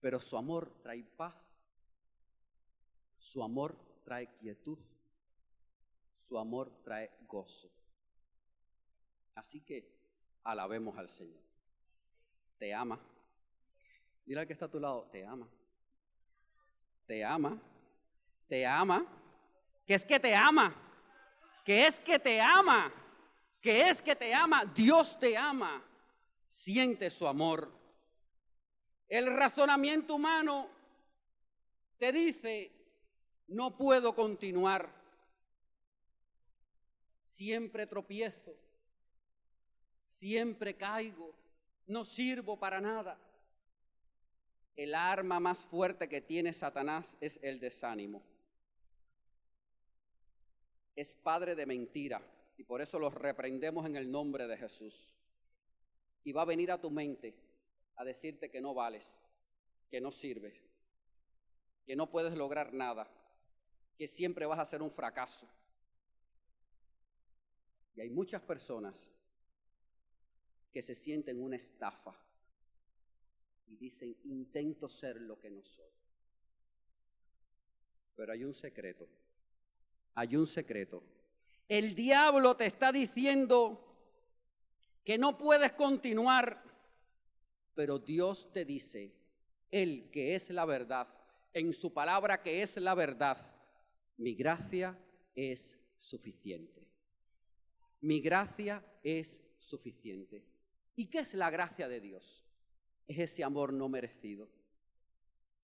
Pero 0.00 0.20
su 0.20 0.36
amor 0.36 0.72
trae 0.82 1.02
paz. 1.02 1.34
Su 3.18 3.42
amor 3.42 3.76
trae 4.04 4.28
quietud. 4.36 4.78
Su 6.16 6.38
amor 6.38 6.70
trae 6.84 7.10
gozo. 7.26 7.68
Así 9.34 9.60
que 9.60 9.92
alabemos 10.44 10.96
al 10.96 11.08
Señor. 11.08 11.42
Te 12.58 12.72
ama. 12.72 13.00
Mira 14.26 14.46
que 14.46 14.52
está 14.52 14.66
a 14.66 14.70
tu 14.70 14.78
lado, 14.78 15.08
te 15.10 15.26
ama. 15.26 15.48
Te 17.06 17.24
ama. 17.24 17.60
Te 18.46 18.64
ama. 18.64 19.17
Que 19.88 19.94
es 19.94 20.04
que 20.04 20.20
te 20.20 20.36
ama. 20.36 20.72
Que 21.64 21.88
es 21.88 21.98
que 21.98 22.20
te 22.20 22.40
ama. 22.40 22.92
Que 23.60 23.88
es 23.88 24.00
que 24.00 24.14
te 24.14 24.32
ama. 24.32 24.64
Dios 24.66 25.18
te 25.18 25.36
ama. 25.36 25.82
Siente 26.46 27.10
su 27.10 27.26
amor. 27.26 27.72
El 29.08 29.36
razonamiento 29.36 30.14
humano 30.14 30.68
te 31.98 32.12
dice, 32.12 32.70
no 33.48 33.76
puedo 33.76 34.14
continuar. 34.14 34.88
Siempre 37.24 37.88
tropiezo 37.88 38.54
siempre 40.18 40.74
caigo, 40.76 41.34
no 41.86 42.04
sirvo 42.04 42.58
para 42.58 42.80
nada. 42.80 43.18
El 44.76 44.94
arma 44.94 45.40
más 45.40 45.58
fuerte 45.58 46.08
que 46.08 46.20
tiene 46.20 46.52
Satanás 46.52 47.16
es 47.20 47.38
el 47.42 47.60
desánimo. 47.60 48.22
Es 50.98 51.14
padre 51.14 51.54
de 51.54 51.64
mentira 51.64 52.20
y 52.56 52.64
por 52.64 52.80
eso 52.80 52.98
los 52.98 53.14
reprendemos 53.14 53.86
en 53.86 53.94
el 53.94 54.10
nombre 54.10 54.48
de 54.48 54.56
Jesús. 54.56 55.14
Y 56.24 56.32
va 56.32 56.42
a 56.42 56.44
venir 56.44 56.72
a 56.72 56.80
tu 56.80 56.90
mente 56.90 57.36
a 57.94 58.04
decirte 58.04 58.50
que 58.50 58.60
no 58.60 58.74
vales, 58.74 59.20
que 59.92 60.00
no 60.00 60.10
sirves, 60.10 60.60
que 61.86 61.94
no 61.94 62.10
puedes 62.10 62.34
lograr 62.36 62.74
nada, 62.74 63.08
que 63.96 64.08
siempre 64.08 64.44
vas 64.44 64.58
a 64.58 64.64
ser 64.64 64.82
un 64.82 64.90
fracaso. 64.90 65.48
Y 67.94 68.00
hay 68.00 68.10
muchas 68.10 68.42
personas 68.42 69.08
que 70.72 70.82
se 70.82 70.96
sienten 70.96 71.40
una 71.40 71.54
estafa 71.54 72.12
y 73.68 73.76
dicen, 73.76 74.16
intento 74.24 74.88
ser 74.88 75.20
lo 75.20 75.38
que 75.38 75.48
no 75.48 75.62
soy. 75.62 75.92
Pero 78.16 78.32
hay 78.32 78.42
un 78.42 78.52
secreto, 78.52 79.08
hay 80.18 80.34
un 80.34 80.48
secreto. 80.48 81.04
El 81.68 81.94
diablo 81.94 82.56
te 82.56 82.66
está 82.66 82.90
diciendo 82.90 83.84
que 85.04 85.16
no 85.16 85.38
puedes 85.38 85.72
continuar, 85.72 86.60
pero 87.74 88.00
Dios 88.00 88.52
te 88.52 88.64
dice, 88.64 89.14
Él 89.70 90.10
que 90.10 90.34
es 90.34 90.50
la 90.50 90.64
verdad, 90.64 91.06
en 91.52 91.72
su 91.72 91.92
palabra 91.92 92.42
que 92.42 92.62
es 92.62 92.76
la 92.78 92.96
verdad, 92.96 93.54
mi 94.16 94.34
gracia 94.34 94.98
es 95.36 95.78
suficiente. 95.98 96.88
Mi 98.00 98.20
gracia 98.20 98.84
es 99.04 99.40
suficiente. 99.60 100.44
¿Y 100.96 101.06
qué 101.06 101.20
es 101.20 101.34
la 101.34 101.48
gracia 101.48 101.86
de 101.86 102.00
Dios? 102.00 102.44
Es 103.06 103.20
ese 103.20 103.44
amor 103.44 103.72
no 103.72 103.88
merecido 103.88 104.48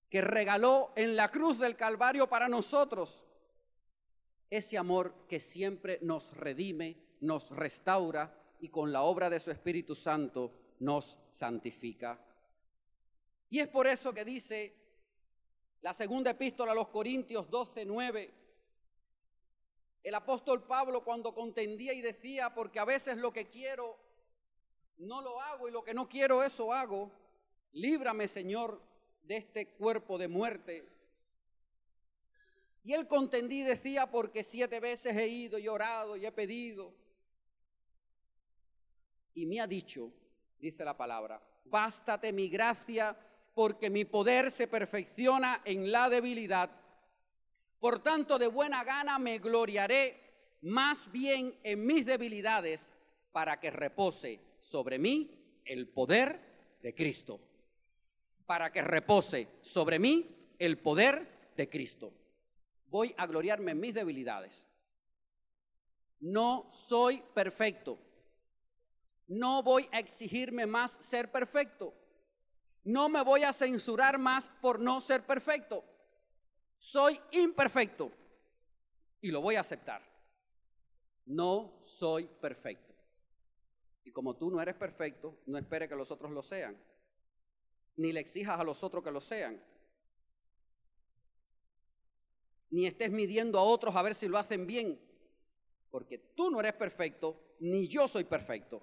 que 0.09 0.21
regaló 0.21 0.93
en 0.95 1.17
la 1.17 1.29
cruz 1.33 1.59
del 1.59 1.75
Calvario 1.75 2.29
para 2.29 2.49
nosotros. 2.49 3.25
Ese 4.55 4.79
amor 4.79 5.27
que 5.29 5.41
siempre 5.41 5.99
nos 6.01 6.31
redime, 6.37 6.97
nos 7.23 7.51
restaura 7.51 8.33
y 8.61 8.69
con 8.69 8.93
la 8.93 9.03
obra 9.03 9.29
de 9.29 9.41
su 9.41 9.51
Espíritu 9.51 9.97
Santo 9.97 10.53
nos 10.79 11.19
santifica. 11.33 12.25
Y 13.51 13.59
es 13.59 13.67
por 13.67 13.89
eso 13.89 14.15
que 14.15 14.25
dice 14.25 14.73
la 15.81 15.93
segunda 15.93 16.31
epístola 16.31 16.71
a 16.71 16.75
los 16.77 16.87
Corintios 16.87 17.51
12, 17.51 17.85
9. 17.85 18.33
El 20.05 20.15
apóstol 20.15 20.63
Pablo 20.63 21.03
cuando 21.03 21.35
contendía 21.35 21.93
y 21.93 22.01
decía, 22.01 22.55
porque 22.55 22.79
a 22.79 22.85
veces 22.85 23.17
lo 23.17 23.33
que 23.33 23.49
quiero 23.49 23.99
no 24.99 25.21
lo 25.21 25.41
hago 25.41 25.67
y 25.67 25.73
lo 25.73 25.83
que 25.83 25.95
no 25.95 26.09
quiero 26.09 26.45
eso 26.45 26.73
hago. 26.73 27.11
Líbrame, 27.73 28.29
Señor, 28.29 28.81
de 29.25 29.37
este 29.37 29.67
cuerpo 29.71 30.17
de 30.17 30.29
muerte. 30.29 30.94
Y 32.85 32.93
él 32.93 33.09
contendí 33.09 33.63
decía, 33.63 34.11
porque 34.11 34.45
siete 34.45 34.79
veces 34.79 35.17
he 35.17 35.27
ido 35.27 35.59
y 35.59 35.67
orado 35.69 36.17
y 36.17 36.27
he 36.27 36.33
pedido. 36.33 36.93
Y 39.33 39.47
me 39.47 39.59
ha 39.61 39.67
dicho, 39.67 40.13
dice 40.59 40.85
la 40.85 40.97
palabra, 40.97 41.43
bástate 41.65 42.33
mi 42.33 42.49
gracia, 42.49 43.17
porque 43.55 43.89
mi 43.89 44.05
poder 44.05 44.51
se 44.51 44.69
perfecciona 44.69 45.63
en 45.65 45.91
la 45.91 46.11
debilidad. 46.11 46.71
Por 47.81 48.03
tanto, 48.03 48.39
de 48.39 48.49
buena 48.49 48.85
gana 48.85 49.19
me 49.19 49.39
gloriaré 49.39 50.59
más 50.61 51.11
bien 51.11 51.59
en 51.63 51.87
mis 51.87 52.05
debilidades, 52.05 52.93
para 53.33 53.59
que 53.59 53.71
repose 53.71 54.41
sobre 54.61 54.99
mí 54.99 55.61
el 55.65 55.89
poder 55.89 56.77
de 56.83 56.95
Cristo. 56.95 57.41
Para 58.47 58.71
que 58.71 58.83
repose 58.83 59.49
sobre 59.63 59.99
mí 59.99 60.55
el 60.59 60.79
poder 60.79 61.53
de 61.57 61.69
Cristo. 61.69 62.13
Voy 62.95 63.13
a 63.19 63.27
gloriarme 63.27 63.73
en 63.73 63.81
mis 63.81 63.93
debilidades. 63.93 64.65
No 66.21 66.71
soy 66.71 67.25
perfecto. 67.35 67.99
No 69.27 69.65
voy 69.65 69.89
a 69.91 69.99
exigirme 69.99 70.65
más 70.65 70.93
ser 71.01 71.33
perfecto. 71.33 71.93
No 72.85 73.09
me 73.09 73.21
voy 73.25 73.43
a 73.43 73.53
censurar 73.53 74.17
más 74.17 74.49
por 74.63 74.79
no 74.79 75.01
ser 75.01 75.27
perfecto. 75.27 75.85
Soy 76.79 77.21
imperfecto 77.33 78.13
y 79.21 79.33
lo 79.33 79.41
voy 79.41 79.57
a 79.57 79.63
aceptar. 79.63 80.01
No 81.27 81.81
soy 81.83 82.27
perfecto. 82.27 82.95
Y 84.05 84.13
como 84.13 84.37
tú 84.37 84.53
no 84.53 84.61
eres 84.61 84.77
perfecto, 84.77 85.37
no 85.47 85.59
espere 85.59 85.89
que 85.89 85.97
los 85.97 86.13
otros 86.13 86.31
lo 86.31 86.45
sean. 86.45 86.81
Ni 87.97 88.13
le 88.13 88.21
exijas 88.21 88.61
a 88.61 88.63
los 88.63 88.85
otros 88.85 89.03
que 89.03 89.11
lo 89.11 89.21
sean. 89.21 89.61
Ni 92.75 92.87
estés 92.87 93.13
midiendo 93.13 93.61
a 93.61 93.63
otros 93.63 93.95
a 93.95 94.03
ver 94.03 94.17
si 94.17 94.27
lo 94.27 94.37
hacen 94.37 94.67
bien, 94.67 95.01
porque 95.93 96.19
tú 96.19 96.51
no 96.51 96.59
eres 96.59 96.73
perfecto, 96.73 97.55
ni 97.61 97.87
yo 97.87 98.09
soy 98.09 98.25
perfecto. 98.25 98.83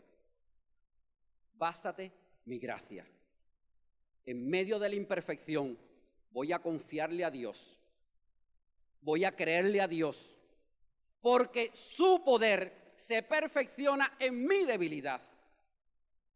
Bástate 1.56 2.10
mi 2.46 2.58
gracia. 2.58 3.06
En 4.26 4.50
medio 4.50 4.80
de 4.80 4.88
la 4.88 4.96
imperfección 4.96 5.78
voy 6.32 6.54
a 6.54 6.60
confiarle 6.60 7.26
a 7.26 7.32
Dios, 7.32 7.78
voy 9.02 9.26
a 9.26 9.36
creerle 9.36 9.82
a 9.82 9.90
Dios, 9.90 10.38
porque 11.20 11.70
su 11.74 12.24
poder 12.24 12.94
se 12.96 13.24
perfecciona 13.24 14.16
en 14.20 14.48
mi 14.48 14.64
debilidad. 14.64 15.22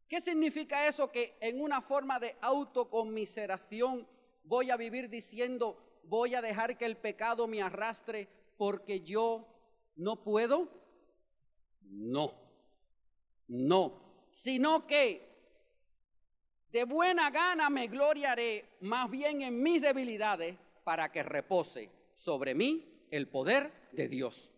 ¿Qué 0.10 0.20
significa 0.20 0.90
eso? 0.90 1.10
Que 1.10 1.38
en 1.40 1.62
una 1.62 1.82
forma 1.82 2.20
de 2.20 2.36
autoconmiseración 2.42 4.06
voy 4.44 4.72
a 4.72 4.76
vivir 4.76 5.10
diciendo, 5.10 5.95
voy 6.08 6.36
a 6.36 6.42
dejar 6.42 6.78
que 6.78 6.86
el 6.86 6.98
pecado 6.98 7.48
me 7.48 7.62
arrastre 7.62 8.28
porque 8.58 9.02
yo 9.02 9.48
no 9.96 10.24
puedo. 10.24 10.70
No, 11.82 12.34
no, 13.48 14.28
sino 14.32 14.88
que 14.88 15.26
de 16.72 16.84
buena 16.84 17.30
gana 17.32 17.70
me 17.70 17.88
gloriaré 17.88 18.66
más 18.82 19.10
bien 19.10 19.42
en 19.42 19.62
mis 19.62 19.82
debilidades 19.82 20.58
para 20.84 21.12
que 21.12 21.24
repose 21.24 21.90
sobre 22.16 22.54
mí 22.54 23.08
el 23.12 23.28
poder 23.28 23.72
de 23.92 24.08
Dios. 24.08 24.52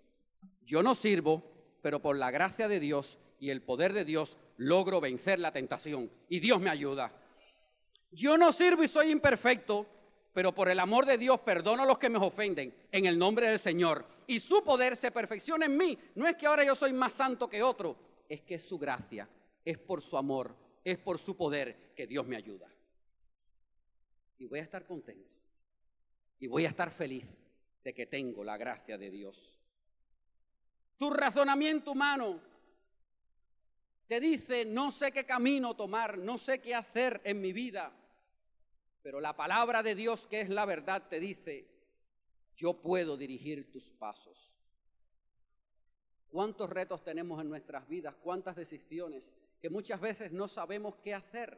Yo 0.65 0.81
no 0.81 0.95
sirvo, 0.95 1.43
pero 1.81 2.01
por 2.01 2.17
la 2.17 2.31
gracia 2.31 2.67
de 2.67 2.79
Dios 2.79 3.19
y 3.39 3.49
el 3.49 3.61
poder 3.61 3.93
de 3.93 4.03
Dios 4.03 4.37
logro 4.57 4.99
vencer 4.99 5.39
la 5.39 5.51
tentación 5.51 6.09
y 6.27 6.39
Dios 6.39 6.59
me 6.59 6.69
ayuda. 6.69 7.11
Yo 8.11 8.37
no 8.37 8.51
sirvo 8.51 8.83
y 8.83 8.87
soy 8.87 9.11
imperfecto, 9.11 9.85
pero 10.37 10.53
por 10.53 10.69
el 10.69 10.79
amor 10.79 11.07
de 11.07 11.17
Dios 11.17 11.39
perdono 11.39 11.81
a 11.81 11.85
los 11.87 11.97
que 11.97 12.11
me 12.11 12.19
ofenden 12.19 12.71
en 12.91 13.07
el 13.07 13.17
nombre 13.17 13.47
del 13.47 13.57
Señor. 13.57 14.05
Y 14.27 14.39
su 14.39 14.63
poder 14.63 14.95
se 14.95 15.09
perfecciona 15.09 15.65
en 15.65 15.75
mí. 15.75 15.97
No 16.13 16.27
es 16.27 16.35
que 16.35 16.45
ahora 16.45 16.63
yo 16.63 16.75
soy 16.75 16.93
más 16.93 17.13
santo 17.13 17.49
que 17.49 17.63
otro, 17.63 17.97
es 18.29 18.41
que 18.41 18.53
es 18.53 18.61
su 18.61 18.77
gracia, 18.77 19.27
es 19.65 19.79
por 19.79 19.99
su 19.99 20.15
amor, 20.15 20.55
es 20.83 20.99
por 20.99 21.17
su 21.17 21.35
poder 21.35 21.91
que 21.95 22.05
Dios 22.05 22.27
me 22.27 22.35
ayuda. 22.35 22.71
Y 24.37 24.45
voy 24.45 24.59
a 24.59 24.61
estar 24.61 24.85
contento. 24.85 25.27
Y 26.39 26.45
voy 26.45 26.65
a 26.65 26.69
estar 26.69 26.91
feliz 26.91 27.27
de 27.83 27.95
que 27.95 28.05
tengo 28.05 28.43
la 28.43 28.57
gracia 28.57 28.95
de 28.95 29.09
Dios. 29.09 29.59
Tu 30.99 31.09
razonamiento 31.09 31.93
humano 31.93 32.39
te 34.05 34.19
dice, 34.19 34.65
no 34.65 34.91
sé 34.91 35.11
qué 35.11 35.25
camino 35.25 35.75
tomar, 35.75 36.19
no 36.19 36.37
sé 36.37 36.61
qué 36.61 36.75
hacer 36.75 37.21
en 37.23 37.41
mi 37.41 37.53
vida, 37.53 37.91
pero 39.07 39.21
la 39.21 39.37
palabra 39.37 39.83
de 39.83 39.95
Dios, 39.95 40.27
que 40.27 40.41
es 40.41 40.49
la 40.49 40.65
verdad, 40.65 41.07
te 41.07 41.21
dice, 41.21 41.65
yo 42.57 42.81
puedo 42.81 43.15
dirigir 43.15 43.71
tus 43.71 43.89
pasos. 43.89 44.51
¿Cuántos 46.27 46.69
retos 46.69 47.05
tenemos 47.05 47.39
en 47.41 47.47
nuestras 47.47 47.87
vidas? 47.87 48.15
¿Cuántas 48.21 48.57
decisiones 48.57 49.33
que 49.61 49.69
muchas 49.69 50.01
veces 50.01 50.33
no 50.33 50.49
sabemos 50.49 50.97
qué 50.97 51.13
hacer? 51.13 51.57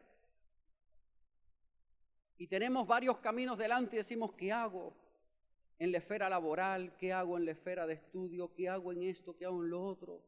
Y 2.37 2.45
tenemos 2.45 2.85
varios 2.85 3.17
caminos 3.17 3.57
delante 3.57 3.95
y 3.95 3.97
decimos, 3.97 4.33
¿qué 4.33 4.51
hago? 4.51 4.93
En 5.79 5.91
la 5.91 5.97
esfera 5.97 6.29
laboral, 6.29 6.95
¿qué 6.97 7.11
hago 7.13 7.35
en 7.35 7.45
la 7.45 7.51
esfera 7.53 7.87
de 7.87 7.95
estudio? 7.95 8.53
¿Qué 8.53 8.69
hago 8.69 8.91
en 8.91 9.01
esto? 9.01 9.35
¿Qué 9.35 9.45
hago 9.45 9.63
en 9.63 9.71
lo 9.71 9.83
otro? 9.83 10.21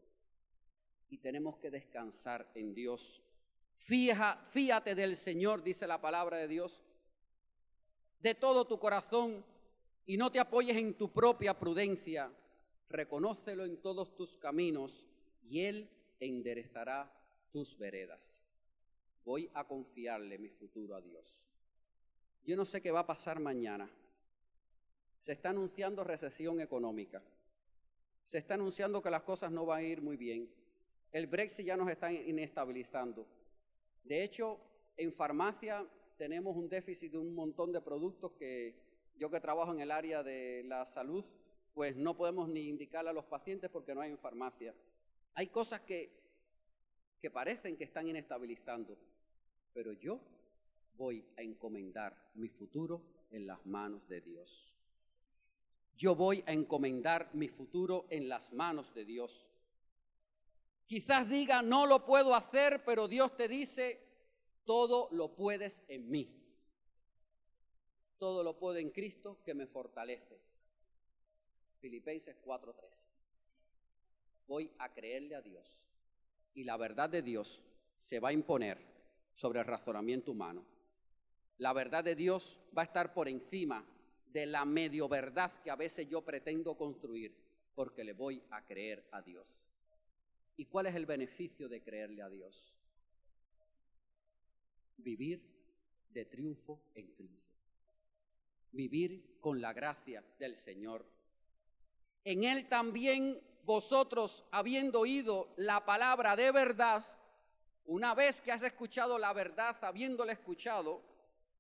y 1.11 1.17
tenemos 1.17 1.57
que 1.57 1.69
descansar 1.69 2.49
en 2.55 2.73
Dios. 2.73 3.21
Fija, 3.77 4.45
fíate 4.47 4.95
del 4.95 5.17
Señor, 5.17 5.61
dice 5.61 5.85
la 5.85 5.99
palabra 5.99 6.37
de 6.37 6.47
Dios, 6.47 6.81
de 8.21 8.35
todo 8.35 8.65
tu 8.65 8.79
corazón 8.79 9.43
y 10.05 10.17
no 10.17 10.31
te 10.31 10.39
apoyes 10.39 10.77
en 10.77 10.93
tu 10.93 11.11
propia 11.11 11.57
prudencia. 11.57 12.31
Reconócelo 12.89 13.65
en 13.65 13.77
todos 13.77 14.15
tus 14.15 14.37
caminos 14.37 15.05
y 15.43 15.61
Él 15.61 15.89
enderezará 16.19 17.11
tus 17.51 17.77
veredas. 17.77 18.39
Voy 19.23 19.49
a 19.53 19.63
confiarle 19.65 20.37
mi 20.37 20.49
futuro 20.49 20.95
a 20.95 21.01
Dios. 21.01 21.41
Yo 22.45 22.55
no 22.55 22.65
sé 22.65 22.81
qué 22.81 22.91
va 22.91 23.01
a 23.01 23.07
pasar 23.07 23.39
mañana. 23.39 23.89
Se 25.19 25.33
está 25.33 25.51
anunciando 25.51 26.03
recesión 26.03 26.59
económica. 26.59 27.21
Se 28.23 28.39
está 28.39 28.55
anunciando 28.55 29.01
que 29.01 29.09
las 29.09 29.21
cosas 29.21 29.51
no 29.51 29.65
van 29.65 29.79
a 29.79 29.83
ir 29.83 30.01
muy 30.01 30.17
bien 30.17 30.49
el 31.11 31.27
Brexit 31.27 31.65
ya 31.65 31.75
nos 31.75 31.89
está 31.89 32.11
inestabilizando. 32.11 33.27
De 34.03 34.23
hecho, 34.23 34.59
en 34.97 35.11
farmacia 35.11 35.85
tenemos 36.21 36.55
un 36.55 36.69
déficit 36.69 37.13
de 37.13 37.17
un 37.17 37.33
montón 37.33 37.71
de 37.71 37.81
productos 37.81 38.33
que 38.33 38.75
yo 39.17 39.31
que 39.31 39.39
trabajo 39.39 39.73
en 39.73 39.79
el 39.79 39.89
área 39.89 40.21
de 40.21 40.63
la 40.67 40.85
salud, 40.85 41.25
pues 41.73 41.95
no 41.95 42.15
podemos 42.15 42.47
ni 42.47 42.69
indicarle 42.69 43.09
a 43.09 43.13
los 43.13 43.25
pacientes 43.25 43.71
porque 43.71 43.95
no 43.95 44.01
hay 44.01 44.11
en 44.11 44.19
farmacia. 44.19 44.71
Hay 45.33 45.47
cosas 45.47 45.81
que, 45.81 46.11
que 47.19 47.31
parecen 47.31 47.75
que 47.75 47.85
están 47.85 48.07
inestabilizando, 48.07 48.99
pero 49.73 49.93
yo 49.93 50.19
voy 50.95 51.25
a 51.37 51.41
encomendar 51.41 52.15
mi 52.35 52.49
futuro 52.49 53.01
en 53.31 53.47
las 53.47 53.65
manos 53.65 54.07
de 54.07 54.21
Dios. 54.21 54.71
Yo 55.97 56.13
voy 56.13 56.43
a 56.45 56.53
encomendar 56.53 57.31
mi 57.33 57.47
futuro 57.47 58.05
en 58.11 58.29
las 58.29 58.53
manos 58.53 58.93
de 58.93 59.05
Dios. 59.05 59.47
Quizás 60.85 61.27
diga, 61.27 61.63
no 61.63 61.87
lo 61.87 62.05
puedo 62.05 62.35
hacer, 62.35 62.83
pero 62.85 63.07
Dios 63.07 63.35
te 63.35 63.47
dice, 63.47 64.10
todo 64.65 65.09
lo 65.11 65.35
puedes 65.35 65.83
en 65.87 66.09
mí. 66.09 66.29
Todo 68.17 68.43
lo 68.43 68.57
puedo 68.57 68.77
en 68.77 68.91
Cristo 68.91 69.39
que 69.43 69.53
me 69.53 69.65
fortalece. 69.65 70.39
Filipenses 71.79 72.35
4:13. 72.41 73.07
Voy 74.47 74.71
a 74.77 74.93
creerle 74.93 75.35
a 75.35 75.41
Dios 75.41 75.81
y 76.53 76.63
la 76.63 76.77
verdad 76.77 77.09
de 77.09 77.21
Dios 77.21 77.61
se 77.97 78.19
va 78.19 78.29
a 78.29 78.33
imponer 78.33 78.77
sobre 79.35 79.59
el 79.59 79.65
razonamiento 79.65 80.31
humano. 80.31 80.63
La 81.57 81.73
verdad 81.73 82.03
de 82.03 82.15
Dios 82.15 82.59
va 82.77 82.83
a 82.83 82.85
estar 82.85 83.13
por 83.13 83.27
encima 83.27 83.85
de 84.31 84.45
la 84.45 84.65
medio 84.65 85.07
verdad 85.07 85.51
que 85.63 85.71
a 85.71 85.75
veces 85.75 86.07
yo 86.09 86.21
pretendo 86.21 86.75
construir, 86.75 87.35
porque 87.75 88.03
le 88.03 88.13
voy 88.13 88.41
a 88.51 88.65
creer 88.65 89.07
a 89.11 89.21
Dios. 89.21 89.61
¿Y 90.57 90.65
cuál 90.65 90.87
es 90.87 90.95
el 90.95 91.05
beneficio 91.05 91.67
de 91.67 91.81
creerle 91.81 92.21
a 92.21 92.29
Dios? 92.29 92.73
Vivir 94.97 95.41
de 96.09 96.25
triunfo 96.25 96.81
en 96.95 97.13
triunfo. 97.13 97.41
Vivir 98.71 99.39
con 99.39 99.61
la 99.61 99.73
gracia 99.73 100.23
del 100.39 100.55
Señor. 100.55 101.05
En 102.23 102.43
Él 102.43 102.67
también 102.67 103.41
vosotros, 103.63 104.45
habiendo 104.51 105.01
oído 105.01 105.53
la 105.57 105.85
palabra 105.85 106.35
de 106.35 106.51
verdad, 106.51 107.05
una 107.85 108.13
vez 108.13 108.41
que 108.41 108.51
has 108.51 108.63
escuchado 108.63 109.17
la 109.17 109.33
verdad, 109.33 109.77
habiéndola 109.81 110.33
escuchado, 110.33 111.01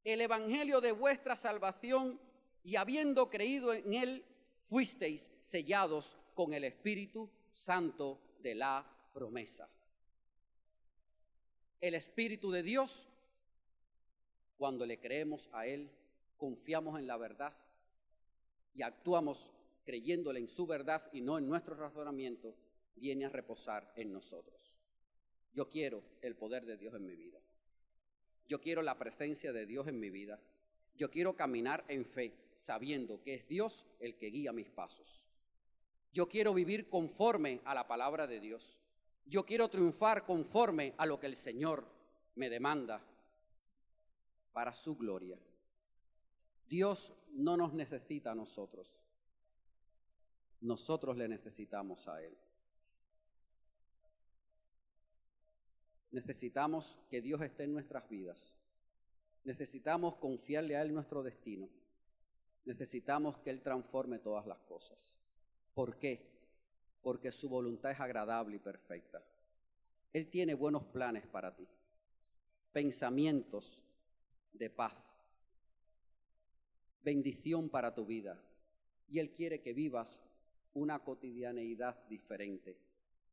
el 0.03 0.21
Evangelio 0.21 0.81
de 0.81 0.91
vuestra 0.91 1.35
salvación 1.35 2.19
y 2.63 2.75
habiendo 2.75 3.29
creído 3.29 3.73
en 3.73 3.93
Él, 3.93 4.25
fuisteis 4.63 5.31
sellados 5.41 6.17
con 6.33 6.53
el 6.53 6.63
Espíritu 6.63 7.29
Santo 7.51 8.19
de 8.39 8.55
la 8.55 8.85
promesa. 9.13 9.69
El 11.79 11.95
Espíritu 11.95 12.51
de 12.51 12.63
Dios, 12.63 13.07
cuando 14.61 14.85
le 14.85 14.99
creemos 14.99 15.49
a 15.53 15.65
Él, 15.65 15.89
confiamos 16.37 16.99
en 16.99 17.07
la 17.07 17.17
verdad 17.17 17.51
y 18.75 18.83
actuamos 18.83 19.49
creyéndole 19.83 20.39
en 20.39 20.47
su 20.47 20.67
verdad 20.67 21.09
y 21.11 21.21
no 21.21 21.39
en 21.39 21.47
nuestro 21.47 21.73
razonamiento, 21.73 22.55
viene 22.95 23.25
a 23.25 23.29
reposar 23.29 23.91
en 23.95 24.13
nosotros. 24.13 24.77
Yo 25.51 25.67
quiero 25.67 26.03
el 26.21 26.35
poder 26.35 26.63
de 26.67 26.77
Dios 26.77 26.93
en 26.93 27.07
mi 27.07 27.15
vida. 27.15 27.39
Yo 28.47 28.61
quiero 28.61 28.83
la 28.83 28.99
presencia 28.99 29.51
de 29.51 29.65
Dios 29.65 29.87
en 29.87 29.99
mi 29.99 30.11
vida. 30.11 30.39
Yo 30.95 31.09
quiero 31.09 31.35
caminar 31.35 31.83
en 31.87 32.05
fe, 32.05 32.31
sabiendo 32.53 33.19
que 33.23 33.33
es 33.33 33.47
Dios 33.47 33.83
el 33.99 34.15
que 34.15 34.27
guía 34.27 34.53
mis 34.53 34.69
pasos. 34.69 35.25
Yo 36.13 36.29
quiero 36.29 36.53
vivir 36.53 36.87
conforme 36.87 37.61
a 37.65 37.73
la 37.73 37.87
palabra 37.87 38.27
de 38.27 38.39
Dios. 38.39 38.77
Yo 39.25 39.43
quiero 39.43 39.71
triunfar 39.71 40.23
conforme 40.23 40.93
a 40.97 41.07
lo 41.07 41.19
que 41.19 41.25
el 41.25 41.35
Señor 41.35 41.83
me 42.35 42.47
demanda 42.47 43.01
para 44.53 44.73
su 44.73 44.95
gloria. 44.95 45.37
Dios 46.67 47.13
no 47.33 47.57
nos 47.57 47.73
necesita 47.73 48.31
a 48.31 48.35
nosotros. 48.35 48.99
Nosotros 50.61 51.17
le 51.17 51.27
necesitamos 51.27 52.07
a 52.07 52.21
Él. 52.21 52.37
Necesitamos 56.11 56.97
que 57.09 57.21
Dios 57.21 57.41
esté 57.41 57.63
en 57.63 57.73
nuestras 57.73 58.07
vidas. 58.09 58.53
Necesitamos 59.43 60.15
confiarle 60.17 60.75
a 60.75 60.81
Él 60.81 60.93
nuestro 60.93 61.23
destino. 61.23 61.67
Necesitamos 62.65 63.37
que 63.39 63.49
Él 63.49 63.61
transforme 63.61 64.19
todas 64.19 64.45
las 64.45 64.59
cosas. 64.59 65.13
¿Por 65.73 65.97
qué? 65.97 66.29
Porque 67.01 67.31
su 67.31 67.49
voluntad 67.49 67.91
es 67.91 67.99
agradable 67.99 68.57
y 68.57 68.59
perfecta. 68.59 69.23
Él 70.13 70.29
tiene 70.29 70.53
buenos 70.53 70.83
planes 70.85 71.25
para 71.25 71.55
ti, 71.55 71.65
pensamientos 72.73 73.81
de 74.53 74.69
paz, 74.69 74.95
bendición 77.03 77.69
para 77.69 77.93
tu 77.93 78.05
vida 78.05 78.39
Y 79.07 79.19
Él 79.19 79.31
quiere 79.31 79.61
que 79.61 79.73
vivas 79.73 80.21
una 80.73 80.99
cotidianeidad 80.99 82.07
diferente 82.07 82.77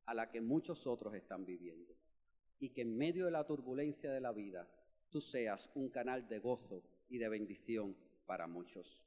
a 0.06 0.14
la 0.14 0.30
que 0.30 0.40
muchos 0.40 0.86
otros 0.86 1.14
están 1.14 1.44
viviendo. 1.44 1.94
Y 2.58 2.70
que 2.70 2.82
en 2.82 2.96
medio 2.96 3.26
de 3.26 3.30
la 3.30 3.46
turbulencia 3.46 4.10
de 4.10 4.20
la 4.20 4.32
vida 4.32 4.66
tú 5.10 5.20
seas 5.20 5.70
un 5.74 5.88
canal 5.88 6.26
de 6.28 6.40
gozo 6.40 6.82
y 7.08 7.18
de 7.18 7.28
bendición 7.28 7.94
para 8.26 8.48
muchos. 8.48 9.00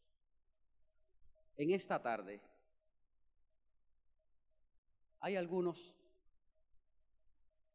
En 1.57 1.71
esta 1.71 2.01
tarde 2.01 2.39
hay 5.19 5.35
algunos 5.35 5.93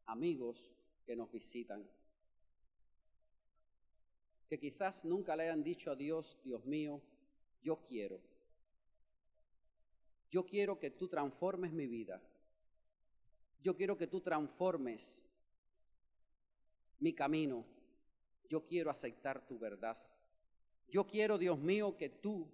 amigos 0.07 0.73
que 1.05 1.15
nos 1.15 1.31
visitan 1.31 1.87
que 4.49 4.59
quizás 4.59 5.03
nunca 5.03 5.35
le 5.35 5.43
hayan 5.43 5.63
dicho 5.63 5.91
a 5.91 5.95
Dios, 5.95 6.37
Dios 6.43 6.65
mío, 6.65 7.01
yo 7.61 7.83
quiero. 7.85 8.19
Yo 10.29 10.45
quiero 10.45 10.79
que 10.79 10.91
tú 10.91 11.07
transformes 11.07 11.71
mi 11.71 11.87
vida. 11.87 12.21
Yo 13.61 13.75
quiero 13.75 13.97
que 13.97 14.07
tú 14.07 14.21
transformes 14.21 15.21
mi 16.99 17.13
camino. 17.13 17.65
Yo 18.49 18.65
quiero 18.65 18.89
aceptar 18.89 19.45
tu 19.45 19.59
verdad. 19.59 19.97
Yo 20.89 21.05
quiero, 21.05 21.37
Dios 21.37 21.59
mío, 21.59 21.97
que 21.97 22.09
tú 22.09 22.49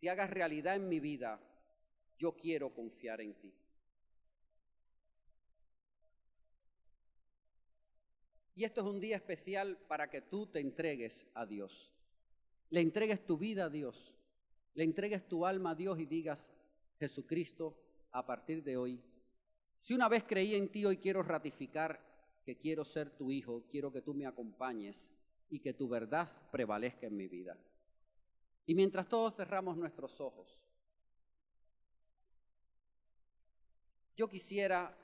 te 0.00 0.10
hagas 0.10 0.30
realidad 0.30 0.74
en 0.76 0.88
mi 0.88 0.98
vida. 0.98 1.40
Yo 2.18 2.36
quiero 2.36 2.74
confiar 2.74 3.20
en 3.20 3.34
ti. 3.34 3.52
Y 8.54 8.64
esto 8.64 8.82
es 8.82 8.86
un 8.86 9.00
día 9.00 9.16
especial 9.16 9.78
para 9.88 10.10
que 10.10 10.20
tú 10.20 10.46
te 10.46 10.60
entregues 10.60 11.26
a 11.34 11.46
Dios. 11.46 11.92
Le 12.70 12.80
entregues 12.80 13.24
tu 13.24 13.38
vida 13.38 13.64
a 13.64 13.70
Dios. 13.70 14.14
Le 14.74 14.84
entregues 14.84 15.26
tu 15.28 15.46
alma 15.46 15.70
a 15.70 15.74
Dios 15.74 15.98
y 15.98 16.06
digas, 16.06 16.52
Jesucristo, 16.98 17.78
a 18.10 18.24
partir 18.24 18.62
de 18.62 18.76
hoy, 18.76 19.02
si 19.80 19.94
una 19.94 20.08
vez 20.08 20.24
creí 20.24 20.54
en 20.54 20.68
ti, 20.68 20.84
hoy 20.84 20.98
quiero 20.98 21.22
ratificar 21.22 22.00
que 22.44 22.56
quiero 22.56 22.84
ser 22.84 23.10
tu 23.10 23.30
hijo, 23.30 23.64
quiero 23.70 23.92
que 23.92 24.02
tú 24.02 24.14
me 24.14 24.26
acompañes 24.26 25.10
y 25.48 25.60
que 25.60 25.74
tu 25.74 25.88
verdad 25.88 26.28
prevalezca 26.50 27.06
en 27.06 27.16
mi 27.16 27.28
vida. 27.28 27.56
Y 28.66 28.74
mientras 28.74 29.08
todos 29.08 29.34
cerramos 29.34 29.76
nuestros 29.76 30.20
ojos, 30.20 30.60
yo 34.16 34.28
quisiera 34.28 34.96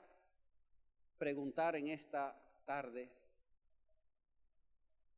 preguntar 1.17 1.75
en 1.75 1.87
esta 1.89 2.41
tarde, 2.65 3.11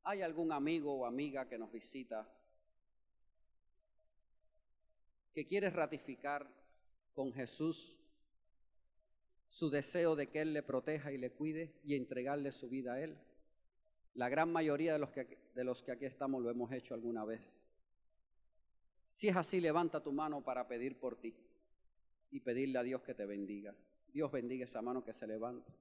¿Hay 0.04 0.22
algún 0.22 0.52
amigo 0.52 0.93
o 0.93 1.06
amiga 1.06 1.47
que 1.47 1.58
nos 1.58 1.72
visita 1.72 2.28
que 5.34 5.45
quiere 5.45 5.70
ratificar 5.70 6.49
con 7.14 7.32
Jesús 7.32 7.95
su 9.49 9.70
deseo 9.70 10.16
de 10.16 10.28
que 10.28 10.41
Él 10.41 10.54
le 10.54 10.64
proteja 10.64 11.12
y 11.12 11.18
le 11.18 11.32
cuide 11.32 11.74
y 11.84 11.95
entregarle 11.95 12.52
su 12.52 12.68
vida 12.68 12.93
a 12.93 13.02
Él? 13.02 13.18
La 14.16 14.28
gran 14.28 14.52
mayoría 14.52 14.93
de 14.93 14.99
los 14.99 15.12
que, 15.12 15.38
de 15.54 15.64
los 15.64 15.84
que 15.84 15.91
aquí 15.91 16.06
estamos 16.06 16.41
lo 16.41 16.49
hemos 16.49 16.72
hecho 16.72 16.93
alguna 16.93 17.24
vez. 17.24 17.41
Si 19.12 19.28
es 19.28 19.36
así, 19.36 19.62
levanta 19.62 20.02
tu 20.02 20.12
mano 20.12 20.43
para 20.43 20.68
pedir 20.68 20.99
por 20.99 21.16
ti 21.20 21.36
y 22.32 22.39
pedirle 22.39 22.80
a 22.80 22.84
Dios 22.84 23.02
que 23.04 23.14
te 23.14 23.26
bendiga. 23.26 23.76
Dios 24.12 24.32
bendiga 24.32 24.66
esa 24.66 24.82
mano 24.82 25.04
que 25.04 25.14
se 25.14 25.28
levanta. 25.28 25.72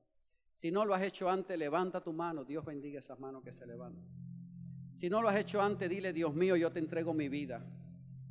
Si 0.52 0.70
no 0.70 0.84
lo 0.84 0.94
has 0.94 1.02
hecho 1.02 1.30
antes, 1.30 1.58
levanta 1.58 2.02
tu 2.02 2.12
mano. 2.12 2.44
Dios 2.44 2.64
bendiga 2.64 2.98
esas 2.98 3.18
manos 3.18 3.42
que 3.42 3.52
se 3.52 3.66
levantan. 3.66 4.04
Si 4.92 5.08
no 5.08 5.22
lo 5.22 5.28
has 5.28 5.36
hecho 5.36 5.62
antes, 5.62 5.88
dile, 5.88 6.12
Dios 6.12 6.34
mío, 6.34 6.56
yo 6.56 6.70
te 6.70 6.78
entrego 6.78 7.14
mi 7.14 7.28
vida. 7.28 7.64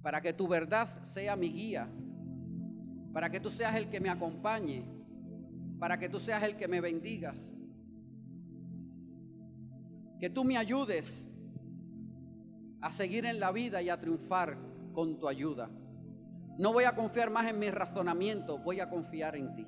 Para 0.01 0.21
que 0.21 0.33
tu 0.33 0.47
verdad 0.47 1.03
sea 1.03 1.35
mi 1.35 1.51
guía. 1.51 1.89
Para 3.11 3.29
que 3.29 3.39
tú 3.39 3.49
seas 3.49 3.75
el 3.75 3.89
que 3.89 3.99
me 3.99 4.09
acompañe. 4.09 4.85
Para 5.79 5.97
que 5.97 6.09
tú 6.09 6.19
seas 6.19 6.43
el 6.43 6.55
que 6.55 6.67
me 6.67 6.81
bendigas. 6.81 7.51
Que 10.19 10.29
tú 10.29 10.43
me 10.43 10.57
ayudes 10.57 11.25
a 12.81 12.91
seguir 12.91 13.25
en 13.25 13.39
la 13.39 13.51
vida 13.51 13.81
y 13.81 13.89
a 13.89 13.99
triunfar 13.99 14.57
con 14.93 15.17
tu 15.17 15.27
ayuda. 15.27 15.69
No 16.57 16.73
voy 16.73 16.83
a 16.83 16.95
confiar 16.95 17.29
más 17.29 17.47
en 17.47 17.57
mi 17.57 17.69
razonamiento, 17.69 18.57
voy 18.57 18.79
a 18.79 18.89
confiar 18.89 19.35
en 19.35 19.55
ti. 19.55 19.65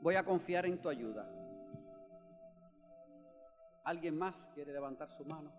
Voy 0.00 0.14
a 0.14 0.24
confiar 0.24 0.66
en 0.66 0.80
tu 0.80 0.88
ayuda. 0.88 1.28
¿Alguien 3.84 4.16
más 4.16 4.48
quiere 4.54 4.72
levantar 4.72 5.10
su 5.10 5.24
mano? 5.24 5.52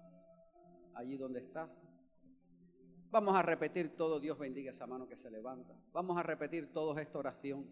Allí 0.93 1.17
donde 1.17 1.39
está. 1.39 1.67
Vamos 3.11 3.35
a 3.35 3.41
repetir 3.41 3.95
todo, 3.95 4.19
Dios 4.19 4.37
bendiga 4.37 4.69
esa 4.69 4.85
mano 4.85 5.07
que 5.07 5.17
se 5.17 5.31
levanta. 5.31 5.73
Vamos 5.91 6.17
a 6.17 6.23
repetir 6.23 6.71
todos 6.71 6.97
esta 6.99 7.17
oración. 7.17 7.65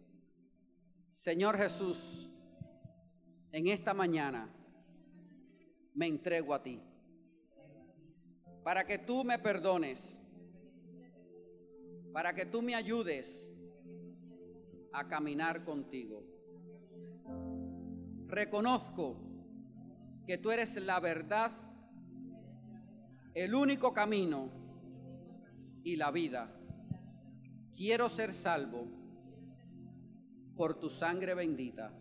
Señor 1.11 1.57
Jesús, 1.57 2.29
en 3.51 3.67
esta 3.67 3.93
mañana 3.93 4.49
me 5.93 6.07
entrego 6.07 6.53
a 6.53 6.63
ti 6.63 6.81
para 8.63 8.85
que 8.85 8.97
tú 8.97 9.23
me 9.23 9.39
perdones, 9.39 10.19
para 12.11 12.33
que 12.33 12.45
tú 12.45 12.61
me 12.61 12.75
ayudes 12.75 13.49
a 14.91 15.07
caminar 15.07 15.63
contigo. 15.63 16.36
Reconozco 18.27 19.15
que 20.25 20.37
tú 20.37 20.51
eres 20.51 20.75
la 20.75 20.99
verdad, 20.99 21.51
el 23.33 23.55
único 23.55 23.93
camino 23.93 24.49
y 25.83 25.95
la 25.95 26.11
vida. 26.11 26.53
Quiero 27.75 28.09
ser 28.09 28.33
salvo 28.33 28.85
por 30.57 30.77
tu 30.77 30.89
sangre 30.89 31.33
bendita. 31.35 31.93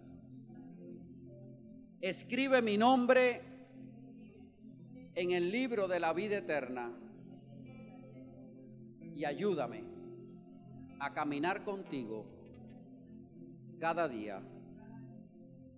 Escribe 2.00 2.60
mi 2.60 2.76
nombre 2.76 3.42
en 5.14 5.30
el 5.30 5.52
libro 5.52 5.86
de 5.86 6.00
la 6.00 6.12
vida 6.12 6.38
eterna 6.38 6.90
y 9.14 9.24
ayúdame 9.24 9.84
a 10.98 11.12
caminar 11.12 11.62
contigo 11.62 12.26
cada 13.78 14.08
día 14.08 14.42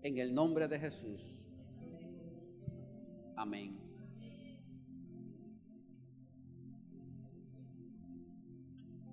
en 0.02 0.18
el 0.18 0.34
nombre 0.34 0.68
de 0.68 0.78
Jesús. 0.78 1.44
Amén. 3.36 3.78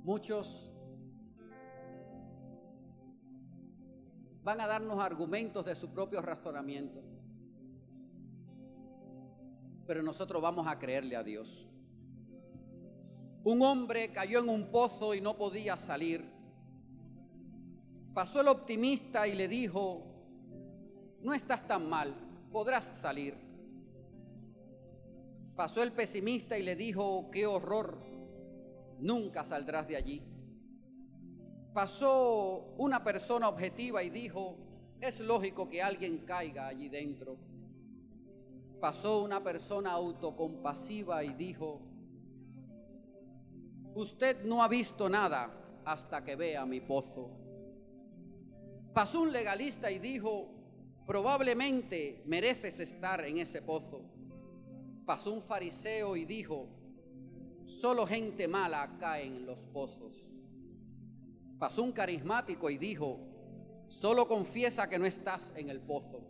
Muchos 0.04 0.72
van 4.44 4.62
a 4.62 4.68
darnos 4.68 5.00
argumentos 5.00 5.66
de 5.66 5.76
su 5.76 5.90
propio 5.90 6.22
razonamiento, 6.22 7.02
pero 9.88 10.04
nosotros 10.04 10.40
vamos 10.42 10.68
a 10.68 10.78
creerle 10.78 11.16
a 11.16 11.24
Dios. 11.24 11.68
Un 13.44 13.64
hombre 13.64 14.12
cayó 14.12 14.40
en 14.40 14.50
un 14.50 14.72
pozo 14.72 15.16
y 15.16 15.22
no 15.22 15.36
podía 15.38 15.78
salir. 15.78 16.24
Pasó 18.14 18.42
el 18.42 18.48
optimista 18.48 19.28
y 19.28 19.36
le 19.36 19.48
dijo, 19.48 20.15
no 21.26 21.34
estás 21.34 21.68
tan 21.68 21.90
mal, 21.90 22.14
podrás 22.52 22.84
salir. 22.84 23.36
Pasó 25.56 25.82
el 25.82 25.92
pesimista 25.92 26.56
y 26.56 26.62
le 26.62 26.76
dijo, 26.76 27.32
qué 27.32 27.48
horror, 27.48 27.98
nunca 29.00 29.44
saldrás 29.44 29.88
de 29.88 29.96
allí. 29.96 30.22
Pasó 31.74 32.76
una 32.78 33.04
persona 33.04 33.50
objetiva 33.50 34.04
y 34.04 34.12
dijo, 34.12 34.56
es 35.02 35.20
lógico 35.20 35.68
que 35.68 35.82
alguien 35.82 36.20
caiga 36.20 36.68
allí 36.68 36.90
dentro. 36.90 37.38
Pasó 38.80 39.24
una 39.24 39.44
persona 39.44 39.94
autocompasiva 39.94 41.24
y 41.24 41.34
dijo, 41.34 41.82
usted 43.96 44.44
no 44.44 44.62
ha 44.62 44.68
visto 44.68 45.10
nada 45.10 45.50
hasta 45.86 46.24
que 46.24 46.36
vea 46.36 46.68
mi 46.68 46.82
pozo. 46.82 47.32
Pasó 48.94 49.22
un 49.22 49.32
legalista 49.32 49.90
y 49.90 49.98
dijo, 49.98 50.55
probablemente 51.06 52.24
mereces 52.26 52.80
estar 52.80 53.24
en 53.26 53.38
ese 53.38 53.62
pozo. 53.62 54.02
Pasó 55.06 55.32
un 55.32 55.42
fariseo 55.42 56.16
y 56.16 56.26
dijo, 56.26 56.68
solo 57.66 58.08
gente 58.08 58.48
mala 58.48 58.98
cae 59.00 59.26
en 59.26 59.46
los 59.46 59.66
pozos. 59.68 60.26
Pasó 61.60 61.84
un 61.84 61.92
carismático 61.92 62.70
y 62.70 62.78
dijo, 62.78 63.20
solo 63.88 64.28
confiesa 64.28 64.90
que 64.90 65.00
no 65.00 65.06
estás 65.06 65.54
en 65.56 65.70
el 65.70 65.80
pozo. 65.80 66.22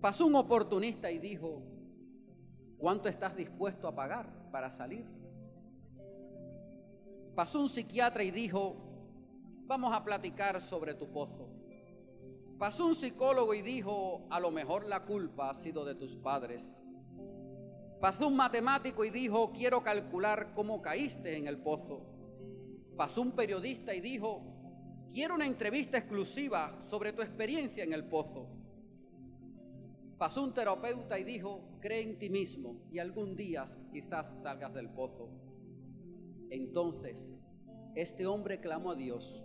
Pasó 0.00 0.26
un 0.26 0.36
oportunista 0.36 1.10
y 1.10 1.18
dijo, 1.18 1.62
¿cuánto 2.78 3.08
estás 3.08 3.34
dispuesto 3.34 3.88
a 3.88 3.94
pagar 3.94 4.50
para 4.52 4.70
salir? 4.70 5.06
Pasó 7.34 7.60
un 7.60 7.68
psiquiatra 7.68 8.22
y 8.22 8.30
dijo, 8.30 8.76
vamos 9.66 9.92
a 9.94 10.04
platicar 10.04 10.60
sobre 10.60 10.94
tu 10.94 11.08
pozo. 11.08 11.48
Pasó 12.58 12.86
un 12.86 12.94
psicólogo 12.94 13.52
y 13.52 13.60
dijo, 13.60 14.26
a 14.30 14.40
lo 14.40 14.50
mejor 14.50 14.86
la 14.86 15.04
culpa 15.04 15.50
ha 15.50 15.54
sido 15.54 15.84
de 15.84 15.94
tus 15.94 16.16
padres. 16.16 16.76
Pasó 18.00 18.28
un 18.28 18.36
matemático 18.36 19.04
y 19.04 19.10
dijo, 19.10 19.52
quiero 19.52 19.82
calcular 19.82 20.52
cómo 20.54 20.80
caíste 20.80 21.36
en 21.36 21.46
el 21.46 21.58
pozo. 21.58 22.02
Pasó 22.96 23.20
un 23.20 23.32
periodista 23.32 23.94
y 23.94 24.00
dijo, 24.00 24.42
quiero 25.12 25.34
una 25.34 25.46
entrevista 25.46 25.98
exclusiva 25.98 26.78
sobre 26.82 27.12
tu 27.12 27.20
experiencia 27.20 27.84
en 27.84 27.92
el 27.92 28.04
pozo. 28.04 28.48
Pasó 30.16 30.42
un 30.42 30.54
terapeuta 30.54 31.18
y 31.18 31.24
dijo, 31.24 31.78
cree 31.80 32.02
en 32.02 32.18
ti 32.18 32.30
mismo 32.30 32.86
y 32.90 33.00
algún 33.00 33.36
día 33.36 33.66
quizás 33.92 34.40
salgas 34.40 34.72
del 34.72 34.88
pozo. 34.88 35.28
Entonces, 36.48 37.30
este 37.94 38.26
hombre 38.26 38.60
clamó 38.60 38.92
a 38.92 38.94
Dios 38.94 39.44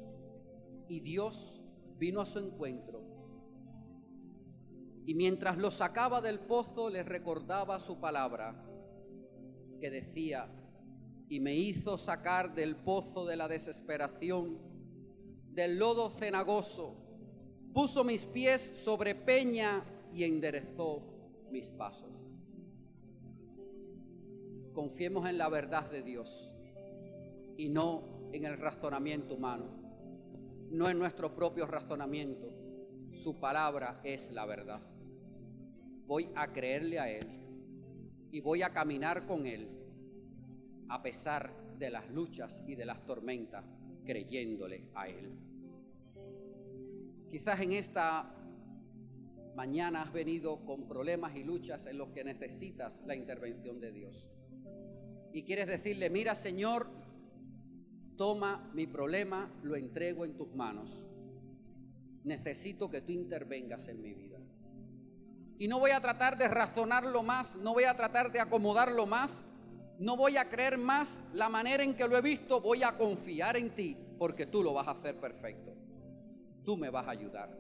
y 0.87 1.01
Dios 1.01 1.60
vino 2.01 2.19
a 2.19 2.25
su 2.25 2.39
encuentro. 2.39 2.99
Y 5.05 5.13
mientras 5.13 5.59
lo 5.59 5.69
sacaba 5.69 6.19
del 6.19 6.39
pozo, 6.39 6.89
le 6.89 7.03
recordaba 7.03 7.79
su 7.79 7.99
palabra 7.99 8.55
que 9.79 9.91
decía, 9.91 10.47
y 11.29 11.39
me 11.39 11.55
hizo 11.55 11.99
sacar 11.99 12.55
del 12.55 12.75
pozo 12.75 13.27
de 13.27 13.35
la 13.35 13.47
desesperación, 13.47 14.57
del 15.53 15.77
lodo 15.77 16.09
cenagoso, 16.09 16.95
puso 17.71 18.03
mis 18.03 18.25
pies 18.25 18.71
sobre 18.73 19.13
peña 19.13 19.83
y 20.11 20.23
enderezó 20.23 21.03
mis 21.51 21.69
pasos. 21.69 22.09
Confiemos 24.73 25.29
en 25.29 25.37
la 25.37 25.49
verdad 25.49 25.87
de 25.91 26.01
Dios 26.01 26.51
y 27.57 27.69
no 27.69 28.01
en 28.33 28.45
el 28.45 28.57
razonamiento 28.57 29.35
humano, 29.35 29.80
no 30.71 30.89
en 30.89 30.97
nuestro 30.97 31.35
propio 31.35 31.67
razonamiento. 31.67 32.47
Su 33.11 33.39
palabra 33.39 33.99
es 34.03 34.31
la 34.31 34.45
verdad. 34.45 34.81
Voy 36.07 36.29
a 36.35 36.51
creerle 36.51 36.99
a 36.99 37.09
Él 37.09 37.27
y 38.31 38.39
voy 38.39 38.61
a 38.61 38.71
caminar 38.71 39.25
con 39.25 39.45
Él 39.45 39.67
a 40.89 41.01
pesar 41.01 41.53
de 41.77 41.89
las 41.89 42.09
luchas 42.09 42.63
y 42.67 42.75
de 42.75 42.85
las 42.85 43.05
tormentas, 43.05 43.65
creyéndole 44.05 44.89
a 44.95 45.07
Él. 45.07 45.31
Quizás 47.29 47.59
en 47.61 47.73
esta 47.73 48.35
mañana 49.55 50.03
has 50.03 50.13
venido 50.13 50.65
con 50.65 50.87
problemas 50.87 51.35
y 51.35 51.43
luchas 51.43 51.85
en 51.85 51.97
los 51.97 52.09
que 52.09 52.23
necesitas 52.23 53.03
la 53.05 53.15
intervención 53.15 53.79
de 53.79 53.91
Dios. 53.91 54.27
Y 55.33 55.43
quieres 55.43 55.67
decirle, 55.67 56.09
mira 56.09 56.35
Señor, 56.35 57.00
toma 58.17 58.69
mi 58.73 58.87
problema, 58.87 59.49
lo 59.63 59.75
entrego 59.75 60.25
en 60.25 60.35
tus 60.35 60.53
manos. 60.55 61.01
Necesito 62.23 62.89
que 62.89 63.01
tú 63.01 63.11
intervengas 63.11 63.87
en 63.87 64.01
mi 64.01 64.13
vida. 64.13 64.39
Y 65.57 65.67
no 65.67 65.79
voy 65.79 65.91
a 65.91 66.01
tratar 66.01 66.37
de 66.37 66.47
razonarlo 66.47 67.23
más, 67.23 67.55
no 67.57 67.73
voy 67.73 67.83
a 67.83 67.95
tratar 67.95 68.31
de 68.31 68.39
acomodarlo 68.39 69.05
más, 69.05 69.43
no 69.99 70.17
voy 70.17 70.37
a 70.37 70.49
creer 70.49 70.79
más 70.79 71.21
la 71.33 71.49
manera 71.49 71.83
en 71.83 71.93
que 71.95 72.07
lo 72.07 72.17
he 72.17 72.21
visto, 72.21 72.59
voy 72.59 72.81
a 72.81 72.97
confiar 72.97 73.57
en 73.57 73.69
ti, 73.69 73.95
porque 74.17 74.47
tú 74.47 74.63
lo 74.63 74.73
vas 74.73 74.87
a 74.87 74.91
hacer 74.91 75.19
perfecto. 75.19 75.75
Tú 76.65 76.77
me 76.77 76.89
vas 76.89 77.07
a 77.07 77.11
ayudar. 77.11 77.55